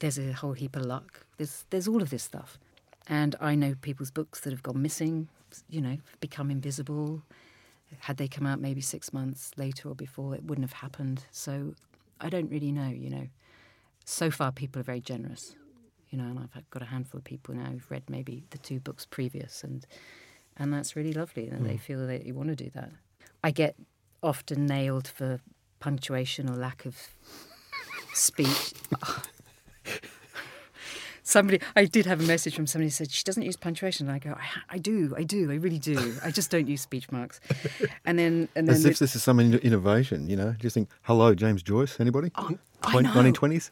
There's 0.00 0.18
a 0.18 0.32
whole 0.32 0.52
heap 0.52 0.76
of 0.76 0.84
luck. 0.84 1.26
There's 1.38 1.64
there's 1.70 1.88
all 1.88 2.02
of 2.02 2.10
this 2.10 2.22
stuff. 2.22 2.58
And 3.08 3.36
I 3.40 3.54
know 3.54 3.74
people's 3.80 4.10
books 4.10 4.40
that 4.40 4.50
have 4.50 4.62
gone 4.62 4.82
missing, 4.82 5.28
you 5.70 5.80
know, 5.80 5.98
become 6.20 6.50
invisible. 6.50 7.22
Had 8.00 8.16
they 8.16 8.28
come 8.28 8.46
out 8.46 8.60
maybe 8.60 8.80
six 8.80 9.12
months 9.12 9.52
later 9.56 9.88
or 9.88 9.94
before, 9.94 10.34
it 10.34 10.44
wouldn't 10.44 10.64
have 10.68 10.80
happened. 10.80 11.24
So 11.30 11.74
I 12.20 12.28
don't 12.28 12.50
really 12.50 12.72
know, 12.72 12.88
you 12.88 13.10
know. 13.10 13.28
So 14.04 14.30
far, 14.30 14.52
people 14.52 14.80
are 14.80 14.84
very 14.84 15.00
generous, 15.00 15.56
you 16.10 16.18
know, 16.18 16.24
and 16.24 16.38
I've 16.54 16.70
got 16.70 16.82
a 16.82 16.86
handful 16.86 17.18
of 17.18 17.24
people 17.24 17.54
now 17.54 17.66
who've 17.66 17.90
read 17.90 18.04
maybe 18.08 18.44
the 18.50 18.58
two 18.58 18.78
books 18.80 19.04
previous, 19.04 19.64
and 19.64 19.84
and 20.56 20.72
that's 20.72 20.96
really 20.96 21.12
lovely 21.12 21.48
that 21.48 21.62
they 21.62 21.72
hmm. 21.72 21.76
feel 21.76 22.06
that 22.06 22.24
you 22.24 22.34
want 22.34 22.48
to 22.50 22.56
do 22.56 22.70
that. 22.74 22.90
I 23.42 23.50
get 23.50 23.76
often 24.22 24.66
nailed 24.66 25.08
for 25.08 25.40
punctuation 25.80 26.48
or 26.48 26.56
lack 26.56 26.86
of 26.86 26.96
speech. 28.14 28.72
somebody, 31.26 31.60
I 31.74 31.84
did 31.84 32.06
have 32.06 32.20
a 32.20 32.22
message 32.22 32.54
from 32.54 32.66
somebody 32.66 32.86
who 32.86 32.90
said 32.90 33.10
she 33.10 33.24
doesn't 33.24 33.42
use 33.42 33.56
punctuation. 33.56 34.08
And 34.08 34.14
I 34.14 34.18
go, 34.18 34.30
I, 34.38 34.76
I 34.76 34.78
do, 34.78 35.12
I 35.16 35.24
do, 35.24 35.50
I 35.50 35.56
really 35.56 35.78
do. 35.78 36.14
I 36.24 36.30
just 36.30 36.50
don't 36.50 36.68
use 36.68 36.80
speech 36.80 37.10
marks. 37.10 37.40
And 38.04 38.18
then, 38.18 38.48
and 38.54 38.66
then 38.68 38.76
As 38.76 38.84
if 38.84 38.98
this 38.98 39.16
is 39.16 39.22
some 39.22 39.40
in- 39.40 39.54
innovation, 39.58 40.28
you 40.28 40.36
know. 40.36 40.54
Just 40.58 40.74
think, 40.74 40.88
hello, 41.02 41.34
James 41.34 41.62
Joyce. 41.62 41.98
Anybody? 42.00 42.30
Oh, 42.36 42.50
I 42.84 43.00
know. 43.02 43.10
1920s. 43.10 43.70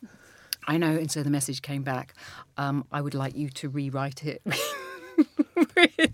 I 0.66 0.76
know. 0.78 0.90
And 0.96 1.10
so 1.10 1.22
the 1.22 1.30
message 1.30 1.62
came 1.62 1.82
back. 1.82 2.14
Um, 2.56 2.84
I 2.90 3.00
would 3.00 3.14
like 3.14 3.36
you 3.36 3.48
to 3.50 3.68
rewrite 3.68 4.24
it 4.24 4.42
with, 4.46 4.58
with, 5.76 6.10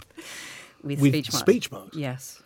With 0.83 0.98
speech 1.00 1.33
marks. 1.33 1.38
speech 1.38 1.70
marks? 1.72 1.96
Yes. 1.96 2.42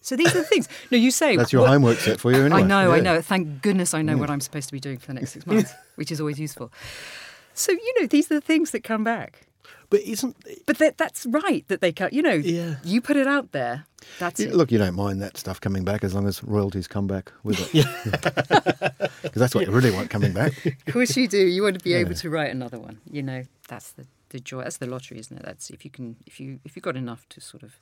So 0.00 0.16
these 0.16 0.34
are 0.34 0.38
the 0.38 0.44
things. 0.44 0.68
No, 0.90 0.98
you 0.98 1.12
say 1.12 1.36
That's 1.36 1.52
your 1.52 1.62
what- 1.62 1.70
homework 1.70 1.98
set 1.98 2.18
for 2.18 2.32
you, 2.32 2.38
anyway. 2.44 2.62
I 2.62 2.66
know, 2.66 2.92
I 2.92 2.98
know. 3.00 3.20
Thank 3.22 3.62
goodness 3.62 3.94
I 3.94 4.02
know 4.02 4.16
what 4.16 4.30
I'm 4.30 4.40
supposed 4.40 4.68
to 4.68 4.72
be 4.72 4.80
doing 4.80 4.98
for 4.98 5.06
the 5.06 5.14
next 5.14 5.32
six 5.32 5.46
months, 5.46 5.72
which 5.94 6.10
is 6.10 6.18
always 6.20 6.40
useful. 6.40 6.72
So 7.54 7.72
you 7.72 7.94
know, 8.00 8.06
these 8.06 8.30
are 8.30 8.34
the 8.34 8.40
things 8.40 8.70
that 8.72 8.82
come 8.84 9.04
back. 9.04 9.46
But 9.90 10.00
isn't 10.00 10.36
But 10.64 10.78
that, 10.78 10.96
that's 10.96 11.26
right 11.26 11.68
that 11.68 11.82
they 11.82 11.92
come. 11.92 12.08
You 12.12 12.22
know, 12.22 12.32
Yeah. 12.32 12.76
you 12.82 13.02
put 13.02 13.16
it 13.16 13.26
out 13.26 13.52
there. 13.52 13.84
That's 14.18 14.40
You- 14.40 14.48
it. 14.48 14.54
Look, 14.54 14.72
you 14.72 14.78
don't 14.78 14.94
mind 14.96 15.20
that 15.20 15.36
stuff 15.36 15.60
coming 15.60 15.84
back 15.84 16.02
as 16.02 16.14
long 16.14 16.26
as 16.26 16.42
royalties 16.42 16.88
come 16.88 17.06
back 17.06 17.30
with 17.44 17.60
it. 17.74 17.86
Because 19.22 19.32
that's 19.40 19.54
what 19.54 19.66
you 19.66 19.72
really 19.72 19.90
want 19.90 20.08
coming 20.10 20.32
back. 20.32 20.52
Of 20.66 20.92
course 20.92 21.16
you 21.16 21.28
do. 21.28 21.38
You 21.46 21.62
want 21.62 21.78
to 21.78 21.84
be 21.84 21.94
able 21.94 22.14
to 22.14 22.30
write 22.30 22.50
another 22.50 22.78
one. 22.78 23.00
You 23.10 23.22
know, 23.22 23.44
that's 23.68 23.92
the, 23.92 24.06
the 24.30 24.40
joy. 24.40 24.62
That's 24.64 24.78
the 24.78 24.86
lottery, 24.86 25.18
isn't 25.18 25.36
it? 25.36 25.44
That's 25.44 25.70
if 25.70 25.84
you 25.84 25.90
can, 25.90 26.16
if 26.26 26.40
you 26.40 26.58
if 26.64 26.74
you've 26.74 26.82
got 26.82 26.96
enough 26.96 27.28
to 27.30 27.40
sort 27.40 27.62
of 27.62 27.76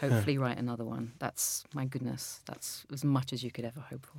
hopefully 0.00 0.38
write 0.38 0.58
another 0.58 0.84
one. 0.84 1.12
That's 1.18 1.64
my 1.74 1.84
goodness. 1.84 2.40
That's 2.46 2.84
as 2.92 3.04
much 3.04 3.32
as 3.32 3.42
you 3.42 3.50
could 3.50 3.64
ever 3.64 3.80
hope 3.80 4.06
for. 4.06 4.18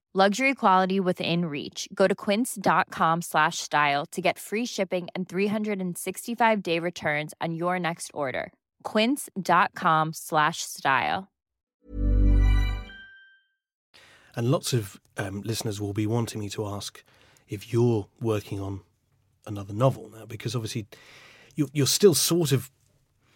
Luxury 0.13 0.53
quality 0.53 0.99
within 0.99 1.45
reach. 1.45 1.87
Go 1.93 2.05
to 2.05 2.13
quince.com 2.13 3.21
slash 3.21 3.59
style 3.59 4.05
to 4.07 4.19
get 4.21 4.37
free 4.37 4.65
shipping 4.65 5.07
and 5.15 5.29
365 5.29 6.61
day 6.61 6.79
returns 6.79 7.33
on 7.39 7.55
your 7.55 7.79
next 7.79 8.11
order. 8.13 8.51
Quince.com 8.83 10.11
slash 10.11 10.63
style. 10.63 11.31
and 14.35 14.49
lots 14.49 14.73
of 14.73 14.99
um, 15.17 15.41
listeners 15.41 15.79
will 15.79 15.93
be 15.93 16.07
wanting 16.07 16.39
me 16.39 16.49
to 16.49 16.65
ask 16.65 17.03
if 17.49 17.71
you're 17.71 18.07
working 18.21 18.59
on 18.59 18.81
another 19.45 19.73
novel 19.73 20.09
now, 20.09 20.25
because 20.25 20.55
obviously 20.55 20.87
you're, 21.55 21.67
you're 21.73 21.87
still 21.87 22.13
sort 22.13 22.51
of 22.51 22.71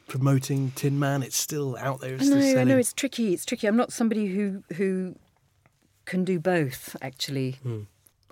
promoting 0.08 0.72
Tin 0.72 0.98
Man. 1.00 1.24
It's 1.24 1.36
still 1.36 1.76
out 1.78 2.00
there. 2.00 2.14
It's 2.14 2.24
I 2.24 2.26
still 2.26 2.40
know, 2.40 2.62
I 2.62 2.64
know. 2.64 2.78
It's 2.78 2.94
tricky. 2.94 3.34
It's 3.34 3.46
tricky. 3.46 3.68
I'm 3.68 3.76
not 3.76 3.92
somebody 3.92 4.28
who 4.28 4.64
who 4.76 5.16
can 6.06 6.24
do 6.24 6.40
both. 6.40 6.96
Actually, 7.02 7.58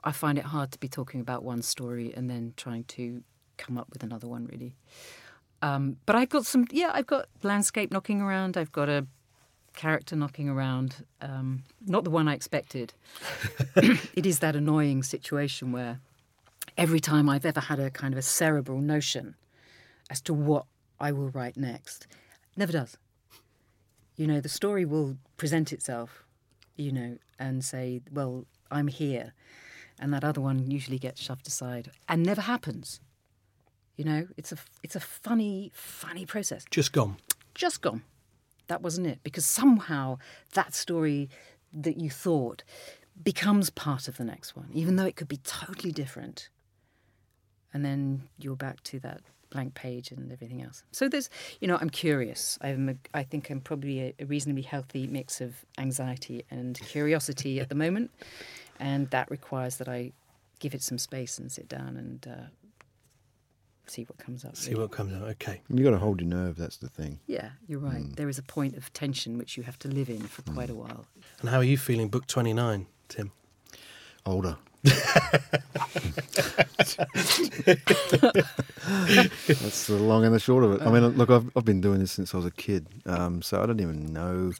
I 0.03 0.11
find 0.11 0.37
it 0.37 0.45
hard 0.45 0.71
to 0.71 0.79
be 0.79 0.87
talking 0.87 1.21
about 1.21 1.43
one 1.43 1.61
story 1.61 2.13
and 2.15 2.29
then 2.29 2.53
trying 2.57 2.83
to 2.85 3.23
come 3.57 3.77
up 3.77 3.89
with 3.91 4.03
another 4.03 4.27
one. 4.27 4.45
Really, 4.45 4.75
um, 5.61 5.97
but 6.05 6.15
I've 6.15 6.29
got 6.29 6.45
some. 6.45 6.67
Yeah, 6.71 6.91
I've 6.93 7.07
got 7.07 7.27
landscape 7.41 7.91
knocking 7.91 8.21
around. 8.21 8.57
I've 8.57 8.71
got 8.71 8.89
a 8.89 9.07
character 9.73 10.15
knocking 10.15 10.49
around. 10.49 11.05
Um, 11.21 11.63
not 11.85 12.03
the 12.03 12.09
one 12.09 12.27
I 12.27 12.33
expected. 12.33 12.93
it 13.75 14.25
is 14.25 14.39
that 14.39 14.55
annoying 14.55 15.03
situation 15.03 15.71
where 15.71 15.99
every 16.77 16.99
time 16.99 17.29
I've 17.29 17.45
ever 17.45 17.59
had 17.59 17.79
a 17.79 17.89
kind 17.89 18.13
of 18.13 18.17
a 18.17 18.21
cerebral 18.21 18.79
notion 18.79 19.35
as 20.09 20.21
to 20.21 20.33
what 20.33 20.65
I 20.99 21.11
will 21.11 21.29
write 21.29 21.57
next, 21.57 22.07
never 22.55 22.71
does. 22.71 22.97
You 24.15 24.27
know, 24.27 24.39
the 24.39 24.49
story 24.49 24.85
will 24.85 25.17
present 25.37 25.73
itself, 25.73 26.22
you 26.75 26.91
know, 26.91 27.17
and 27.39 27.63
say, 27.63 28.01
well, 28.11 28.45
I'm 28.71 28.87
here. 28.87 29.33
And 29.99 30.13
that 30.13 30.23
other 30.23 30.41
one 30.41 30.69
usually 30.71 30.97
gets 30.99 31.21
shoved 31.21 31.47
aside 31.47 31.91
and 32.09 32.23
never 32.23 32.41
happens. 32.41 32.99
You 33.95 34.05
know, 34.05 34.27
it's 34.37 34.51
a, 34.51 34.57
it's 34.81 34.95
a 34.95 34.99
funny, 34.99 35.71
funny 35.73 36.25
process. 36.25 36.65
Just 36.71 36.91
gone. 36.91 37.17
Just 37.53 37.81
gone. 37.81 38.03
That 38.67 38.81
wasn't 38.81 39.07
it. 39.07 39.19
Because 39.23 39.45
somehow 39.45 40.17
that 40.53 40.73
story 40.73 41.29
that 41.71 41.97
you 41.97 42.09
thought 42.09 42.63
becomes 43.21 43.69
part 43.69 44.07
of 44.07 44.17
the 44.17 44.23
next 44.23 44.55
one, 44.55 44.69
even 44.73 44.95
though 44.95 45.05
it 45.05 45.15
could 45.15 45.27
be 45.27 45.37
totally 45.37 45.91
different. 45.91 46.49
And 47.71 47.85
then 47.85 48.23
you're 48.39 48.55
back 48.55 48.81
to 48.85 48.99
that 49.01 49.21
blank 49.53 49.75
page 49.75 50.11
and 50.11 50.31
everything 50.31 50.61
else. 50.61 50.83
So 50.91 51.07
there's, 51.07 51.29
you 51.61 51.67
know, 51.67 51.77
I'm 51.79 51.89
curious. 51.89 52.57
I'm, 52.61 52.89
a, 52.89 52.95
I 53.13 53.23
think 53.23 53.49
I'm 53.49 53.61
probably 53.61 54.01
a, 54.01 54.13
a 54.19 54.25
reasonably 54.25 54.63
healthy 54.63 55.07
mix 55.07 55.39
of 55.39 55.63
anxiety 55.77 56.43
and 56.51 56.79
curiosity 56.79 57.61
at 57.61 57.69
the 57.69 57.75
moment, 57.75 58.11
and 58.79 59.09
that 59.11 59.31
requires 59.31 59.77
that 59.77 59.87
I 59.87 60.11
give 60.59 60.73
it 60.73 60.81
some 60.81 60.97
space 60.97 61.37
and 61.37 61.51
sit 61.51 61.67
down 61.69 61.95
and 61.97 62.27
uh, 62.27 62.45
see 63.85 64.03
what 64.03 64.17
comes 64.17 64.43
up. 64.43 64.55
See 64.55 64.71
really. 64.71 64.81
what 64.81 64.91
comes 64.91 65.13
up. 65.13 65.23
Okay. 65.29 65.61
You've 65.69 65.83
got 65.83 65.91
to 65.91 65.97
hold 65.97 66.19
your 66.19 66.29
nerve. 66.29 66.57
That's 66.57 66.77
the 66.77 66.89
thing. 66.89 67.19
Yeah, 67.27 67.49
you're 67.67 67.79
right. 67.79 68.03
There 68.15 68.29
is 68.29 68.37
a 68.37 68.43
point 68.43 68.75
of 68.75 68.91
tension 68.93 69.37
which 69.37 69.57
you 69.57 69.63
have 69.63 69.77
to 69.79 69.87
live 69.87 70.09
in 70.09 70.21
for 70.21 70.41
quite 70.53 70.69
a 70.69 70.75
while. 70.75 71.05
And 71.41 71.49
how 71.49 71.57
are 71.57 71.63
you 71.63 71.77
feeling? 71.77 72.09
Book 72.09 72.27
29, 72.27 72.87
Tim. 73.09 73.31
Older. 74.25 74.57
That's 79.47 79.87
the 79.87 79.97
long 79.97 80.25
and 80.25 80.35
the 80.35 80.39
short 80.39 80.63
of 80.63 80.73
it. 80.73 80.81
I 80.81 80.91
mean, 80.91 81.05
look, 81.17 81.29
I've, 81.29 81.49
I've 81.55 81.65
been 81.65 81.81
doing 81.81 81.99
this 81.99 82.11
since 82.11 82.33
I 82.33 82.37
was 82.37 82.45
a 82.45 82.51
kid, 82.51 82.87
um, 83.05 83.41
so 83.41 83.61
I 83.61 83.65
don't 83.65 83.79
even 83.79 84.11
know. 84.11 84.51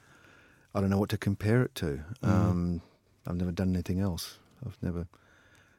I 0.74 0.80
don't 0.82 0.90
know 0.90 0.98
what 0.98 1.10
to 1.10 1.18
compare 1.18 1.62
it 1.64 1.76
to. 1.76 2.00
Um, 2.24 2.82
I've 3.28 3.36
never 3.36 3.52
done 3.52 3.74
anything 3.74 4.00
else. 4.00 4.38
I've 4.66 4.78
never 4.82 5.08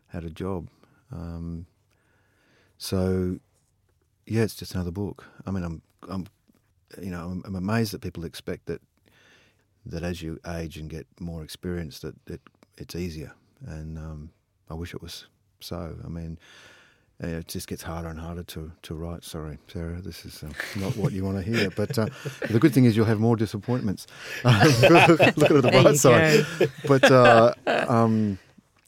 had 0.08 0.24
a 0.24 0.30
job. 0.30 0.68
Um, 1.10 1.66
so, 2.78 3.38
yeah, 4.26 4.42
it's 4.42 4.54
just 4.54 4.74
another 4.74 4.90
book. 4.90 5.24
I 5.46 5.50
mean, 5.50 5.64
I'm, 5.64 5.82
I'm, 6.08 6.26
you 7.00 7.10
know, 7.10 7.26
I'm, 7.28 7.42
I'm 7.46 7.56
amazed 7.56 7.92
that 7.92 8.02
people 8.02 8.24
expect 8.24 8.66
that 8.66 8.80
that 9.86 10.02
as 10.02 10.22
you 10.22 10.38
age 10.46 10.76
and 10.78 10.88
get 10.88 11.06
more 11.20 11.42
experience, 11.42 11.98
that, 12.00 12.14
that 12.26 12.40
it's 12.78 12.96
easier. 12.96 13.32
And 13.66 13.98
um, 13.98 14.30
I 14.70 14.74
wish 14.74 14.94
it 14.94 15.02
was 15.02 15.26
so. 15.60 15.96
I 16.04 16.08
mean, 16.08 16.38
it 17.20 17.48
just 17.48 17.68
gets 17.68 17.82
harder 17.82 18.08
and 18.08 18.18
harder 18.18 18.42
to, 18.42 18.72
to 18.82 18.94
write. 18.94 19.24
Sorry, 19.24 19.58
Sarah, 19.68 20.00
this 20.00 20.24
is 20.24 20.42
uh, 20.42 20.50
not 20.76 20.96
what 20.96 21.12
you 21.12 21.24
want 21.24 21.36
to 21.36 21.42
hear. 21.42 21.70
But 21.70 21.98
uh, 21.98 22.08
the 22.50 22.58
good 22.58 22.74
thing 22.74 22.84
is 22.84 22.96
you'll 22.96 23.06
have 23.06 23.20
more 23.20 23.36
disappointments. 23.36 24.06
Look 24.44 25.20
at 25.20 25.36
the 25.36 25.70
bright 25.72 25.96
side. 25.96 26.46
But 26.86 27.10
uh, 27.10 27.54
um, 27.88 28.38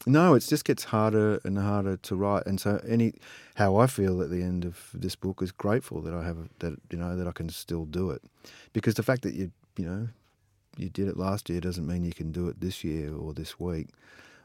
No, 0.06 0.34
it 0.34 0.40
just 0.40 0.64
gets 0.64 0.84
harder 0.84 1.40
and 1.44 1.58
harder 1.58 1.96
to 1.96 2.16
write, 2.16 2.46
and 2.46 2.60
so 2.60 2.80
any 2.86 3.14
how 3.56 3.76
I 3.76 3.86
feel 3.86 4.20
at 4.22 4.30
the 4.30 4.42
end 4.42 4.64
of 4.64 4.90
this 4.92 5.16
book 5.16 5.40
is 5.42 5.50
grateful 5.50 6.00
that 6.02 6.12
I 6.14 6.22
have 6.24 6.36
that 6.60 6.74
you 6.90 6.98
know 6.98 7.16
that 7.16 7.26
I 7.26 7.32
can 7.32 7.48
still 7.48 7.86
do 7.86 8.10
it, 8.10 8.22
because 8.72 8.94
the 8.94 9.02
fact 9.02 9.22
that 9.22 9.34
you 9.34 9.50
you 9.76 9.84
know 9.84 10.08
you 10.76 10.90
did 10.90 11.08
it 11.08 11.16
last 11.16 11.48
year 11.48 11.60
doesn't 11.60 11.86
mean 11.86 12.04
you 12.04 12.12
can 12.12 12.30
do 12.32 12.48
it 12.48 12.60
this 12.60 12.84
year 12.84 13.14
or 13.14 13.32
this 13.32 13.58
week. 13.58 13.88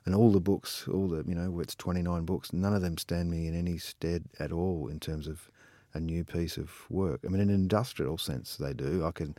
And 0.05 0.15
all 0.15 0.31
the 0.31 0.39
books, 0.39 0.87
all 0.87 1.07
the 1.07 1.23
you 1.27 1.35
know, 1.35 1.59
it's 1.59 1.75
twenty 1.75 2.01
nine 2.01 2.25
books. 2.25 2.53
None 2.53 2.73
of 2.73 2.81
them 2.81 2.97
stand 2.97 3.29
me 3.29 3.47
in 3.47 3.57
any 3.57 3.77
stead 3.77 4.25
at 4.39 4.51
all 4.51 4.87
in 4.87 4.99
terms 4.99 5.27
of 5.27 5.49
a 5.93 5.99
new 5.99 6.23
piece 6.23 6.57
of 6.57 6.71
work. 6.89 7.21
I 7.25 7.27
mean, 7.27 7.41
in 7.41 7.49
an 7.49 7.55
industrial 7.55 8.17
sense, 8.17 8.55
they 8.55 8.73
do. 8.73 9.05
I 9.05 9.11
can 9.11 9.35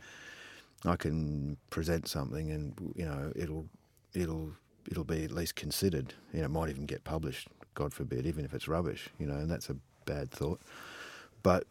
I 0.85 0.95
can 0.95 1.57
present 1.69 2.07
something, 2.07 2.51
and 2.51 2.93
you 2.95 3.05
know, 3.05 3.31
it'll 3.35 3.67
it'll 4.13 4.51
it'll 4.89 5.03
be 5.03 5.23
at 5.23 5.31
least 5.31 5.55
considered. 5.55 6.13
You 6.33 6.39
know, 6.39 6.45
it 6.45 6.51
might 6.51 6.69
even 6.69 6.85
get 6.85 7.03
published. 7.03 7.47
God 7.75 7.93
forbid, 7.93 8.25
even 8.25 8.45
if 8.45 8.53
it's 8.53 8.67
rubbish. 8.67 9.09
You 9.19 9.27
know, 9.27 9.35
and 9.35 9.49
that's 9.49 9.69
a 9.69 9.75
bad 10.05 10.31
thought. 10.31 10.61
But 11.41 11.65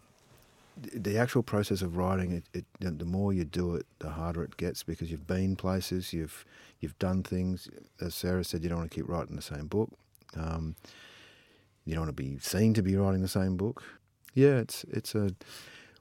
the 0.77 1.19
actual 1.19 1.43
process 1.43 1.83
of 1.83 1.97
writing, 1.97 2.33
it, 2.33 2.45
it, 2.81 2.99
the 2.99 3.05
more 3.05 3.33
you 3.33 3.45
do 3.45 3.75
it, 3.75 3.87
the 3.99 4.11
harder 4.11 4.43
it 4.43 4.57
gets 4.57 4.83
because 4.83 5.11
you've 5.11 5.27
been 5.27 5.57
places, 5.57 6.13
you've 6.13 6.45
you've 6.81 6.99
done 6.99 7.23
things. 7.23 7.69
As 8.01 8.15
Sarah 8.15 8.45
said, 8.45 8.63
you 8.63 8.69
don't 8.69 8.79
want 8.79 8.91
to 8.91 8.95
keep 8.95 9.09
writing 9.09 9.37
the 9.37 9.43
same 9.43 9.67
book. 9.67 9.91
Um, 10.37 10.77
you 11.85 11.95
don't 11.95 12.07
want 12.07 12.17
to 12.17 12.23
be 12.23 12.39
seen 12.39 12.75
to 12.75 12.83
be 12.83 12.97
writing 12.97 13.23
the 13.23 13.29
same 13.29 13.57
book. 13.57 13.83
Yeah, 14.35 14.59
it's 14.59 14.85
it's 14.85 15.15
a. 15.15 15.35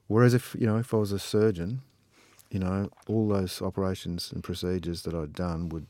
Whereas 0.06 0.34
if 0.34 0.56
you 0.58 0.66
know 0.66 0.78
if 0.78 0.92
I 0.94 0.98
was 0.98 1.12
a 1.12 1.18
surgeon, 1.18 1.82
you 2.50 2.58
know 2.58 2.88
all 3.08 3.28
those 3.28 3.60
operations 3.60 4.32
and 4.32 4.42
procedures 4.42 5.02
that 5.02 5.14
I'd 5.14 5.34
done 5.34 5.68
would 5.68 5.86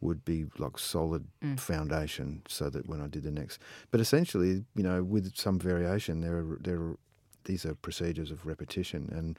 would 0.00 0.24
be 0.24 0.46
like 0.58 0.78
solid 0.78 1.26
Mm. 1.42 1.58
foundation 1.58 2.42
so 2.48 2.70
that 2.70 2.88
when 2.88 3.00
I 3.00 3.06
did 3.06 3.22
the 3.22 3.30
next. 3.30 3.60
But 3.90 4.00
essentially, 4.00 4.64
you 4.74 4.82
know, 4.82 5.02
with 5.02 5.36
some 5.36 5.58
variation, 5.58 6.20
there 6.20 6.38
are 6.38 6.58
there 6.60 6.80
are 6.80 6.96
these 7.44 7.64
are 7.64 7.74
procedures 7.74 8.30
of 8.30 8.46
repetition, 8.46 9.08
and 9.12 9.38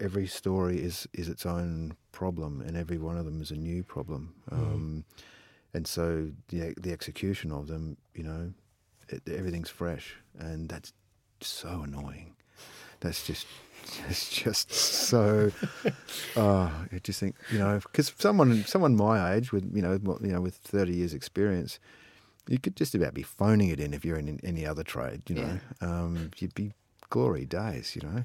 every 0.00 0.26
story 0.26 0.78
is 0.80 1.06
is 1.12 1.28
its 1.28 1.46
own 1.46 1.94
problem, 2.12 2.60
and 2.60 2.76
every 2.76 2.98
one 2.98 3.16
of 3.16 3.24
them 3.24 3.40
is 3.40 3.50
a 3.50 3.56
new 3.56 3.82
problem. 3.82 4.34
Um, 4.50 5.04
and 5.72 5.86
so 5.86 6.30
the 6.48 6.74
the 6.80 6.92
execution 6.92 7.50
of 7.52 7.66
them, 7.66 7.96
you 8.14 8.22
know, 8.22 8.52
it, 9.08 9.22
everything's 9.28 9.70
fresh, 9.70 10.16
and 10.38 10.68
that's 10.68 10.92
so 11.40 11.82
annoying. 11.82 12.34
That's 13.00 13.26
just 13.26 13.46
it's 14.08 14.30
just 14.30 14.72
so. 14.72 15.50
Uh, 16.36 16.68
I 16.92 16.98
just 17.02 17.20
think 17.20 17.36
you 17.52 17.58
know 17.58 17.78
because 17.78 18.12
someone 18.18 18.64
someone 18.64 18.96
my 18.96 19.34
age 19.34 19.52
with 19.52 19.70
you 19.74 19.82
know 19.82 20.00
you 20.20 20.32
know 20.32 20.40
with 20.40 20.56
thirty 20.56 20.96
years 20.96 21.14
experience, 21.14 21.78
you 22.48 22.58
could 22.58 22.76
just 22.76 22.94
about 22.94 23.14
be 23.14 23.22
phoning 23.22 23.68
it 23.70 23.80
in 23.80 23.94
if 23.94 24.04
you're 24.04 24.18
in 24.18 24.40
any 24.44 24.66
other 24.66 24.82
trade. 24.82 25.22
You 25.28 25.36
know, 25.36 25.58
um, 25.80 26.30
you'd 26.38 26.54
be 26.54 26.72
glory 27.10 27.44
days. 27.46 27.96
You 27.96 28.02
know. 28.08 28.22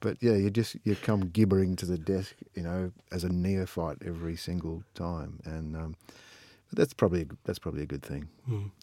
But 0.00 0.18
yeah, 0.20 0.32
you 0.34 0.50
just 0.50 0.76
you 0.84 0.96
come 0.96 1.30
gibbering 1.30 1.76
to 1.76 1.86
the 1.86 1.96
desk, 1.96 2.34
you 2.54 2.62
know, 2.62 2.92
as 3.10 3.24
a 3.24 3.28
neophyte 3.30 3.98
every 4.04 4.36
single 4.36 4.82
time, 4.94 5.40
and 5.44 5.74
um, 5.76 5.96
but 6.68 6.78
that's 6.78 6.92
probably 6.92 7.26
that's 7.44 7.58
probably 7.58 7.82
a 7.82 7.86
good 7.86 8.02
thing, 8.02 8.28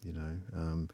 you 0.04 0.13
know. 0.13 0.38
Um, 0.56 0.89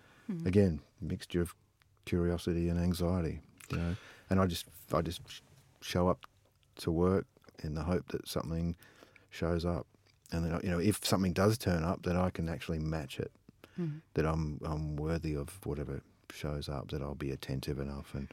Again, 0.45 0.81
mixture 0.99 1.39
of 1.41 1.55
curiosity 2.03 2.67
and 2.67 2.77
anxiety, 2.77 3.39
you 3.71 3.77
know. 3.77 3.95
And 4.29 4.41
I 4.41 4.45
just 4.45 4.65
I 4.91 5.01
just 5.01 5.21
show 5.79 6.09
up 6.09 6.25
to 6.79 6.91
work 6.91 7.25
in 7.63 7.75
the 7.75 7.83
hope 7.83 8.09
that 8.09 8.27
something 8.27 8.75
shows 9.29 9.63
up, 9.63 9.87
and 10.33 10.43
then 10.43 10.59
you 10.63 10.69
know 10.69 10.79
if 10.79 10.99
something 11.05 11.31
does 11.31 11.57
turn 11.57 11.85
up, 11.85 12.03
that 12.03 12.17
I 12.17 12.29
can 12.29 12.49
actually 12.49 12.79
match 12.79 13.17
it, 13.19 13.31
that 14.13 14.25
I'm 14.25 14.59
I'm 14.65 14.95
worthy 14.95 15.35
of 15.35 15.59
whatever 15.65 16.01
shows 16.33 16.67
up, 16.69 16.89
that 16.91 17.01
I'll 17.01 17.15
be 17.15 17.31
attentive 17.31 17.79
enough 17.79 18.13
and 18.13 18.27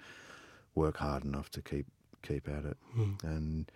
work 0.75 0.97
hard 0.99 1.25
enough 1.25 1.51
to 1.51 1.63
keep 1.63 1.87
keep 2.23 2.49
at 2.49 2.65
it, 2.65 2.77
and 3.23 3.71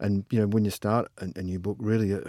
and 0.00 0.24
you 0.30 0.40
know 0.40 0.46
when 0.46 0.64
you 0.64 0.70
start 0.70 1.08
a, 1.18 1.28
a 1.36 1.42
new 1.42 1.58
book, 1.58 1.76
really, 1.80 2.12
uh, 2.14 2.20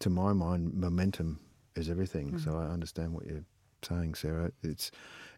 to 0.00 0.10
my 0.10 0.32
mind, 0.32 0.74
momentum 0.74 1.38
is 1.76 1.88
everything. 1.90 2.38
So 2.38 2.56
I 2.58 2.64
understand 2.72 3.12
what 3.12 3.26
you're 3.26 3.44
saying, 3.82 4.14
Sarah. 4.14 4.50
It's 4.62 4.90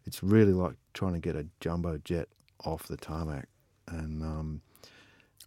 it's 0.05 0.23
really 0.23 0.53
like 0.53 0.75
trying 0.93 1.13
to 1.13 1.19
get 1.19 1.35
a 1.35 1.45
jumbo 1.59 1.97
jet 2.03 2.27
off 2.65 2.87
the 2.87 2.97
tarmac, 2.97 3.47
and 3.87 4.23
um, 4.23 4.61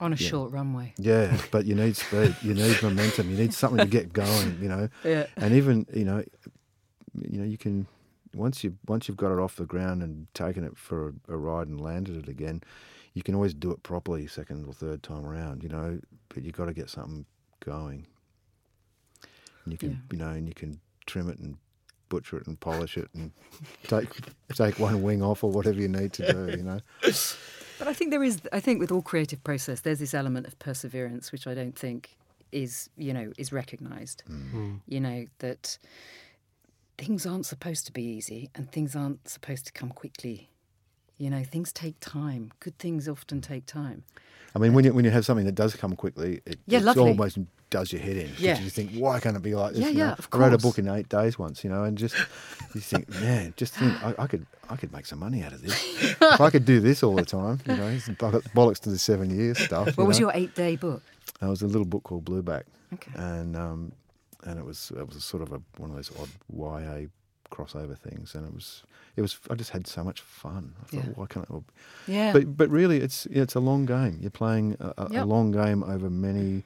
On 0.00 0.12
a 0.12 0.16
Yeah. 0.16 0.28
short 0.28 0.52
runway. 0.52 0.92
yeah, 0.98 1.38
but 1.50 1.64
you 1.64 1.74
need 1.74 1.96
speed, 1.96 2.36
you 2.42 2.52
need 2.54 2.82
momentum, 2.82 3.30
you 3.30 3.36
need 3.36 3.54
something 3.54 3.80
to 3.80 3.86
get 3.86 4.12
going, 4.12 4.58
you 4.60 4.68
know. 4.68 4.88
Yeah. 5.04 5.26
And 5.38 5.54
even 5.54 5.86
you 5.94 6.04
know, 6.04 6.22
you 7.28 7.38
know, 7.38 7.44
you 7.46 7.58
can 7.58 7.86
once 8.34 8.62
you 8.64 8.76
once 8.86 9.08
you've 9.08 9.16
got 9.16 9.32
it 9.32 9.38
off 9.38 9.56
the 9.56 9.64
ground 9.66 10.02
and 10.02 10.26
taken 10.34 10.64
it 10.64 10.76
for 10.76 11.14
a, 11.28 11.34
a 11.34 11.36
ride 11.36 11.68
and 11.68 11.80
landed 11.80 12.16
it 12.16 12.28
again, 12.28 12.62
you 13.14 13.22
can 13.22 13.34
always 13.34 13.54
do 13.54 13.70
it 13.70 13.82
properly 13.82 14.26
second 14.26 14.66
or 14.66 14.72
third 14.72 15.02
time 15.02 15.24
around, 15.24 15.62
you 15.62 15.68
know. 15.68 15.98
But 16.28 16.42
you've 16.42 16.56
got 16.56 16.66
to 16.66 16.74
get 16.74 16.90
something 16.90 17.24
going. 17.64 18.06
And 19.64 19.72
you 19.72 19.78
can, 19.78 19.90
Yeah. 19.90 19.96
you 20.12 20.18
know, 20.18 20.30
and 20.30 20.46
you 20.48 20.54
can 20.54 20.80
trim 21.06 21.28
it 21.28 21.38
and 21.38 21.56
butcher 22.08 22.36
it 22.36 22.46
and 22.46 22.58
polish 22.60 22.96
it 22.96 23.08
and 23.14 23.32
take 23.84 24.08
take 24.54 24.78
one 24.78 25.02
wing 25.02 25.22
off 25.22 25.42
or 25.42 25.50
whatever 25.50 25.80
you 25.80 25.88
need 25.88 26.12
to 26.14 26.32
do, 26.32 26.56
you 26.56 26.62
know. 26.62 26.80
But 27.78 27.88
I 27.88 27.92
think 27.92 28.10
there 28.10 28.22
is. 28.24 28.40
I 28.54 28.60
think 28.60 28.80
with 28.80 28.90
all 28.90 29.02
creative 29.02 29.44
process, 29.44 29.80
there's 29.80 29.98
this 29.98 30.14
element 30.14 30.46
of 30.46 30.58
perseverance, 30.58 31.30
which 31.30 31.46
I 31.46 31.52
don't 31.52 31.78
think 31.78 32.16
is, 32.50 32.88
you 32.96 33.12
know, 33.12 33.32
is 33.36 33.52
recognised. 33.52 34.22
Mm. 34.30 34.50
Hmm. 34.50 34.74
You 34.88 35.00
know 35.00 35.26
that 35.40 35.76
things 36.98 37.26
aren't 37.26 37.46
supposed 37.46 37.86
to 37.86 37.92
be 37.92 38.02
easy, 38.02 38.50
and 38.54 38.70
things 38.70 38.94
aren't 38.96 39.28
supposed 39.28 39.66
to 39.66 39.72
come 39.72 39.90
quickly. 39.90 40.50
You 41.18 41.30
know, 41.30 41.42
things 41.44 41.72
take 41.72 41.96
time. 42.00 42.52
Good 42.60 42.78
things 42.78 43.08
often 43.08 43.40
take 43.40 43.64
time. 43.66 44.04
I 44.54 44.58
mean, 44.58 44.72
when 44.74 44.84
you 44.84 44.92
when 44.92 45.04
you 45.04 45.10
have 45.10 45.24
something 45.24 45.46
that 45.46 45.54
does 45.54 45.74
come 45.76 45.94
quickly, 45.96 46.40
it, 46.46 46.58
Yeah, 46.66 46.80
lovely. 46.80 47.08
almost 47.08 47.38
does 47.68 47.92
your 47.92 48.00
head 48.00 48.16
in. 48.16 48.30
Yeah. 48.38 48.58
you 48.60 48.70
think, 48.70 48.92
why 48.92 49.18
can't 49.20 49.36
it 49.36 49.42
be 49.42 49.54
like 49.54 49.72
this? 49.72 49.80
Yeah, 49.82 49.88
you 49.88 49.94
know? 49.98 50.04
yeah, 50.06 50.12
of 50.12 50.28
I 50.32 50.38
wrote 50.38 50.52
a 50.54 50.58
book 50.58 50.78
in 50.78 50.88
eight 50.88 51.08
days 51.08 51.38
once, 51.38 51.64
you 51.64 51.70
know, 51.70 51.82
and 51.84 51.98
just 51.98 52.14
you 52.74 52.80
think, 52.80 53.08
man, 53.20 53.54
just 53.56 53.74
think, 53.74 53.92
I, 54.04 54.14
I 54.18 54.26
could 54.26 54.46
I 54.70 54.76
could 54.76 54.92
make 54.92 55.04
some 55.06 55.18
money 55.18 55.42
out 55.42 55.52
of 55.52 55.62
this. 55.62 55.74
if 56.20 56.40
I 56.40 56.50
could 56.50 56.64
do 56.64 56.80
this 56.80 57.02
all 57.02 57.14
the 57.16 57.24
time, 57.24 57.60
you 57.66 57.76
know, 57.76 57.90
bollocks 58.54 58.80
to 58.80 58.90
the 58.90 58.98
seven 58.98 59.30
years 59.36 59.58
stuff. 59.58 59.86
What 59.88 59.98
you 59.98 60.04
was 60.06 60.20
know. 60.20 60.26
your 60.28 60.32
eight-day 60.34 60.76
book? 60.76 61.02
It 61.42 61.46
was 61.46 61.62
a 61.62 61.66
little 61.66 61.84
book 61.86 62.02
called 62.04 62.24
Blueback, 62.24 62.62
Okay. 62.94 63.10
and 63.16 63.56
um, 63.56 63.92
and 64.46 64.58
it 64.58 64.64
was 64.64 64.92
it 64.96 65.06
was 65.06 65.22
sort 65.24 65.42
of 65.42 65.52
a 65.52 65.60
one 65.76 65.90
of 65.90 65.96
those 65.96 66.10
odd 66.18 66.30
YA 66.52 67.08
crossover 67.50 67.96
things, 67.98 68.34
and 68.34 68.46
it 68.46 68.54
was 68.54 68.82
it 69.16 69.22
was 69.22 69.38
I 69.50 69.54
just 69.54 69.70
had 69.70 69.86
so 69.86 70.02
much 70.02 70.20
fun. 70.20 70.74
I 70.82 70.84
thought, 70.86 71.04
Yeah. 71.04 71.12
why 71.14 71.26
can't 71.26 71.46
I? 71.50 71.58
Yeah. 72.06 72.32
But 72.32 72.56
but 72.56 72.70
really, 72.70 72.98
it's 73.00 73.26
it's 73.26 73.54
a 73.54 73.60
long 73.60 73.84
game. 73.86 74.18
You're 74.20 74.30
playing 74.30 74.76
a, 74.80 74.92
a, 74.98 75.06
a 75.22 75.24
long 75.26 75.50
game 75.52 75.82
over 75.84 76.08
many 76.10 76.64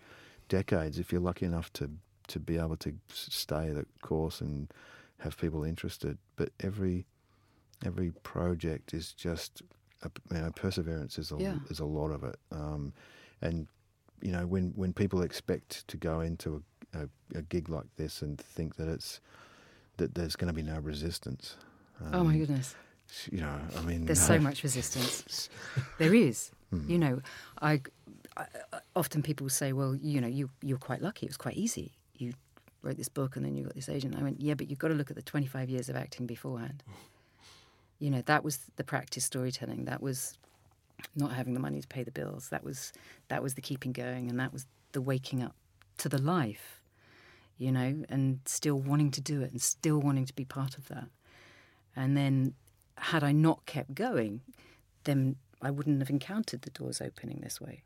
decades. 0.48 0.98
If 0.98 1.10
you're 1.12 1.20
lucky 1.20 1.46
enough 1.46 1.72
to 1.74 1.90
to 2.28 2.38
be 2.38 2.56
able 2.58 2.76
to 2.76 2.94
stay 3.08 3.70
the 3.72 3.84
course 4.02 4.40
and 4.40 4.72
have 5.18 5.36
people 5.36 5.64
interested, 5.64 6.16
but 6.36 6.50
every 6.60 7.06
every 7.84 8.10
project 8.22 8.92
is 8.94 9.12
just 9.12 9.62
a, 10.02 10.10
you 10.34 10.40
know 10.40 10.50
perseverance 10.52 11.18
is 11.18 11.30
a 11.32 11.36
Yeah. 11.36 11.56
is 11.68 11.80
a 11.80 11.84
lot 11.84 12.10
of 12.10 12.24
it. 12.24 12.38
Um, 12.52 12.92
and 13.42 13.66
you 14.22 14.32
know 14.32 14.46
when 14.46 14.72
when 14.76 14.92
people 14.92 15.22
expect 15.22 15.86
to 15.88 15.96
go 15.96 16.20
into 16.20 16.56
a, 16.56 16.60
a, 16.94 17.09
a 17.38 17.42
gig 17.42 17.68
like 17.68 17.87
this 17.96 18.22
and 18.22 18.38
think 18.38 18.76
that 18.76 18.88
it's 18.88 19.20
that 19.96 20.14
there's 20.14 20.37
going 20.37 20.48
to 20.48 20.55
be 20.55 20.62
no 20.62 20.79
resistance. 20.79 21.57
oh 22.12 22.24
my 22.24 22.33
um, 22.33 22.38
goodness. 22.38 22.74
You 23.31 23.40
know, 23.40 23.59
I 23.76 23.83
mean, 23.83 24.07
There's 24.07 24.20
no. 24.29 24.37
so 24.37 24.40
much 24.40 24.62
resistance. 24.62 25.48
there 25.98 26.14
is. 26.14 26.53
Hmm. 26.70 26.88
You 26.88 26.98
know, 26.98 27.20
I, 27.61 27.81
I 28.37 28.46
often 28.94 29.20
people 29.22 29.48
say, 29.48 29.72
"Well, 29.72 29.96
you 29.96 30.20
know, 30.20 30.29
you 30.29 30.48
you're 30.62 30.79
quite 30.79 31.03
lucky. 31.03 31.26
It 31.26 31.31
was 31.31 31.37
quite 31.37 31.57
easy. 31.57 31.92
You 32.14 32.35
wrote 32.83 32.96
this 32.96 33.09
book, 33.09 33.35
and 33.35 33.44
then 33.44 33.57
you 33.57 33.64
got 33.64 33.74
this 33.74 33.88
agent." 33.88 34.14
I 34.16 34.22
went, 34.22 34.40
"Yeah, 34.40 34.55
but 34.55 34.70
you've 34.70 34.79
got 34.79 34.88
to 34.88 34.94
look 34.94 35.11
at 35.11 35.16
the 35.16 35.22
25 35.22 35.68
years 35.68 35.88
of 35.88 35.96
acting 35.96 36.26
beforehand. 36.26 36.83
You 38.03 38.09
know, 38.09 38.22
that 38.22 38.42
was 38.42 38.61
the 38.76 38.83
practice 38.85 39.26
storytelling. 39.26 39.85
That 39.85 40.00
was 40.00 40.38
not 41.14 41.33
having 41.33 41.53
the 41.53 41.61
money 41.61 41.83
to 41.83 41.87
pay 41.87 42.03
the 42.03 42.11
bills. 42.11 42.48
That 42.48 42.64
was 42.64 42.94
that 43.29 43.42
was 43.42 43.53
the 43.55 43.61
keeping 43.61 43.92
going, 43.92 44.31
and 44.31 44.40
that 44.40 44.55
was 44.55 44.64
the 44.92 45.03
waking 45.03 45.42
up 45.42 45.55
to 45.98 46.09
the 46.09 46.16
life. 46.16 46.79
You 47.60 47.70
know, 47.72 48.04
and 48.08 48.40
still 48.46 48.76
wanting 48.76 49.11
to 49.12 49.20
do 49.20 49.42
it, 49.42 49.50
and 49.52 49.61
still 49.61 50.00
wanting 50.00 50.24
to 50.26 50.34
be 50.34 50.44
part 50.46 50.78
of 50.78 50.88
that. 50.88 51.08
And 51.94 52.16
then, 52.16 52.54
had 52.96 53.22
I 53.22 53.32
not 53.32 53.66
kept 53.66 53.94
going, 53.94 54.40
then 55.04 55.36
I 55.61 55.70
wouldn't 55.70 56.00
have 56.00 56.08
encountered 56.11 56.62
the 56.62 56.70
doors 56.70 57.00
opening 57.00 57.40
this 57.42 57.61
way. 57.61 57.82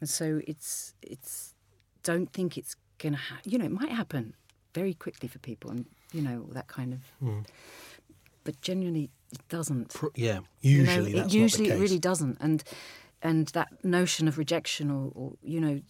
And 0.00 0.08
so 0.08 0.40
it's 0.46 0.94
it's 1.02 1.54
don't 2.02 2.32
think 2.32 2.56
it's 2.56 2.76
gonna 2.98 3.16
ha- 3.16 3.40
you 3.44 3.58
know 3.58 3.64
it 3.64 3.72
might 3.72 3.90
happen 3.90 4.34
very 4.74 4.94
quickly 4.94 5.28
for 5.28 5.38
people 5.40 5.70
and 5.70 5.86
you 6.12 6.22
know 6.22 6.46
that 6.52 6.66
kind 6.68 6.92
of 6.92 7.00
but 8.44 8.60
genuinely 8.60 9.10
it 9.32 9.48
doesn't. 9.48 9.92
Yeah, 10.16 10.40
You 10.60 10.82
know, 10.84 10.92
usually 10.92 11.12
it 11.18 11.32
usually 11.32 11.68
it 11.68 11.80
really 11.80 11.98
doesn't 11.98 12.38
and 12.40 12.62
and 13.22 13.46
that 13.48 13.84
notion 13.84 14.28
of 14.28 14.38
rejection 14.38 14.90
or, 14.90 15.10
or 15.14 15.32
you 15.42 15.60
know 15.60 15.80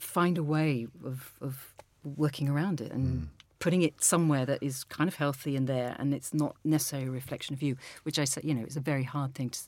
find 0.00 0.38
a 0.38 0.42
way 0.42 0.86
of 1.04 1.32
of 1.40 1.74
working 2.04 2.48
around 2.48 2.80
it 2.80 2.92
and 2.92 3.22
mm. 3.22 3.28
putting 3.58 3.82
it 3.82 4.02
somewhere 4.02 4.46
that 4.46 4.62
is 4.62 4.84
kind 4.84 5.08
of 5.08 5.16
healthy 5.16 5.56
and 5.56 5.66
there, 5.66 5.96
and 5.98 6.14
it's 6.14 6.32
not 6.32 6.56
necessarily 6.64 7.08
a 7.08 7.10
reflection 7.10 7.54
of 7.54 7.62
you, 7.62 7.76
which 8.04 8.18
I 8.18 8.24
said, 8.24 8.44
you 8.44 8.54
know, 8.54 8.62
it's 8.62 8.76
a 8.76 8.80
very 8.80 9.02
hard 9.02 9.34
thing 9.34 9.50
to, 9.50 9.58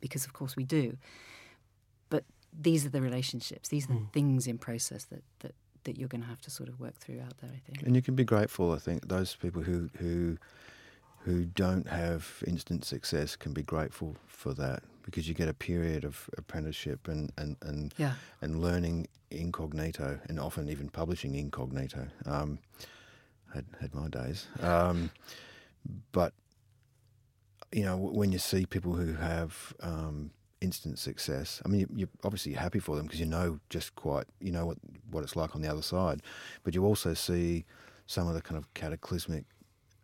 because 0.00 0.24
of 0.26 0.32
course 0.32 0.56
we 0.56 0.64
do. 0.64 0.96
But 2.10 2.24
these 2.58 2.84
are 2.84 2.90
the 2.90 3.00
relationships, 3.00 3.68
these 3.68 3.84
are 3.86 3.94
the 3.94 4.00
mm. 4.00 4.12
things 4.12 4.46
in 4.46 4.58
process 4.58 5.04
that, 5.04 5.22
that, 5.40 5.54
that 5.84 5.96
you're 5.96 6.08
going 6.08 6.22
to 6.22 6.28
have 6.28 6.40
to 6.42 6.50
sort 6.50 6.68
of 6.68 6.78
work 6.78 6.96
through 6.96 7.20
out 7.20 7.38
there, 7.40 7.50
I 7.54 7.60
think. 7.66 7.82
And 7.86 7.96
you 7.96 8.02
can 8.02 8.14
be 8.14 8.24
grateful. 8.24 8.72
I 8.72 8.78
think 8.78 9.08
those 9.08 9.34
people 9.34 9.62
who 9.62 9.88
who 9.98 10.36
who 11.20 11.44
don't 11.44 11.88
have 11.88 12.42
instant 12.46 12.84
success 12.84 13.36
can 13.36 13.52
be 13.52 13.62
grateful 13.62 14.16
for 14.26 14.54
that 14.54 14.82
because 15.08 15.26
you 15.26 15.32
get 15.34 15.48
a 15.48 15.54
period 15.54 16.04
of 16.04 16.28
apprenticeship 16.36 17.08
and 17.08 17.32
and 17.38 17.56
and, 17.62 17.94
Yeah. 17.96 18.14
and 18.42 18.60
learning 18.60 19.08
incognito 19.30 20.20
and 20.28 20.38
often 20.38 20.68
even 20.68 20.90
publishing 20.90 21.34
incognito. 21.34 22.08
Um, 22.26 22.58
had 23.54 23.64
had 23.80 23.94
my 23.94 24.08
days, 24.08 24.46
um, 24.60 25.10
but 26.12 26.34
you 27.72 27.82
know 27.84 27.96
when 27.96 28.30
you 28.32 28.38
see 28.38 28.66
people 28.66 28.92
who 28.94 29.14
have 29.14 29.74
um, 29.80 30.30
instant 30.60 30.98
success, 30.98 31.62
I 31.64 31.68
mean 31.68 31.80
you- 31.80 31.88
you're 31.96 32.08
obviously 32.24 32.52
happy 32.52 32.78
for 32.78 32.94
them 32.96 33.06
because 33.06 33.20
you 33.20 33.26
know 33.26 33.58
just 33.70 33.94
quite 33.94 34.26
you 34.40 34.52
know 34.52 34.66
what 34.66 34.78
what 35.10 35.24
it's 35.24 35.36
like 35.36 35.54
on 35.56 35.62
the 35.62 35.68
other 35.70 35.82
side, 35.82 36.20
but 36.62 36.74
you 36.74 36.84
also 36.84 37.14
see 37.14 37.64
some 38.06 38.28
of 38.28 38.34
the 38.34 38.42
kind 38.42 38.58
of 38.58 38.72
cataclysmic 38.74 39.44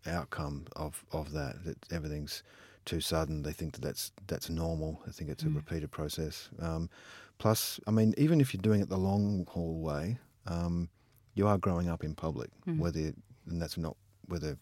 outcome 0.07 0.67
of, 0.77 1.05
of 1.13 1.33
that 1.33 1.65
that 1.65 1.77
everything's 1.91 2.43
too 2.85 3.01
sudden. 3.01 3.43
They 3.43 3.53
think 3.53 3.73
that 3.75 3.83
that's 3.83 4.13
that's 4.27 4.49
normal. 4.51 5.01
They 5.07 5.13
think 5.13 5.31
it's 5.31 5.43
a 5.45 5.49
repeated 5.57 5.91
process. 5.91 6.49
Um, 6.61 6.89
plus, 7.39 7.81
I 7.87 7.91
mean, 7.91 8.15
even 8.19 8.41
if 8.41 8.53
you're 8.55 8.63
doing 8.63 8.81
it 8.81 8.89
the 8.89 8.97
long 8.99 9.47
haul 9.51 9.81
way, 9.81 10.19
um, 10.47 10.89
you 11.35 11.47
are 11.47 11.59
growing 11.59 11.89
up 11.89 12.05
in 12.05 12.15
public. 12.15 12.51
Whether 12.79 13.13
and 13.49 13.61
that's 13.61 13.77
not 13.77 13.97
whether. 14.29 14.57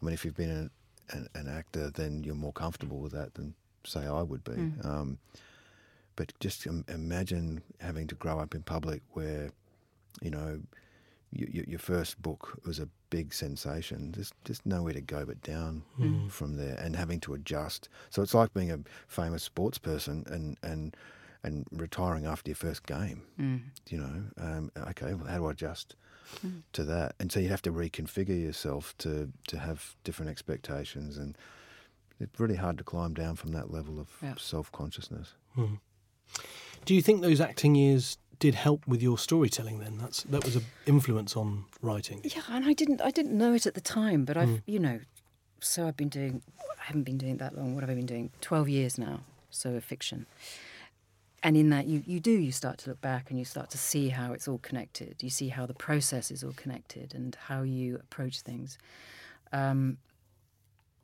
I 0.00 0.04
mean, 0.04 0.14
if 0.14 0.24
you've 0.24 0.36
been 0.36 0.50
an, 0.50 0.70
an, 1.10 1.28
an 1.34 1.48
actor, 1.48 1.90
then 1.90 2.22
you're 2.24 2.34
more 2.34 2.52
comfortable 2.52 2.98
with 3.00 3.12
that 3.12 3.34
than 3.34 3.54
say 3.84 4.06
I 4.06 4.22
would 4.22 4.44
be. 4.44 4.52
Um, 4.84 5.18
but 6.16 6.32
just 6.40 6.66
im- 6.66 6.84
imagine 6.88 7.62
having 7.80 8.06
to 8.08 8.14
grow 8.14 8.38
up 8.40 8.54
in 8.54 8.62
public 8.62 9.02
where, 9.12 9.50
you 10.20 10.30
know, 10.30 10.60
y 11.32 11.46
y 11.52 11.64
your 11.66 11.78
first 11.78 12.20
book 12.22 12.58
was 12.64 12.78
a 12.78 12.88
big 13.10 13.32
sensation. 13.32 14.12
There's 14.12 14.32
just 14.44 14.64
nowhere 14.66 14.94
to 14.94 15.00
go 15.00 15.24
but 15.24 15.42
down 15.42 15.82
hmm. 15.96 16.28
from 16.28 16.56
there, 16.56 16.76
and 16.76 16.96
having 16.96 17.20
to 17.20 17.34
adjust. 17.34 17.88
So 18.10 18.22
it's 18.22 18.34
like 18.34 18.52
being 18.54 18.70
a 18.70 18.80
famous 19.06 19.42
sports 19.42 19.78
person 19.78 20.24
and 20.28 20.56
and 20.62 20.96
and 21.42 21.66
retiring 21.70 22.26
after 22.26 22.50
your 22.50 22.56
first 22.56 22.86
game. 22.86 23.22
Hmm. 23.36 23.56
You 23.88 23.98
know, 23.98 24.22
um, 24.38 24.70
okay, 24.90 25.14
well, 25.14 25.26
how 25.26 25.38
do 25.38 25.46
I 25.46 25.50
adjust 25.52 25.96
hmm. 26.40 26.60
to 26.72 26.84
that? 26.84 27.14
And 27.20 27.30
so 27.30 27.40
you 27.40 27.48
have 27.48 27.62
to 27.62 27.72
reconfigure 27.72 28.40
yourself 28.40 28.94
to 28.98 29.30
to 29.48 29.58
have 29.58 29.96
different 30.04 30.30
expectations, 30.30 31.16
and 31.18 31.36
it's 32.20 32.40
really 32.40 32.56
hard 32.56 32.78
to 32.78 32.84
climb 32.84 33.14
down 33.14 33.36
from 33.36 33.52
that 33.52 33.70
level 33.70 34.00
of 34.00 34.08
Yeah. 34.22 34.34
self 34.38 34.72
consciousness. 34.72 35.34
Do 36.84 36.94
you 36.94 37.02
think 37.02 37.20
those 37.20 37.40
acting 37.40 37.74
years 37.74 38.18
did 38.38 38.54
help 38.54 38.86
with 38.86 39.02
your 39.02 39.18
storytelling? 39.18 39.80
Then 39.80 39.98
that's 39.98 40.22
that 40.24 40.44
was 40.44 40.56
an 40.56 40.64
influence 40.86 41.36
on 41.36 41.64
writing. 41.82 42.20
Yeah, 42.24 42.42
and 42.50 42.64
I 42.64 42.72
didn't 42.72 43.00
I 43.00 43.10
didn't 43.10 43.36
know 43.36 43.54
it 43.54 43.66
at 43.66 43.74
the 43.74 43.80
time, 43.80 44.24
but 44.24 44.36
I've 44.36 44.62
you 44.66 44.78
know, 44.78 45.00
so 45.60 45.86
I've 45.86 45.96
been 45.96 46.08
doing 46.08 46.42
I 46.60 46.84
haven't 46.84 47.04
been 47.04 47.18
doing 47.18 47.38
that 47.38 47.56
long. 47.56 47.74
What 47.74 47.82
have 47.82 47.90
I 47.90 47.94
been 47.94 48.06
doing? 48.06 48.30
Twelve 48.40 48.68
years 48.68 48.98
now. 48.98 49.20
So 49.50 49.74
of 49.74 49.84
fiction. 49.84 50.26
And 51.42 51.56
in 51.56 51.70
that 51.70 51.86
you, 51.86 52.02
you 52.04 52.18
do, 52.18 52.32
you 52.32 52.50
start 52.50 52.78
to 52.78 52.90
look 52.90 53.00
back 53.00 53.30
and 53.30 53.38
you 53.38 53.44
start 53.44 53.70
to 53.70 53.78
see 53.78 54.08
how 54.08 54.32
it's 54.32 54.48
all 54.48 54.58
connected. 54.58 55.22
You 55.22 55.30
see 55.30 55.48
how 55.48 55.66
the 55.66 55.74
process 55.74 56.30
is 56.32 56.42
all 56.42 56.52
connected 56.52 57.14
and 57.14 57.36
how 57.46 57.62
you 57.62 57.94
approach 57.96 58.40
things. 58.40 58.76
Um, 59.52 59.98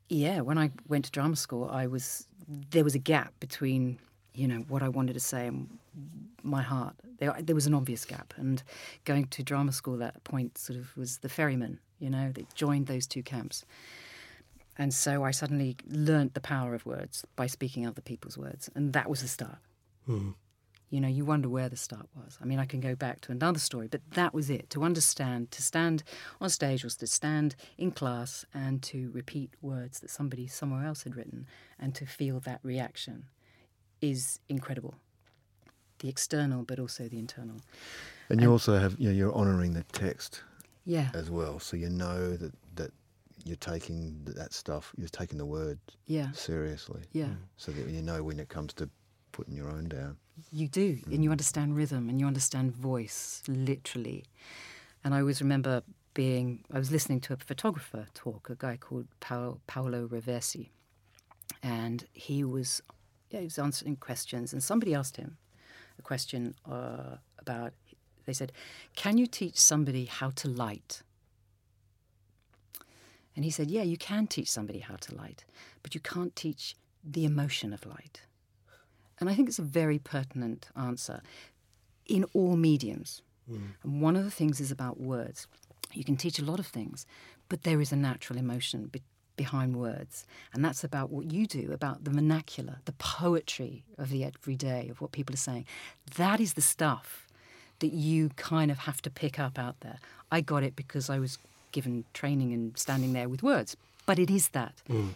yeah, 0.08 0.40
when 0.40 0.58
I 0.58 0.72
went 0.88 1.04
to 1.06 1.10
drama 1.10 1.36
school, 1.36 1.68
I 1.70 1.86
was 1.86 2.26
there 2.70 2.84
was 2.84 2.94
a 2.94 2.98
gap 2.98 3.32
between 3.40 3.98
you 4.34 4.48
know 4.48 4.64
what 4.68 4.82
I 4.82 4.88
wanted 4.88 5.14
to 5.14 5.20
say 5.20 5.46
and 5.46 5.68
my 6.42 6.62
heart. 6.62 6.94
There, 7.18 7.34
there 7.40 7.54
was 7.54 7.66
an 7.66 7.74
obvious 7.74 8.04
gap, 8.04 8.34
and 8.36 8.62
going 9.04 9.26
to 9.28 9.42
drama 9.42 9.72
school 9.72 9.94
at 9.94 10.00
that 10.00 10.24
point 10.24 10.58
sort 10.58 10.78
of 10.78 10.96
was 10.96 11.18
the 11.18 11.28
ferryman. 11.28 11.78
You 11.98 12.10
know, 12.10 12.32
that 12.32 12.54
joined 12.54 12.86
those 12.86 13.06
two 13.06 13.22
camps, 13.22 13.64
and 14.76 14.92
so 14.92 15.22
I 15.22 15.30
suddenly 15.30 15.76
learnt 15.88 16.34
the 16.34 16.40
power 16.40 16.74
of 16.74 16.84
words 16.84 17.24
by 17.36 17.46
speaking 17.46 17.86
other 17.86 18.02
people's 18.02 18.36
words, 18.36 18.68
and 18.74 18.92
that 18.92 19.08
was 19.08 19.22
the 19.22 19.28
start. 19.28 19.58
Hmm. 20.06 20.30
You 20.90 21.00
know, 21.00 21.08
you 21.08 21.24
wonder 21.24 21.48
where 21.48 21.68
the 21.68 21.76
start 21.76 22.06
was. 22.14 22.38
I 22.40 22.44
mean, 22.44 22.58
I 22.58 22.66
can 22.66 22.78
go 22.80 22.94
back 22.94 23.20
to 23.22 23.32
another 23.32 23.58
story, 23.58 23.88
but 23.88 24.00
that 24.12 24.34
was 24.34 24.50
it. 24.50 24.70
To 24.70 24.84
understand, 24.84 25.50
to 25.52 25.62
stand 25.62 26.04
on 26.40 26.50
stage 26.50 26.84
was 26.84 26.94
to 26.96 27.06
stand 27.06 27.56
in 27.78 27.90
class 27.90 28.44
and 28.54 28.80
to 28.84 29.10
repeat 29.12 29.54
words 29.60 30.00
that 30.00 30.10
somebody 30.10 30.46
somewhere 30.46 30.86
else 30.86 31.02
had 31.02 31.16
written 31.16 31.46
and 31.80 31.94
to 31.96 32.06
feel 32.06 32.38
that 32.40 32.60
reaction 32.62 33.24
is 34.10 34.38
incredible. 34.48 34.94
The 35.98 36.08
external, 36.08 36.62
but 36.64 36.78
also 36.78 37.08
the 37.08 37.18
internal. 37.18 37.56
And 38.28 38.40
you 38.40 38.50
also 38.50 38.78
have, 38.78 38.96
you 38.98 39.08
know, 39.08 39.14
you're 39.14 39.34
honouring 39.34 39.74
the 39.74 39.84
text 39.92 40.42
Yeah. 40.84 41.10
as 41.14 41.30
well, 41.30 41.58
so 41.60 41.76
you 41.76 41.90
know 41.90 42.36
that 42.36 42.52
that 42.76 42.90
you're 43.44 43.56
taking 43.56 44.24
that 44.24 44.52
stuff, 44.52 44.92
you're 44.96 45.08
taking 45.08 45.38
the 45.38 45.46
word 45.46 45.78
Yeah. 46.06 46.30
seriously. 46.32 47.02
Yeah. 47.12 47.26
Mm. 47.26 47.36
So 47.56 47.72
that 47.72 47.88
you 47.88 48.02
know 48.02 48.22
when 48.22 48.40
it 48.40 48.48
comes 48.48 48.72
to 48.74 48.88
putting 49.32 49.54
your 49.54 49.68
own 49.68 49.88
down. 49.88 50.16
You 50.50 50.68
do, 50.68 50.98
and 51.12 51.22
you 51.22 51.28
mm. 51.28 51.32
understand 51.32 51.76
rhythm 51.76 52.08
and 52.08 52.18
you 52.20 52.26
understand 52.26 52.72
voice, 52.72 53.42
literally. 53.46 54.24
And 55.02 55.14
I 55.14 55.20
always 55.20 55.40
remember 55.40 55.82
being, 56.14 56.64
I 56.72 56.78
was 56.78 56.90
listening 56.90 57.20
to 57.22 57.32
a 57.34 57.36
photographer 57.36 58.06
talk, 58.14 58.48
a 58.48 58.54
guy 58.54 58.76
called 58.76 59.06
Paolo, 59.20 59.60
Paolo 59.66 60.08
Roversi, 60.08 60.70
and 61.62 62.06
he 62.12 62.44
was, 62.44 62.80
yeah, 63.34 63.40
he 63.40 63.46
was 63.46 63.58
answering 63.58 63.96
questions, 63.96 64.52
and 64.52 64.62
somebody 64.62 64.94
asked 64.94 65.16
him 65.16 65.36
a 65.98 66.02
question 66.02 66.54
uh, 66.70 67.16
about, 67.38 67.72
they 68.26 68.32
said, 68.32 68.52
Can 68.94 69.18
you 69.18 69.26
teach 69.26 69.58
somebody 69.58 70.04
how 70.04 70.30
to 70.30 70.48
light? 70.48 71.02
And 73.34 73.44
he 73.44 73.50
said, 73.50 73.72
Yeah, 73.72 73.82
you 73.82 73.96
can 73.96 74.28
teach 74.28 74.48
somebody 74.48 74.78
how 74.78 74.94
to 74.96 75.14
light, 75.16 75.44
but 75.82 75.96
you 75.96 76.00
can't 76.00 76.36
teach 76.36 76.76
the 77.02 77.24
emotion 77.24 77.72
of 77.72 77.84
light. 77.84 78.22
And 79.18 79.28
I 79.28 79.34
think 79.34 79.48
it's 79.48 79.58
a 79.58 79.62
very 79.62 79.98
pertinent 79.98 80.68
answer 80.76 81.20
in 82.06 82.24
all 82.34 82.56
mediums. 82.56 83.22
And 83.82 84.00
one 84.00 84.14
of 84.16 84.24
the 84.24 84.30
things 84.30 84.60
is 84.60 84.70
about 84.70 85.00
words. 85.00 85.48
You 85.92 86.04
can 86.04 86.16
teach 86.16 86.38
a 86.38 86.44
lot 86.44 86.60
of 86.60 86.66
things, 86.66 87.04
but 87.48 87.62
there 87.64 87.80
is 87.80 87.92
a 87.92 87.96
natural 87.96 88.38
emotion 88.38 88.86
be- 88.86 89.02
behind 89.36 89.76
words. 89.76 90.26
And 90.52 90.64
that's 90.64 90.84
about 90.84 91.10
what 91.10 91.30
you 91.30 91.46
do, 91.46 91.72
about 91.72 92.04
the 92.04 92.10
vernacular, 92.10 92.76
the 92.84 92.92
poetry 92.92 93.84
of 93.98 94.10
the 94.10 94.24
everyday, 94.24 94.88
of 94.88 95.00
what 95.00 95.12
people 95.12 95.34
are 95.34 95.38
saying. 95.38 95.66
That 96.16 96.40
is 96.40 96.54
the 96.54 96.62
stuff 96.62 97.26
that 97.80 97.92
you 97.92 98.30
kind 98.36 98.70
of 98.70 98.78
have 98.78 99.02
to 99.02 99.10
pick 99.10 99.38
up 99.38 99.58
out 99.58 99.80
there. 99.80 99.98
I 100.30 100.40
got 100.40 100.62
it 100.62 100.76
because 100.76 101.10
I 101.10 101.18
was 101.18 101.38
given 101.72 102.04
training 102.14 102.52
and 102.52 102.76
standing 102.78 103.12
there 103.12 103.28
with 103.28 103.42
words, 103.42 103.76
but 104.06 104.18
it 104.18 104.30
is 104.30 104.48
that. 104.50 104.74
Mm. 104.88 105.10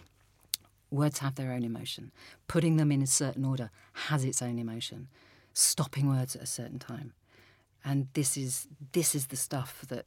Words 0.91 1.19
have 1.19 1.35
their 1.35 1.51
own 1.51 1.63
emotion. 1.63 2.11
Putting 2.47 2.77
them 2.77 2.91
in 2.91 3.01
a 3.01 3.07
certain 3.07 3.45
order 3.45 3.69
has 3.93 4.23
its 4.25 4.41
own 4.41 4.57
emotion. 4.59 5.07
Stopping 5.53 6.07
words 6.09 6.35
at 6.35 6.41
a 6.41 6.47
certain 6.47 6.79
time. 6.79 7.13
And 7.85 8.07
this 8.13 8.35
is 8.35 8.67
this 8.91 9.15
is 9.15 9.27
the 9.27 9.35
stuff 9.35 9.85
that, 9.87 10.05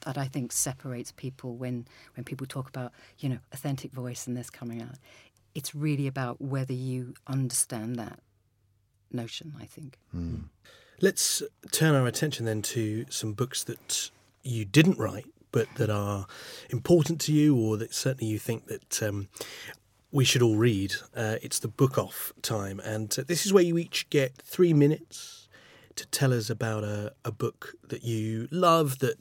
that 0.00 0.16
that 0.16 0.20
I 0.20 0.26
think 0.26 0.52
separates 0.52 1.12
people 1.12 1.56
when 1.56 1.86
when 2.14 2.24
people 2.24 2.46
talk 2.46 2.68
about, 2.68 2.92
you 3.18 3.28
know, 3.28 3.38
authentic 3.52 3.92
voice 3.92 4.26
and 4.26 4.36
this 4.36 4.50
coming 4.50 4.82
out. 4.82 4.96
It's 5.54 5.74
really 5.74 6.06
about 6.06 6.40
whether 6.40 6.74
you 6.74 7.14
understand 7.26 7.96
that 7.96 8.20
notion, 9.10 9.54
I 9.58 9.64
think. 9.64 9.98
Let's 11.00 11.42
turn 11.72 11.94
our 11.94 12.06
attention 12.06 12.46
then 12.46 12.62
to 12.62 13.06
some 13.08 13.32
books 13.32 13.64
that 13.64 14.10
you 14.42 14.64
didn't 14.64 14.98
write, 14.98 15.26
but 15.52 15.68
that 15.76 15.90
are 15.90 16.26
important 16.70 17.20
to 17.22 17.32
you, 17.32 17.56
or 17.56 17.76
that 17.78 17.94
certainly 17.94 18.30
you 18.30 18.38
think 18.38 18.66
that 18.66 19.02
um, 19.02 19.28
we 20.10 20.24
should 20.24 20.42
all 20.42 20.56
read. 20.56 20.94
Uh, 21.14 21.36
it's 21.42 21.58
the 21.58 21.68
book 21.68 21.98
off 21.98 22.32
time, 22.42 22.80
and 22.80 23.14
uh, 23.18 23.24
this 23.26 23.46
is 23.46 23.52
where 23.52 23.64
you 23.64 23.78
each 23.78 24.08
get 24.10 24.36
three 24.42 24.72
minutes 24.72 25.48
to 25.96 26.06
tell 26.06 26.32
us 26.32 26.50
about 26.50 26.84
a, 26.84 27.12
a 27.24 27.32
book 27.32 27.74
that 27.88 28.04
you 28.04 28.48
love 28.50 28.98
that 28.98 29.16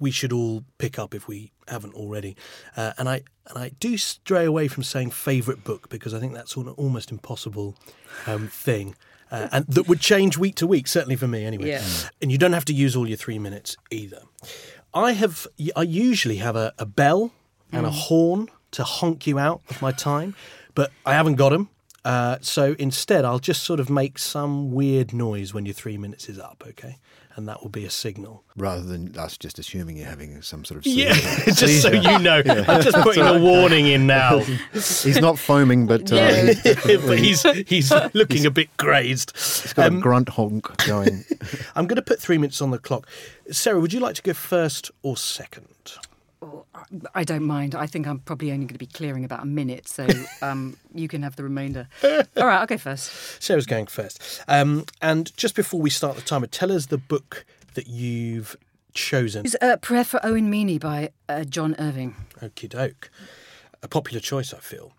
we 0.00 0.10
should 0.10 0.32
all 0.32 0.64
pick 0.78 0.98
up 0.98 1.14
if 1.14 1.28
we 1.28 1.52
haven't 1.68 1.94
already. 1.94 2.36
Uh, 2.76 2.92
and 2.98 3.08
I 3.08 3.22
and 3.46 3.58
I 3.58 3.70
do 3.78 3.96
stray 3.96 4.44
away 4.44 4.66
from 4.66 4.82
saying 4.82 5.10
favourite 5.10 5.62
book 5.62 5.88
because 5.88 6.14
I 6.14 6.18
think 6.18 6.34
that's 6.34 6.56
an 6.56 6.68
almost 6.70 7.12
impossible 7.12 7.76
um, 8.26 8.48
thing. 8.48 8.96
Uh, 9.30 9.48
and 9.52 9.66
that 9.68 9.86
would 9.86 10.00
change 10.00 10.36
week 10.36 10.56
to 10.56 10.66
week, 10.66 10.88
certainly 10.88 11.14
for 11.14 11.28
me 11.28 11.44
anyway. 11.44 11.68
Yeah. 11.68 11.84
And 12.20 12.32
you 12.32 12.38
don't 12.38 12.52
have 12.52 12.64
to 12.64 12.74
use 12.74 12.96
all 12.96 13.06
your 13.06 13.16
three 13.16 13.38
minutes 13.38 13.76
either. 13.90 14.22
I 14.92 15.12
have, 15.12 15.46
I 15.76 15.82
usually 15.82 16.36
have 16.38 16.56
a, 16.56 16.72
a 16.78 16.86
bell 16.86 17.30
and 17.70 17.86
a 17.86 17.90
horn 17.90 18.48
to 18.72 18.82
honk 18.82 19.28
you 19.28 19.38
out 19.38 19.62
of 19.70 19.80
my 19.80 19.92
time, 19.92 20.34
but 20.74 20.90
I 21.06 21.14
haven't 21.14 21.36
got 21.36 21.50
them. 21.50 21.68
Uh, 22.04 22.38
so 22.40 22.74
instead, 22.78 23.24
I'll 23.24 23.38
just 23.38 23.62
sort 23.62 23.78
of 23.80 23.90
make 23.90 24.18
some 24.18 24.70
weird 24.72 25.12
noise 25.12 25.52
when 25.52 25.66
your 25.66 25.74
three 25.74 25.98
minutes 25.98 26.28
is 26.28 26.38
up, 26.38 26.64
okay? 26.66 26.96
And 27.36 27.46
that 27.46 27.62
will 27.62 27.68
be 27.70 27.84
a 27.84 27.90
signal. 27.90 28.42
Rather 28.56 28.82
than 28.82 29.16
us 29.16 29.36
just 29.38 29.58
assuming 29.58 29.96
you're 29.98 30.08
having 30.08 30.42
some 30.42 30.64
sort 30.64 30.78
of 30.80 30.86
Yeah, 30.86 31.12
seizure. 31.12 31.52
just 31.66 31.82
so 31.82 31.90
you 31.90 32.18
know. 32.18 32.42
I'm 32.46 32.82
just 32.82 32.96
putting 33.02 33.22
a 33.24 33.38
warning 33.38 33.86
in 33.86 34.06
now. 34.06 34.38
He's 34.72 35.20
not 35.20 35.38
foaming, 35.38 35.86
but 35.86 36.10
uh, 36.12 36.16
Yeah. 36.16 36.52
he's, 36.54 36.62
but 37.06 37.18
he's 37.18 37.42
he's 37.68 37.92
looking 38.14 38.46
a 38.46 38.50
bit 38.50 38.74
grazed. 38.78 39.32
he's 39.36 39.72
got 39.74 39.86
Um, 39.88 39.98
a 39.98 40.00
grunt 40.00 40.30
honk 40.30 40.84
going. 40.86 41.24
I'm 41.76 41.86
going 41.86 41.96
to 41.96 42.02
put 42.02 42.20
three 42.20 42.36
minutes 42.38 42.60
on 42.60 42.70
the 42.72 42.78
clock. 42.78 43.06
Sarah, 43.50 43.78
would 43.80 43.92
you 43.92 44.00
like 44.00 44.16
to 44.16 44.22
go 44.22 44.32
first 44.32 44.90
or 45.02 45.16
second? 45.16 45.68
I 47.14 47.24
don't 47.24 47.44
mind. 47.44 47.74
I 47.74 47.86
think 47.86 48.06
I'm 48.06 48.20
probably 48.20 48.50
only 48.50 48.64
going 48.64 48.74
to 48.74 48.78
be 48.78 48.86
clearing 48.86 49.24
about 49.24 49.42
a 49.42 49.46
minute, 49.46 49.86
so 49.88 50.06
um, 50.42 50.76
you 50.94 51.06
can 51.08 51.22
have 51.22 51.36
the 51.36 51.42
remainder. 51.44 51.88
All 52.02 52.10
right, 52.46 52.58
I'll 52.60 52.66
go 52.66 52.78
first. 52.78 53.42
Sarah's 53.42 53.66
going 53.66 53.86
first. 53.86 54.42
Um, 54.48 54.84
and 55.02 55.34
just 55.36 55.54
before 55.54 55.80
we 55.80 55.90
start 55.90 56.16
the 56.16 56.22
timer, 56.22 56.46
tell 56.46 56.72
us 56.72 56.86
the 56.86 56.98
book 56.98 57.44
that 57.74 57.86
you've 57.88 58.56
chosen. 58.94 59.44
It's 59.44 59.56
uh, 59.60 59.76
Prayer 59.76 60.04
for 60.04 60.18
Owen 60.24 60.48
Meany 60.50 60.78
by 60.78 61.10
uh, 61.28 61.44
John 61.44 61.76
Irving. 61.78 62.16
Okie 62.40 62.68
doke. 62.70 63.10
A 63.82 63.88
popular 63.88 64.20
choice, 64.20 64.52
I 64.54 64.58
feel. 64.58 64.92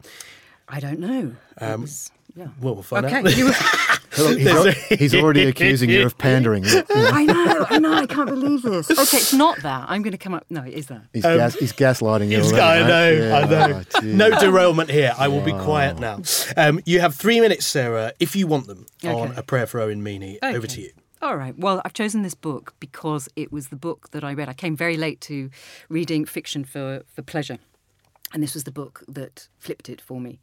I 0.68 0.80
don't 0.80 1.00
know. 1.00 1.36
Um, 1.60 1.82
was- 1.82 2.12
yeah. 2.36 2.48
Well, 2.62 2.76
we'll 2.76 2.84
find 2.84 3.06
Okay, 3.06 3.18
out. 3.18 4.00
you- 4.30 4.38
He's, 4.38 4.48
al- 4.48 4.72
he's 4.98 5.16
already 5.16 5.44
accusing 5.46 5.90
you 5.90 6.06
of 6.06 6.18
pandering. 6.18 6.64
I 6.90 7.26
know, 7.26 7.66
I 7.70 7.80
know, 7.80 7.94
I 7.94 8.06
can't 8.06 8.30
believe 8.30 8.62
this. 8.62 8.90
Okay, 8.92 9.18
it's 9.18 9.34
not 9.34 9.62
that. 9.64 9.86
I'm 9.90 10.02
going 10.02 10.12
to 10.12 10.18
come 10.18 10.34
up. 10.34 10.46
No, 10.50 10.64
it 10.64 10.74
is 10.74 10.88
that. 10.88 11.02
He's, 11.14 11.24
gas, 11.24 11.56
he's 11.56 11.74
gaslighting 11.74 12.30
you. 12.30 12.38
It's- 12.40 12.52
already, 12.52 12.62
I 12.62 12.82
mate. 12.82 12.88
know, 12.88 13.28
Yeah, 13.28 13.38
I 13.38 13.46
know. 13.72 13.84
oh, 13.96 14.00
no 14.02 14.40
derailment 14.40 14.90
here. 14.90 15.14
I 15.18 15.28
will 15.28 15.42
be 15.42 15.54
quiet 15.54 16.00
now. 16.00 16.22
Um, 16.58 16.80
you 16.86 17.00
have 17.02 17.16
three 17.16 17.40
minutes, 17.40 17.66
Sarah, 17.66 18.14
if 18.20 18.36
you 18.36 18.48
want 18.48 18.68
them, 18.68 18.86
on 19.04 19.34
A 19.38 19.44
Prayer 19.44 19.66
for 19.68 19.80
Owen 19.80 20.02
Meany. 20.04 20.40
Over 20.42 20.68
to 20.68 20.82
you. 20.82 20.92
All 21.22 21.38
right. 21.38 21.56
Well, 21.58 21.84
I've 21.86 21.94
chosen 21.94 22.24
this 22.24 22.34
book 22.34 22.74
because 22.80 23.30
it 23.36 23.52
was 23.52 23.68
the 23.68 23.76
book 23.76 24.10
that 24.10 24.24
I 24.24 24.34
read. 24.34 24.50
I 24.50 24.54
came 24.54 24.76
very 24.76 24.98
late 24.98 25.22
to 25.22 25.52
reading 25.88 26.26
fiction 26.26 26.64
for, 26.66 27.04
for 27.14 27.22
pleasure. 27.22 27.60
And 28.34 28.42
this 28.42 28.56
was 28.56 28.64
the 28.64 28.72
book 28.72 29.04
that 29.08 29.48
flipped 29.60 29.88
it 29.88 30.02
for 30.02 30.20
me. 30.20 30.40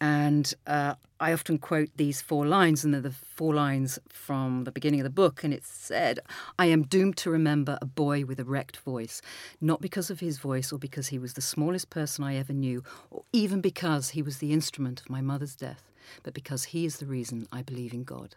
And 0.00 0.52
uh, 0.66 0.94
I 1.20 1.32
often 1.32 1.58
quote 1.58 1.90
these 1.96 2.20
four 2.20 2.46
lines, 2.46 2.84
and 2.84 2.94
they're 2.94 3.00
the 3.00 3.10
four 3.10 3.52
lines 3.52 3.98
from 4.08 4.64
the 4.64 4.70
beginning 4.70 5.00
of 5.00 5.04
the 5.04 5.10
book. 5.10 5.42
And 5.42 5.52
it 5.52 5.64
said, 5.64 6.20
I 6.58 6.66
am 6.66 6.82
doomed 6.82 7.16
to 7.18 7.30
remember 7.30 7.76
a 7.80 7.86
boy 7.86 8.24
with 8.24 8.38
a 8.38 8.44
wrecked 8.44 8.76
voice, 8.78 9.20
not 9.60 9.80
because 9.80 10.10
of 10.10 10.20
his 10.20 10.38
voice 10.38 10.72
or 10.72 10.78
because 10.78 11.08
he 11.08 11.18
was 11.18 11.32
the 11.32 11.40
smallest 11.40 11.90
person 11.90 12.22
I 12.22 12.36
ever 12.36 12.52
knew, 12.52 12.84
or 13.10 13.24
even 13.32 13.60
because 13.60 14.10
he 14.10 14.22
was 14.22 14.38
the 14.38 14.52
instrument 14.52 15.00
of 15.00 15.10
my 15.10 15.20
mother's 15.20 15.56
death, 15.56 15.90
but 16.22 16.34
because 16.34 16.64
he 16.64 16.84
is 16.84 16.98
the 16.98 17.06
reason 17.06 17.48
I 17.50 17.62
believe 17.62 17.92
in 17.92 18.04
God. 18.04 18.36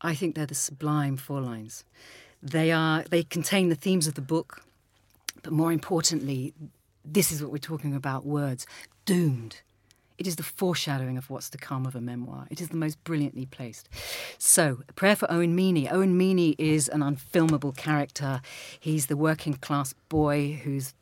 I 0.00 0.14
think 0.14 0.34
they're 0.34 0.46
the 0.46 0.54
sublime 0.54 1.16
four 1.16 1.40
lines. 1.40 1.84
They 2.42 2.72
are 2.72 3.04
they 3.04 3.22
contain 3.22 3.68
the 3.68 3.74
themes 3.74 4.06
of 4.06 4.14
the 4.14 4.20
book, 4.20 4.62
but 5.42 5.52
more 5.52 5.72
importantly, 5.72 6.52
this 7.04 7.30
is 7.30 7.40
what 7.40 7.52
we're 7.52 7.58
talking 7.58 7.94
about 7.94 8.26
words 8.26 8.66
doomed. 9.04 9.60
It 10.16 10.26
is 10.26 10.36
the 10.36 10.42
foreshadowing 10.42 11.18
of 11.18 11.28
what's 11.28 11.50
to 11.50 11.58
come 11.58 11.86
of 11.86 11.94
a 11.94 12.00
memoir. 12.00 12.46
It 12.50 12.60
is 12.60 12.68
the 12.68 12.76
most 12.76 13.02
brilliantly 13.04 13.46
placed. 13.46 13.88
So, 14.38 14.82
a 14.88 14.92
prayer 14.92 15.16
for 15.16 15.30
Owen 15.30 15.54
Meany. 15.54 15.88
Owen 15.88 16.16
Meany 16.16 16.54
is 16.58 16.88
an 16.88 17.00
unfilmable 17.00 17.76
character. 17.76 18.40
He's 18.78 19.06
the 19.06 19.16
working 19.16 19.54
class 19.54 19.94
boy 20.08 20.60
whose 20.62 20.94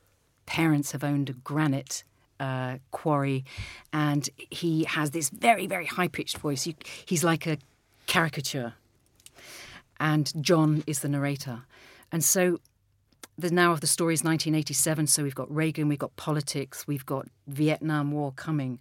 parents 0.47 0.93
have 0.93 1.05
owned 1.05 1.29
a 1.31 1.35
granite 1.35 2.05
uh, 2.41 2.79
quarry, 2.91 3.45
and 3.93 4.29
he 4.51 4.85
has 4.85 5.11
this 5.11 5.29
very, 5.29 5.67
very 5.67 5.87
high 5.87 6.09
pitched 6.09 6.39
voice. 6.39 6.67
You, 6.67 6.75
he's 7.05 7.23
like 7.23 7.47
a 7.47 7.59
caricature 8.07 8.75
and 10.03 10.33
John 10.43 10.83
is 10.89 10.99
the 10.99 11.09
narrator. 11.09 11.63
And 12.11 12.25
so 12.25 12.59
the 13.39 13.51
now 13.51 13.73
of 13.73 13.81
the 13.81 13.87
story 13.87 14.15
is 14.15 14.21
1987, 14.21 15.07
so 15.07 15.23
we've 15.23 15.35
got 15.35 15.53
Reagan, 15.55 15.89
we've 15.89 15.99
got 15.99 16.15
politics, 16.17 16.87
we've 16.87 17.07
got 17.07 17.29
Vietnam 17.47 18.13
War 18.13 18.33
coming. 18.33 18.79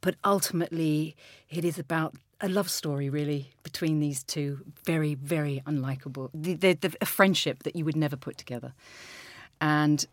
But 0.00 0.16
ultimately, 0.24 1.14
it 1.48 1.64
is 1.64 1.78
about 1.78 2.14
a 2.40 2.48
love 2.48 2.68
story, 2.68 3.08
really, 3.08 3.50
between 3.62 4.00
these 4.00 4.24
two 4.24 4.64
very, 4.84 5.14
very 5.14 5.62
unlikable. 5.64 6.30
A 7.00 7.06
friendship 7.06 7.62
that 7.62 7.76
you 7.76 7.84
would 7.84 7.96
never 7.96 8.16
put 8.16 8.36
together. 8.36 8.74
And 9.60 10.04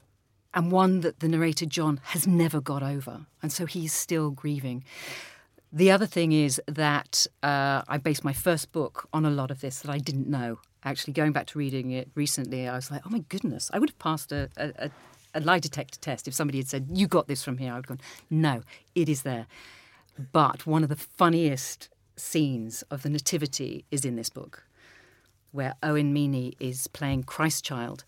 and 0.53 0.71
one 0.71 1.01
that 1.01 1.19
the 1.19 1.27
narrator 1.27 1.65
John 1.65 1.99
has 2.05 2.25
never 2.25 2.59
got 2.59 2.81
over, 2.81 3.25
and 3.41 3.51
so 3.51 3.65
he's 3.65 3.93
still 3.93 4.31
grieving. 4.31 4.83
The 5.71 5.91
other 5.91 6.07
thing 6.07 6.31
is 6.31 6.59
that 6.67 7.27
uh, 7.43 7.83
I 7.87 7.97
based 7.97 8.23
my 8.23 8.33
first 8.33 8.71
book 8.71 9.07
on 9.13 9.25
a 9.25 9.29
lot 9.29 9.51
of 9.51 9.61
this 9.61 9.81
that 9.81 9.91
I 9.91 9.99
didn't 9.99 10.27
know. 10.27 10.59
Actually, 10.83 11.13
going 11.13 11.31
back 11.31 11.47
to 11.47 11.59
reading 11.59 11.91
it 11.91 12.09
recently, 12.15 12.67
I 12.67 12.75
was 12.75 12.89
like, 12.89 13.01
oh 13.05 13.09
my 13.09 13.23
goodness, 13.29 13.69
I 13.73 13.79
would 13.79 13.89
have 13.89 13.99
passed 13.99 14.31
a, 14.31 14.49
a, 14.57 14.89
a, 15.33 15.41
lie 15.41 15.59
detector 15.59 15.99
test 15.99 16.27
if 16.27 16.33
somebody 16.33 16.59
had 16.59 16.67
said, 16.67 16.87
you 16.91 17.07
got 17.07 17.27
this 17.27 17.43
from 17.43 17.57
here. 17.57 17.73
I 17.73 17.75
would 17.75 17.85
have 17.87 17.97
gone, 17.97 18.05
no, 18.29 18.61
it 18.95 19.09
is 19.09 19.23
there. 19.23 19.47
But 20.31 20.65
one 20.65 20.83
of 20.83 20.89
the 20.89 20.95
funniest 20.95 21.89
scenes 22.15 22.81
of 22.83 23.03
the 23.03 23.09
Nativity 23.09 23.85
is 23.91 24.05
in 24.05 24.15
this 24.15 24.29
book, 24.29 24.63
where 25.51 25.75
Owen 25.83 26.13
Meany 26.13 26.53
is 26.59 26.87
playing 26.87 27.23
Christ 27.23 27.65
Child. 27.65 28.05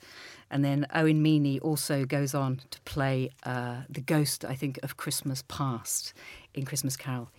And 0.50 0.64
then 0.64 0.86
Owen 0.94 1.22
Meany 1.22 1.60
also 1.60 2.06
goes 2.06 2.34
on 2.34 2.62
to 2.72 2.82
play 2.82 3.32
uh, 3.44 3.82
the 3.90 4.02
ghost, 4.02 4.46
I 4.46 4.56
think, 4.56 4.80
of 4.84 4.98
Christmas 4.98 5.44
Past 5.48 6.14
in 6.54 6.66
Christmas 6.66 6.96
Carol 6.96 7.30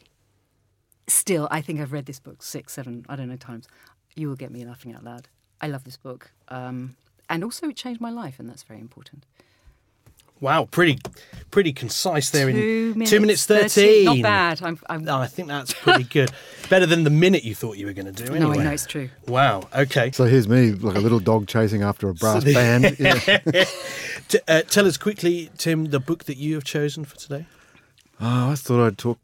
still, 1.09 1.49
I 1.51 1.61
think 1.61 1.81
I've 1.81 1.93
read 1.93 2.07
this 2.07 2.21
book 2.21 2.43
six, 2.43 2.73
seven, 2.73 3.05
I 3.09 3.17
don't 3.17 3.29
know 3.29 3.37
times. 3.37 3.69
You 4.15 4.29
will 4.29 4.37
get 4.37 4.51
me 4.51 4.65
laughing 4.65 4.95
out 4.95 5.05
loud. 5.05 5.29
I 5.61 5.69
love 5.69 5.85
this 5.85 5.97
book. 5.97 6.31
Um, 6.49 6.97
and 7.31 7.43
also, 7.45 7.69
it 7.69 7.77
changed 7.77 8.01
my 8.01 8.11
life, 8.11 8.39
and 8.39 8.49
that's 8.49 8.63
very 8.63 8.81
important. 8.81 9.25
Wow, 10.41 10.67
pretty 10.69 10.99
pretty 11.53 11.73
concise 11.73 12.31
there. 12.31 12.51
Two 12.51 12.57
in 12.59 12.93
minutes, 12.99 13.11
two 13.11 13.21
minutes 13.21 13.47
13. 13.47 13.69
thirteen. 13.69 14.05
Not 14.07 14.23
bad. 14.23 14.63
I'm, 14.63 14.79
I'm, 14.91 15.05
No, 15.05 15.19
I 15.19 15.29
think 15.29 15.47
that's 15.47 15.73
pretty 15.73 16.03
good. 16.03 16.33
Better 16.69 16.85
than 16.85 17.05
the 17.05 17.11
minute 17.11 17.45
you 17.45 17.55
thought 17.55 17.77
you 17.77 17.87
were 17.87 17.93
going 17.93 18.13
to 18.13 18.25
do. 18.25 18.25
no, 18.25 18.35
Anyway. 18.51 18.59
I 18.59 18.65
know 18.65 18.71
it's 18.73 18.85
true. 18.85 19.09
Wow. 19.29 19.69
Okay. 19.73 20.11
So 20.11 20.25
here's 20.25 20.49
me, 20.49 20.73
like 20.73 20.97
a 20.97 21.01
little 21.01 21.21
dog 21.21 21.47
chasing 21.47 21.83
after 21.85 22.09
a 22.09 22.15
brass 22.15 22.43
band. 22.53 22.97
Yeah. 22.99 23.65
T- 24.29 24.41
uh, 24.49 24.63
tell 24.63 24.87
us 24.87 24.97
quickly, 24.97 25.49
Tim, 25.59 25.87
the 25.87 26.01
book 26.01 26.25
that 26.25 26.39
you 26.39 26.55
have 26.55 26.65
chosen 26.65 27.05
for 27.05 27.15
today. 27.17 27.47
Oh, 28.21 28.51
I 28.51 28.55
thought 28.57 28.85
I'd 28.85 28.99
talk 28.99 29.19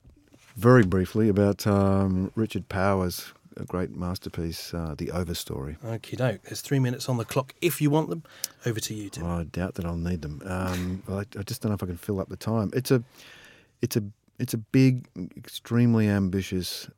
very 0.57 0.85
briefly 0.85 1.29
about 1.29 1.67
um, 1.67 2.31
Richard 2.37 2.69
Powers' 2.69 3.33
a 3.59 3.65
great 3.65 3.91
masterpiece, 3.91 4.73
uh, 4.73 4.95
The 4.97 5.07
Overstory. 5.07 5.79
Okie 5.81 6.17
doke. 6.17 6.43
There's 6.43 6.61
three 6.61 6.79
minutes 6.79 7.09
on 7.09 7.17
the 7.17 7.25
clock 7.25 7.55
if 7.61 7.81
you 7.81 7.91
want 7.91 8.11
them. 8.11 8.23
Over 8.65 8.81
to 8.81 8.95
you, 8.95 9.11
Tim. 9.11 9.27
I 9.27 9.45
doubt 9.45 9.75
that 9.75 9.85
I'll 9.85 9.97
need 9.97 10.23
them. 10.23 10.43
Um, 10.45 11.03
I, 11.09 11.25
I 11.39 11.43
just 11.43 11.63
don't 11.63 11.71
know 11.71 11.75
if 11.75 11.83
I 11.83 11.87
can 11.87 11.97
fill 11.97 12.21
up 12.21 12.29
the 12.29 12.37
time. 12.37 12.71
It's 12.75 12.91
a, 12.91 13.03
it's 13.83 13.97
a, 13.97 14.05
it's 14.39 14.55
a 14.55 14.59
big, 14.59 15.09
extremely 15.37 16.09
ambitious, 16.09 16.89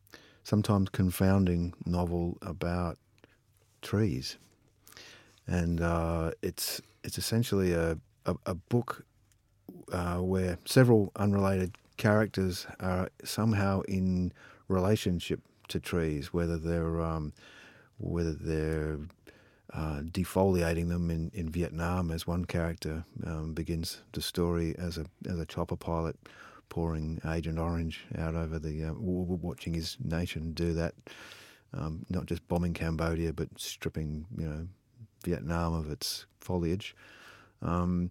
sometimes 0.44 0.90
confounding 0.90 1.74
novel 1.86 2.38
about 2.42 2.98
trees, 3.82 4.36
and 5.46 5.80
uh, 5.80 6.32
it's 6.42 6.82
it's 7.02 7.16
essentially 7.16 7.72
a 7.72 7.98
a, 8.26 8.36
a 8.46 8.54
book 8.54 9.04
uh, 9.92 10.18
where 10.18 10.58
several 10.66 11.12
unrelated 11.16 11.76
characters 11.96 12.66
are 12.78 13.08
somehow 13.24 13.80
in 13.82 14.32
relationship 14.68 15.40
to 15.70 15.80
trees, 15.80 16.32
whether 16.32 16.58
they're 16.58 17.00
um, 17.00 17.32
whether 17.98 18.32
they're 18.32 18.98
uh, 19.72 20.00
defoliating 20.02 20.88
them 20.88 21.10
in, 21.10 21.30
in 21.34 21.48
Vietnam, 21.48 22.10
as 22.10 22.26
one 22.26 22.44
character 22.44 23.04
um, 23.24 23.54
begins 23.54 24.02
the 24.12 24.22
story 24.22 24.74
as 24.78 24.98
a 24.98 25.06
as 25.28 25.38
a 25.38 25.46
chopper 25.46 25.76
pilot 25.76 26.16
pouring 26.68 27.20
Agent 27.26 27.58
Orange 27.58 28.04
out 28.16 28.34
over 28.34 28.58
the 28.58 28.84
uh, 28.84 28.92
watching 28.94 29.74
his 29.74 29.96
nation 30.02 30.52
do 30.52 30.72
that, 30.74 30.94
um, 31.74 32.06
not 32.08 32.26
just 32.26 32.46
bombing 32.48 32.74
Cambodia 32.74 33.32
but 33.32 33.48
stripping 33.56 34.26
you 34.36 34.46
know 34.46 34.66
Vietnam 35.24 35.74
of 35.74 35.90
its 35.90 36.26
foliage, 36.40 36.96
um, 37.62 38.10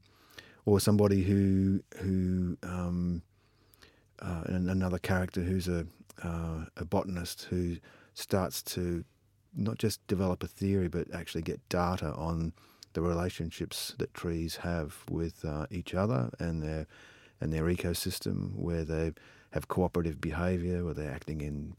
or 0.66 0.80
somebody 0.80 1.24
who 1.24 1.82
who 1.98 2.58
um, 2.64 3.22
uh, 4.22 4.44
another 4.48 5.00
character 5.00 5.42
who's 5.42 5.68
a 5.68 5.86
uh, 6.24 6.66
a 6.76 6.86
botanist 6.86 7.44
who 7.50 7.78
starts 8.14 8.62
to 8.62 9.06
not 9.56 9.78
just 9.78 10.06
develop 10.08 10.44
a 10.44 10.48
theory 10.48 10.90
but 10.90 11.08
actually 11.14 11.42
get 11.42 11.60
data 11.70 12.14
on 12.14 12.54
the 12.94 13.02
relationships 13.02 13.94
that 13.98 14.14
trees 14.14 14.58
have 14.58 15.04
with 15.10 15.46
uh, 15.46 15.66
each 15.72 15.94
other 15.94 16.30
and 16.40 16.62
their 16.62 16.88
and 17.42 17.54
their 17.54 17.64
ecosystem, 17.64 18.54
where 18.56 18.84
they 18.84 19.14
have 19.52 19.68
cooperative 19.68 20.20
behaviour, 20.20 20.84
where 20.84 20.94
they're 20.94 21.12
acting 21.12 21.42
in 21.42 21.76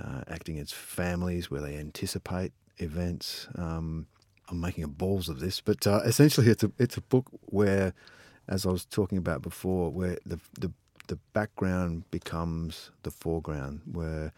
uh, 0.00 0.22
acting 0.28 0.58
as 0.58 0.72
families, 0.72 1.50
where 1.50 1.60
they 1.60 1.76
anticipate 1.76 2.52
events. 2.78 3.48
Um, 3.56 4.06
I'm 4.48 4.60
making 4.60 4.84
a 4.84 4.88
balls 4.88 5.28
of 5.28 5.40
this, 5.40 5.60
but 5.60 5.86
uh, 5.86 6.00
essentially 6.04 6.48
it's 6.48 6.62
a 6.62 6.70
it's 6.78 6.96
a 6.96 7.02
book 7.02 7.26
where, 7.46 7.94
as 8.48 8.66
I 8.66 8.70
was 8.70 8.84
talking 8.84 9.18
about 9.18 9.42
before, 9.42 9.90
where 9.90 10.18
the 10.24 10.38
the 10.58 10.72
the 11.08 11.16
background 11.32 12.10
becomes 12.10 12.90
the 13.02 13.10
foreground, 13.10 13.80
where 13.90 14.32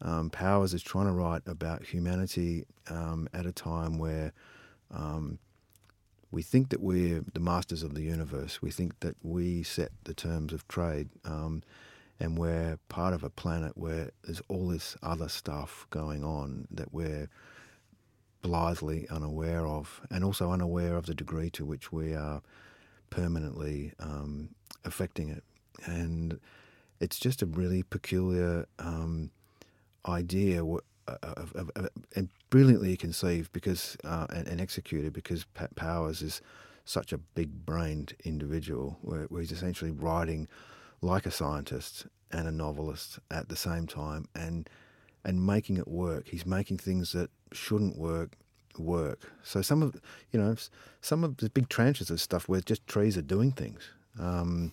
um, 0.00 0.30
Powers 0.30 0.74
is 0.74 0.82
trying 0.82 1.06
to 1.06 1.12
write 1.12 1.42
about 1.46 1.84
humanity 1.84 2.64
um, 2.88 3.28
at 3.32 3.46
a 3.46 3.52
time 3.52 3.98
where 3.98 4.32
um, 4.90 5.38
we 6.30 6.42
think 6.42 6.68
that 6.70 6.80
we're 6.80 7.24
the 7.32 7.40
masters 7.40 7.82
of 7.82 7.94
the 7.94 8.02
universe. 8.02 8.60
We 8.62 8.70
think 8.70 9.00
that 9.00 9.16
we 9.22 9.62
set 9.62 9.90
the 10.04 10.14
terms 10.14 10.52
of 10.52 10.66
trade, 10.68 11.08
um, 11.24 11.62
and 12.20 12.36
we're 12.36 12.78
part 12.88 13.14
of 13.14 13.22
a 13.22 13.30
planet 13.30 13.76
where 13.76 14.10
there's 14.24 14.42
all 14.48 14.68
this 14.68 14.96
other 15.02 15.28
stuff 15.28 15.86
going 15.90 16.24
on 16.24 16.66
that 16.70 16.92
we're 16.92 17.28
blithely 18.42 19.08
unaware 19.08 19.66
of, 19.66 20.00
and 20.10 20.22
also 20.24 20.52
unaware 20.52 20.96
of 20.96 21.06
the 21.06 21.14
degree 21.14 21.50
to 21.50 21.64
which 21.64 21.92
we 21.92 22.14
are 22.14 22.42
permanently 23.10 23.92
um, 23.98 24.50
affecting 24.84 25.28
it. 25.28 25.42
And 25.84 26.40
it's 27.00 27.18
just 27.18 27.42
a 27.42 27.46
really 27.46 27.82
peculiar 27.82 28.66
um, 28.78 29.30
idea 30.06 30.64
of, 30.64 30.80
of, 31.06 31.52
of, 31.54 31.70
of, 31.76 31.88
and 32.16 32.28
brilliantly 32.50 32.96
conceived 32.96 33.52
because 33.52 33.96
uh, 34.04 34.26
and, 34.30 34.48
and, 34.48 34.60
executed 34.60 35.12
because 35.12 35.44
Pat 35.54 35.74
Powers 35.74 36.22
is 36.22 36.40
such 36.84 37.12
a 37.12 37.18
big-brained 37.18 38.14
individual 38.24 38.98
where, 39.02 39.24
where 39.24 39.40
he's 39.40 39.52
essentially 39.52 39.90
writing 39.90 40.48
like 41.00 41.26
a 41.26 41.30
scientist 41.30 42.06
and 42.30 42.48
a 42.48 42.52
novelist 42.52 43.18
at 43.30 43.48
the 43.48 43.56
same 43.56 43.86
time 43.86 44.26
and 44.34 44.68
and 45.24 45.44
making 45.44 45.76
it 45.76 45.88
work. 45.88 46.28
He's 46.28 46.46
making 46.46 46.78
things 46.78 47.12
that 47.12 47.30
shouldn't 47.52 47.98
work 47.98 48.36
work. 48.78 49.30
So 49.42 49.62
some 49.62 49.82
of 49.82 49.96
you 50.32 50.40
know 50.40 50.56
some 51.00 51.24
of 51.24 51.38
the 51.38 51.50
big 51.50 51.68
tranches 51.68 52.10
of 52.10 52.20
stuff 52.20 52.48
where 52.48 52.60
just 52.60 52.86
trees 52.86 53.16
are 53.16 53.22
doing 53.22 53.52
things, 53.52 53.90
um, 54.18 54.72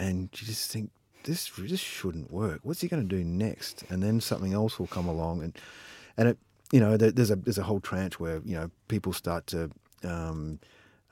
and 0.00 0.30
you 0.32 0.46
just 0.46 0.72
think 0.72 0.90
this 1.24 1.50
this 1.56 1.78
shouldn't 1.78 2.32
work. 2.32 2.60
What's 2.62 2.80
he 2.80 2.88
going 2.88 3.06
to 3.06 3.16
do 3.16 3.22
next? 3.22 3.84
And 3.90 4.02
then 4.02 4.20
something 4.20 4.54
else 4.54 4.78
will 4.78 4.86
come 4.86 5.06
along, 5.06 5.42
and 5.42 5.58
and 6.16 6.28
it 6.28 6.38
you 6.72 6.80
know 6.80 6.96
there's 6.96 7.30
a 7.30 7.36
there's 7.36 7.58
a 7.58 7.62
whole 7.62 7.80
tranche 7.80 8.18
where 8.18 8.40
you 8.44 8.56
know 8.56 8.70
people 8.88 9.12
start 9.12 9.46
to 9.48 9.70
um, 10.02 10.58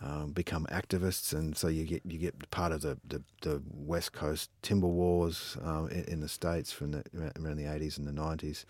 um, 0.00 0.32
become 0.32 0.66
activists, 0.72 1.32
and 1.34 1.56
so 1.56 1.68
you 1.68 1.84
get 1.84 2.02
you 2.06 2.18
get 2.18 2.50
part 2.50 2.72
of 2.72 2.80
the, 2.80 2.98
the, 3.06 3.22
the 3.42 3.62
West 3.74 4.12
Coast 4.12 4.50
timber 4.62 4.86
wars 4.88 5.58
um, 5.62 5.88
in, 5.90 6.04
in, 6.04 6.20
the 6.20 6.28
states 6.28 6.72
from 6.72 6.92
the, 6.92 7.04
around 7.38 7.56
the 7.56 7.66
eighties 7.66 7.98
and 7.98 8.06
the 8.06 8.12
nineties. 8.12 8.64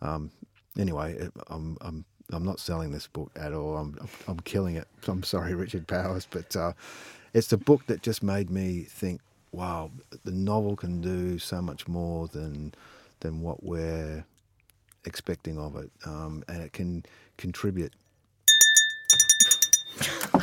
Um, 0.00 0.30
anyway, 0.78 1.28
I'm 1.48 1.76
I'm 1.82 2.04
I'm 2.32 2.44
not 2.44 2.60
selling 2.60 2.92
this 2.92 3.08
book 3.08 3.30
at 3.36 3.52
all. 3.52 3.76
I'm 3.76 4.08
I'm 4.26 4.40
killing 4.40 4.76
it. 4.76 4.88
I'm 5.06 5.22
sorry, 5.22 5.54
Richard 5.54 5.86
Powers, 5.86 6.26
but 6.30 6.56
uh, 6.56 6.72
it's 7.34 7.48
the 7.48 7.58
book 7.58 7.86
that 7.86 8.02
just 8.02 8.22
made 8.22 8.50
me 8.50 8.82
think, 8.82 9.20
wow, 9.52 9.90
the 10.24 10.32
novel 10.32 10.76
can 10.76 11.00
do 11.00 11.38
so 11.38 11.60
much 11.60 11.88
more 11.88 12.28
than 12.28 12.74
than 13.20 13.42
what 13.42 13.62
we're 13.62 14.24
expecting 15.04 15.58
of 15.58 15.76
it, 15.76 15.90
um, 16.06 16.42
and 16.48 16.62
it 16.62 16.72
can 16.72 17.04
contribute 17.36 17.92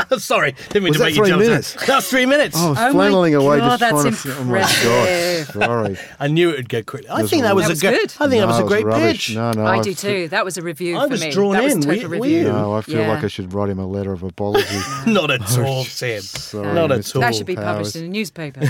Sorry, 0.17 0.51
didn't 0.69 0.83
mean 0.83 0.89
was 0.91 0.97
to 0.97 1.03
make 1.03 1.13
that 1.15 1.19
three 1.19 1.27
you 1.29 1.33
jump. 1.33 1.41
minutes? 1.43 1.85
That's 1.85 2.09
three 2.09 2.25
minutes. 2.25 2.55
I 2.57 2.69
was 2.69 2.77
Oh 2.77 2.83
my 2.85 2.91
flailing 2.91 3.35
away 3.35 3.59
God, 3.59 3.79
just 3.79 3.79
that's 3.79 4.23
trying 4.23 4.35
to. 4.35 4.39
Oh 4.41 4.43
my 4.45 4.59
god! 4.59 5.45
Sorry. 5.47 5.97
I 6.19 6.27
knew 6.27 6.49
it 6.51 6.57
would 6.57 6.69
go 6.69 6.83
quickly. 6.83 7.09
I 7.09 7.21
was 7.21 7.29
think 7.29 7.43
that 7.43 7.55
was 7.55 7.67
That 7.67 7.77
a 7.77 7.81
good. 7.81 7.99
good. 8.09 8.13
I 8.19 8.29
think 8.29 8.39
that 8.41 8.47
was 8.47 8.59
No, 8.59 8.65
a 8.65 8.67
great 8.69 8.85
rubbish. 8.85 9.27
pitch. 9.27 9.35
No, 9.35 9.51
no. 9.51 9.65
I 9.65 9.77
I 9.77 9.81
do 9.81 9.93
fe- 9.93 10.23
too. 10.23 10.27
That 10.29 10.45
was 10.45 10.57
a 10.57 10.61
review 10.61 10.97
I 10.97 11.03
for 11.05 11.09
was 11.11 11.21
me. 11.21 11.31
drawn 11.31 11.53
that 11.53 11.63
was 11.63 11.73
in. 11.73 11.81
total 11.81 12.03
Were- 12.03 12.09
were 12.17 12.23
review. 12.23 12.37
you? 12.39 12.43
No, 12.51 12.73
I 12.73 12.81
feel 12.81 12.99
Yeah. 13.01 13.07
like 13.09 13.23
I 13.23 13.27
should 13.27 13.53
write 13.53 13.69
him 13.69 13.79
a 13.79 13.87
letter 13.87 14.13
of 14.13 14.23
apology. 14.23 14.65
Not 15.07 15.31
at 15.31 15.57
all, 15.59 15.83
Tim. 15.85 16.21
Sorry, 16.21 16.73
Not 16.73 16.91
at 16.91 16.99
Mr. 17.01 17.15
all. 17.15 17.21
That 17.21 17.35
should 17.35 17.45
be 17.45 17.55
published 17.55 17.95
in 17.95 18.05
a 18.05 18.09
newspaper. 18.09 18.61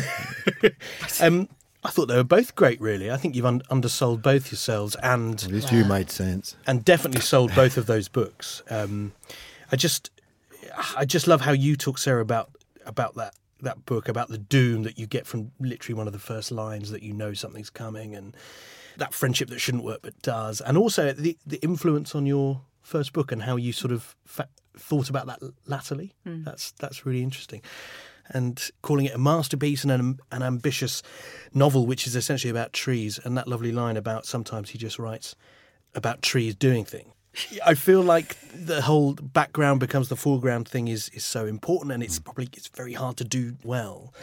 Um, 1.22 1.50
I 1.84 1.90
thought 1.90 2.08
they 2.08 2.16
were 2.16 2.24
both 2.24 2.56
great. 2.56 2.82
Really, 2.82 3.10
I 3.12 3.18
think 3.18 3.36
you've 3.36 3.46
un- 3.46 3.62
undersold 3.70 4.22
both 4.22 4.52
yourselves, 4.52 4.96
and 5.04 5.42
At 5.44 5.52
least 5.52 5.72
you 5.72 5.86
made 5.86 6.10
sense. 6.10 6.56
and 6.66 6.84
definitely 6.84 7.22
sold 7.22 7.54
both 7.56 7.78
of 7.78 7.86
those 7.86 8.08
books. 8.08 8.62
Um, 8.70 9.14
I 9.72 9.76
just, 9.76 10.10
I 10.96 11.06
just 11.06 11.28
love 11.28 11.42
how 11.42 11.52
you 11.52 11.76
talk, 11.76 11.98
Sarah, 11.98 12.22
about 12.22 12.52
about 12.86 13.16
that 13.16 13.34
that 13.62 13.86
book, 13.86 14.08
about 14.08 14.30
the 14.30 14.38
doom 14.38 14.84
that 14.84 15.00
you 15.00 15.08
get 15.08 15.26
from 15.26 15.52
literally 15.60 15.96
one 15.96 16.08
of 16.08 16.14
the 16.14 16.20
first 16.20 16.52
lines 16.52 16.92
that 16.92 17.02
you 17.02 17.14
know 17.14 17.34
something's 17.34 17.70
coming, 17.70 18.16
and 18.16 18.36
that 18.98 19.14
friendship 19.14 19.50
that 19.50 19.60
shouldn't 19.60 19.84
work 19.84 20.00
but 20.02 20.20
does, 20.22 20.62
and 20.62 20.78
also 20.78 21.12
the 21.14 21.38
the 21.46 21.58
influence 21.58 22.16
on 22.16 22.26
your 22.26 22.62
first 22.82 23.14
book 23.14 23.32
and 23.32 23.44
how 23.44 23.58
you 23.58 23.74
sort 23.74 23.92
of 23.92 24.16
fa- 24.26 24.48
thought 24.78 25.10
about 25.10 25.28
that 25.28 25.40
latterly. 25.66 26.14
Mm. 26.26 26.46
That's 26.46 26.72
that's 26.74 27.06
really 27.06 27.24
interesting. 27.24 27.62
And 28.30 28.62
calling 28.82 29.06
it 29.06 29.16
a 29.16 29.18
masterpiece 29.18 29.84
and 29.84 29.92
an, 29.92 30.20
an 30.34 30.44
ambitious 30.44 31.02
novel, 31.54 31.86
which 31.86 32.06
is 32.06 32.16
essentially 32.16 32.52
about 32.52 32.74
trees, 32.74 33.20
and 33.24 33.38
that 33.38 33.48
lovely 33.48 33.72
line 33.72 33.98
about 33.98 34.26
sometimes 34.26 34.72
he 34.72 34.78
just 34.78 35.00
writes 35.00 35.36
about 35.96 36.22
trees 36.22 36.54
doing 36.54 36.84
things. 36.86 37.14
I 37.66 37.74
feel 37.76 38.02
like 38.02 38.38
the 38.54 38.82
whole 38.82 39.14
background 39.14 39.80
becomes 39.80 40.10
the 40.10 40.16
foreground 40.16 40.68
thing 40.68 40.88
is 40.88 41.10
is 41.10 41.26
so 41.26 41.46
important, 41.46 41.92
and 41.92 42.04
it's 42.04 42.20
probably 42.20 42.50
it's 42.54 42.68
very 42.68 42.94
hard 42.94 43.18
to 43.18 43.24
do 43.24 43.58
well. 43.64 44.14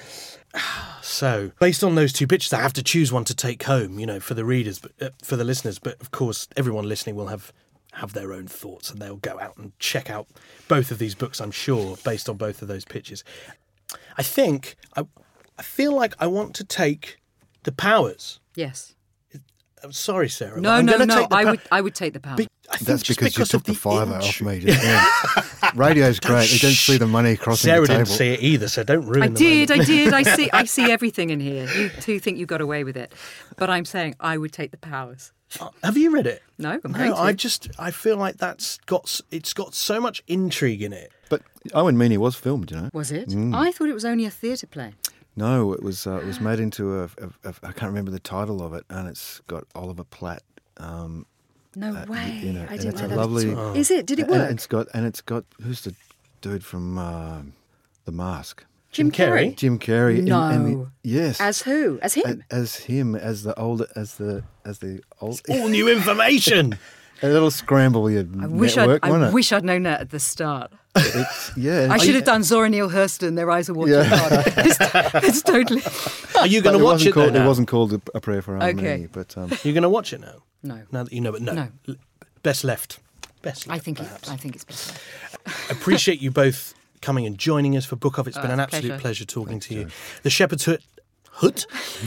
So, 1.03 1.53
based 1.61 1.85
on 1.85 1.97
those 1.97 2.15
two 2.15 2.27
pictures, 2.27 2.53
I 2.55 2.63
have 2.63 2.73
to 2.73 2.83
choose 2.83 3.13
one 3.13 3.25
to 3.25 3.35
take 3.35 3.63
home, 3.65 3.99
you 3.99 4.07
know, 4.07 4.21
for 4.21 4.33
the 4.33 4.45
readers, 4.45 4.79
but 4.79 4.93
uh, 5.01 5.11
for 5.23 5.37
the 5.37 5.45
listeners. 5.45 5.79
But 5.79 6.01
of 6.01 6.11
course, 6.13 6.49
everyone 6.57 6.89
listening 6.89 7.15
will 7.15 7.27
have 7.27 7.53
have 7.93 8.15
their 8.15 8.33
own 8.33 8.47
thoughts, 8.47 8.91
and 8.91 9.01
they'll 9.01 9.17
go 9.17 9.39
out 9.39 9.57
and 9.59 9.79
check 9.79 10.11
out 10.11 10.27
both 10.67 10.91
of 10.91 10.99
these 10.99 11.15
books. 11.15 11.41
I'm 11.41 11.51
sure, 11.51 11.97
based 12.05 12.29
on 12.29 12.37
both 12.37 12.63
of 12.63 12.69
those 12.69 12.85
pictures. 12.87 13.23
I 14.17 14.23
think 14.23 14.77
I, 14.97 15.07
I 15.59 15.63
feel 15.63 15.93
like 15.93 16.15
I 16.19 16.27
want 16.27 16.55
to 16.57 16.65
take 16.65 17.19
the 17.65 17.73
powers. 17.73 18.41
yes. 18.55 18.95
I'm 19.85 19.93
sorry, 19.93 20.29
Sarah. 20.29 20.55
but 20.55 20.63
No, 20.63 20.71
I'm 20.73 20.87
no, 20.87 20.97
no. 20.97 21.19
take 21.21 21.33
I 21.33 21.45
would, 21.45 21.61
I 21.71 21.81
would 21.81 21.95
take 21.95 22.15
the 22.15 22.21
power. 22.21 22.37
Be- 22.37 22.49
I 22.71 22.77
think 22.79 22.89
That's 22.89 23.03
just 23.03 23.19
because, 23.21 23.37
you 23.37 23.45
took 23.45 23.55
of 23.61 23.65
the 23.65 23.75
fiver 23.75 24.15
off 24.15 24.25
intrigue. 24.41 24.65
me. 24.65 24.73
Just 24.73 24.81
then. 25.61 25.77
Radio's 25.77 26.19
great. 26.19 26.51
You 26.51 26.59
don't 26.59 26.73
see 26.73 26.97
the 26.97 27.07
money 27.07 27.37
crossing 27.37 27.69
Sarah 27.69 27.83
the 27.83 27.87
table. 27.89 28.05
didn't 28.05 28.17
see 28.17 28.29
it 28.33 28.41
either, 28.41 28.69
so 28.69 28.83
don't 28.83 29.07
ruin 29.07 29.23
I 29.23 29.29
the 29.29 29.35
did, 29.35 29.69
moment. 29.69 29.89
I 29.89 29.93
did. 29.93 30.13
I 30.15 30.23
see, 30.23 30.51
I 30.51 30.65
see 30.77 30.91
everything 30.91 31.29
in 31.31 31.41
here. 31.41 31.67
You 31.69 31.91
two 32.01 32.19
think 32.19 32.39
you 32.39 32.47
got 32.47 32.63
away 32.63 32.83
with 32.83 32.97
it, 32.97 33.13
but 33.59 33.69
I'm 33.69 33.85
saying 33.85 34.15
I 34.19 34.39
would 34.39 34.53
take 34.53 34.71
the 34.71 34.79
powers. 34.79 35.33
Have 35.83 35.97
you 35.99 36.11
read 36.11 36.27
it? 36.27 36.43
No, 36.59 36.81
I'm 36.83 36.93
No, 36.93 37.15
to. 37.15 37.17
I 37.17 37.33
just 37.33 37.69
I 37.79 37.91
feel 37.91 38.17
like 38.17 38.39
that's 38.39 38.79
got 38.87 39.21
it's 39.31 39.53
got 39.53 39.75
so 39.75 40.01
much 40.01 40.23
intrigue 40.27 40.83
in 40.83 40.93
it. 40.95 41.13
But 41.29 41.43
Owen 41.75 41.97
Meany 41.99 42.17
was 42.17 42.35
filmed, 42.35 42.71
you 42.71 42.77
know. 42.79 42.91
Was 42.95 43.13
it? 43.13 43.29
Mm. 43.29 43.55
I 43.55 43.71
thought 43.73 43.89
it 43.89 43.95
was 43.95 44.05
only 44.07 44.25
a 44.25 44.31
theatre 44.31 44.67
play. 44.67 44.95
No, 45.37 45.73
it 45.73 45.83
was 45.83 46.07
uh, 46.07 46.15
it 46.21 46.25
was 46.27 46.41
made 46.41 46.61
into 46.61 47.01
a, 47.01 47.05
a, 47.05 47.29
a 47.45 47.55
I 47.65 47.73
can't 47.73 47.91
remember 47.91 48.11
the 48.11 48.21
title 48.21 48.63
of 48.63 48.73
it, 48.75 48.85
and 48.89 49.09
it's 49.09 49.41
got 49.47 49.65
Oliver 49.75 50.05
Platt. 50.05 50.43
Um, 50.77 51.27
No 51.75 51.93
uh, 51.95 52.05
way. 52.09 52.41
in 52.45 52.57
it, 52.57 52.71
I 52.71 52.77
didn't 52.77 52.93
it's 52.93 53.01
know 53.01 53.07
a 53.07 53.09
that. 53.09 53.17
lovely. 53.17 53.79
Is 53.79 53.91
it? 53.91 54.07
Did 54.07 54.21
it 54.21 54.29
work? 54.29 54.33
and 54.35 54.43
work? 54.43 54.51
it's 54.53 54.67
got 54.67 54.87
and 54.95 55.07
it's 55.07 55.21
got 55.21 55.45
who's 55.63 55.81
the 55.83 55.95
dude 56.41 56.65
from 56.65 56.99
uh, 56.99 57.43
The 58.05 58.13
Mask? 58.13 58.65
Jim 58.93 59.11
Carrey. 59.11 59.57
Jim 59.57 59.77
Carrey. 59.81 60.19
and- 60.21 60.29
and 60.31 60.67
the- 60.67 60.71
No. 60.77 60.89
yes. 61.03 61.41
As 61.41 61.63
who? 61.63 61.99
As 62.01 62.15
him? 62.15 62.45
A- 62.49 62.55
as 62.55 62.77
him 62.77 63.17
as 63.17 63.43
the 63.43 63.59
old 63.59 63.85
as 63.97 64.15
the 64.15 64.45
as 64.65 64.79
the 64.79 65.01
old 65.21 65.41
All 65.49 65.69
new 65.69 65.89
information. 65.89 66.79
a 67.23 67.29
little 67.29 67.51
scramble 67.51 68.09
your 68.09 68.25
I 68.41 68.47
wish 68.47 68.77
I'd, 68.79 68.87
network, 68.89 69.05
I 69.05 69.31
wish 69.31 69.53
I'd 69.53 69.65
known 69.65 69.83
that 69.83 70.01
at 70.01 70.11
the 70.11 70.21
start. 70.21 70.73
It's, 70.97 71.57
yeah, 71.57 71.89
I 71.91 71.97
should 71.99 72.15
have 72.15 72.25
done 72.25 72.43
Zora 72.45 72.69
Neale 72.69 72.89
Hurston. 72.91 73.35
Their 73.37 73.51
eyes 73.51 73.69
are 73.69 73.75
watching 73.75 73.95
Yeah. 73.95 74.11
God. 74.11 74.45
It's, 74.59 74.79
it's 75.29 75.43
totally 75.43 75.83
Are 76.39 76.47
you 76.47 76.63
going 76.63 76.79
to 76.79 76.85
watch 76.85 77.05
it? 77.05 77.13
called, 77.13 77.33
though 77.35 77.43
It 77.43 77.47
wasn't 77.47 77.69
called 77.69 77.93
a, 77.95 78.01
a 78.15 78.21
prayer 78.21 78.43
for 78.43 78.57
Owen 78.57 78.79
Okay. 78.79 78.97
Meany, 78.97 79.07
but 79.09 79.37
um, 79.37 79.51
You're 79.65 79.75
going 79.75 79.83
to 79.83 79.89
watch 79.89 80.13
it 80.13 80.21
now. 80.21 80.43
no. 80.63 80.83
Now 80.93 81.05
that 81.05 81.13
you 81.13 81.21
know 81.21 81.35
it, 81.35 81.43
no. 81.43 81.53
No. 81.53 81.69
Best 82.43 82.63
left. 82.65 83.01
Best. 83.43 83.67
Left, 83.67 83.71
I 83.81 83.83
think 83.83 84.01
it, 84.01 84.05
perhaps. 84.05 84.29
I 84.31 84.37
think 84.37 84.55
it's 84.55 84.65
better. 84.65 84.99
appreciate 85.71 86.21
you 86.23 86.31
both 86.31 86.75
coming 87.03 87.27
and 87.27 87.37
joining 87.39 87.77
us 87.77 87.85
for 87.85 87.97
Book 87.97 88.19
Off. 88.19 88.27
It's 88.29 88.39
been 88.39 88.51
Oh, 88.51 88.55
an 88.55 88.61
absolute 88.61 88.89
pleasure. 88.89 89.01
pleasure 89.01 89.25
talking 89.25 89.61
to 89.61 89.75
you. 89.75 89.89
The 90.23 90.31
Shepherd's 90.31 90.65
Hut. 90.65 90.81
Hut? 91.37 91.67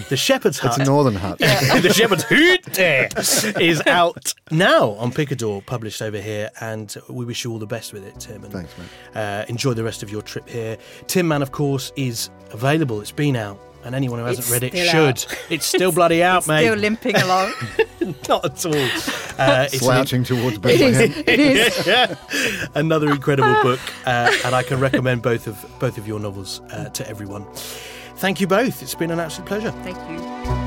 The 0.09 0.15
Shepherd's 0.17 0.57
Hut. 0.59 0.77
it's 0.79 0.87
a 0.87 0.91
northern 0.91 1.15
hut. 1.15 1.37
the 1.39 1.91
Shepherd's 1.93 2.23
Hoot 2.23 2.79
eh, 2.79 3.09
is 3.59 3.81
out 3.85 4.33
now 4.51 4.91
on 4.91 5.11
Picador, 5.11 5.61
published 5.65 6.01
over 6.01 6.19
here, 6.19 6.49
and 6.61 6.95
we 7.09 7.25
wish 7.25 7.43
you 7.43 7.51
all 7.51 7.59
the 7.59 7.67
best 7.67 7.91
with 7.93 8.05
it, 8.05 8.17
Tim. 8.19 8.43
And, 8.43 8.53
Thanks, 8.53 8.71
mate. 8.77 8.87
Uh, 9.15 9.45
enjoy 9.49 9.73
the 9.73 9.83
rest 9.83 10.01
of 10.01 10.09
your 10.09 10.21
trip 10.21 10.47
here. 10.47 10.77
Tin 11.07 11.27
Man, 11.27 11.41
of 11.41 11.51
course, 11.51 11.91
is 11.97 12.29
available. 12.51 13.01
It's 13.01 13.11
been 13.11 13.35
out, 13.35 13.59
and 13.83 13.93
anyone 13.93 14.19
who 14.19 14.25
hasn't 14.25 14.45
It's 14.45 14.51
read 14.51 14.63
it 14.63 14.89
should. 14.89 14.95
out. 14.95 15.27
It's 15.49 15.65
still 15.65 15.91
bloody 15.91 16.23
out, 16.23 16.47
mate. 16.47 16.65
Still 16.65 16.75
limping 16.79 17.15
along. 17.17 17.51
Not 18.29 18.45
at 18.45 18.65
all. 18.65 18.73
Uh, 19.37 19.65
it's 19.65 19.73
an- 19.73 19.79
Slouching 19.79 20.23
towards 20.23 20.55
it 20.55 20.61
Bethlehem. 20.61 21.11
is. 21.11 21.17
It 21.27 21.39
is. 21.39 22.67
another 22.75 23.09
incredible 23.11 23.61
book, 23.61 23.79
uh, 24.05 24.31
and 24.45 24.55
I 24.55 24.63
can 24.63 24.79
recommend 24.79 25.21
both 25.21 25.47
of 25.47 25.65
both 25.79 25.97
of 25.97 26.07
your 26.07 26.19
novels 26.21 26.61
uh, 26.71 26.87
to 26.91 27.07
everyone. 27.09 27.45
Thank 28.17 28.41
you 28.41 28.47
both. 28.47 28.81
It's 28.81 28.95
been 28.95 29.11
an 29.11 29.19
absolute 29.19 29.47
pleasure. 29.47 29.71
Thank 29.83 29.97
you. 30.09 30.66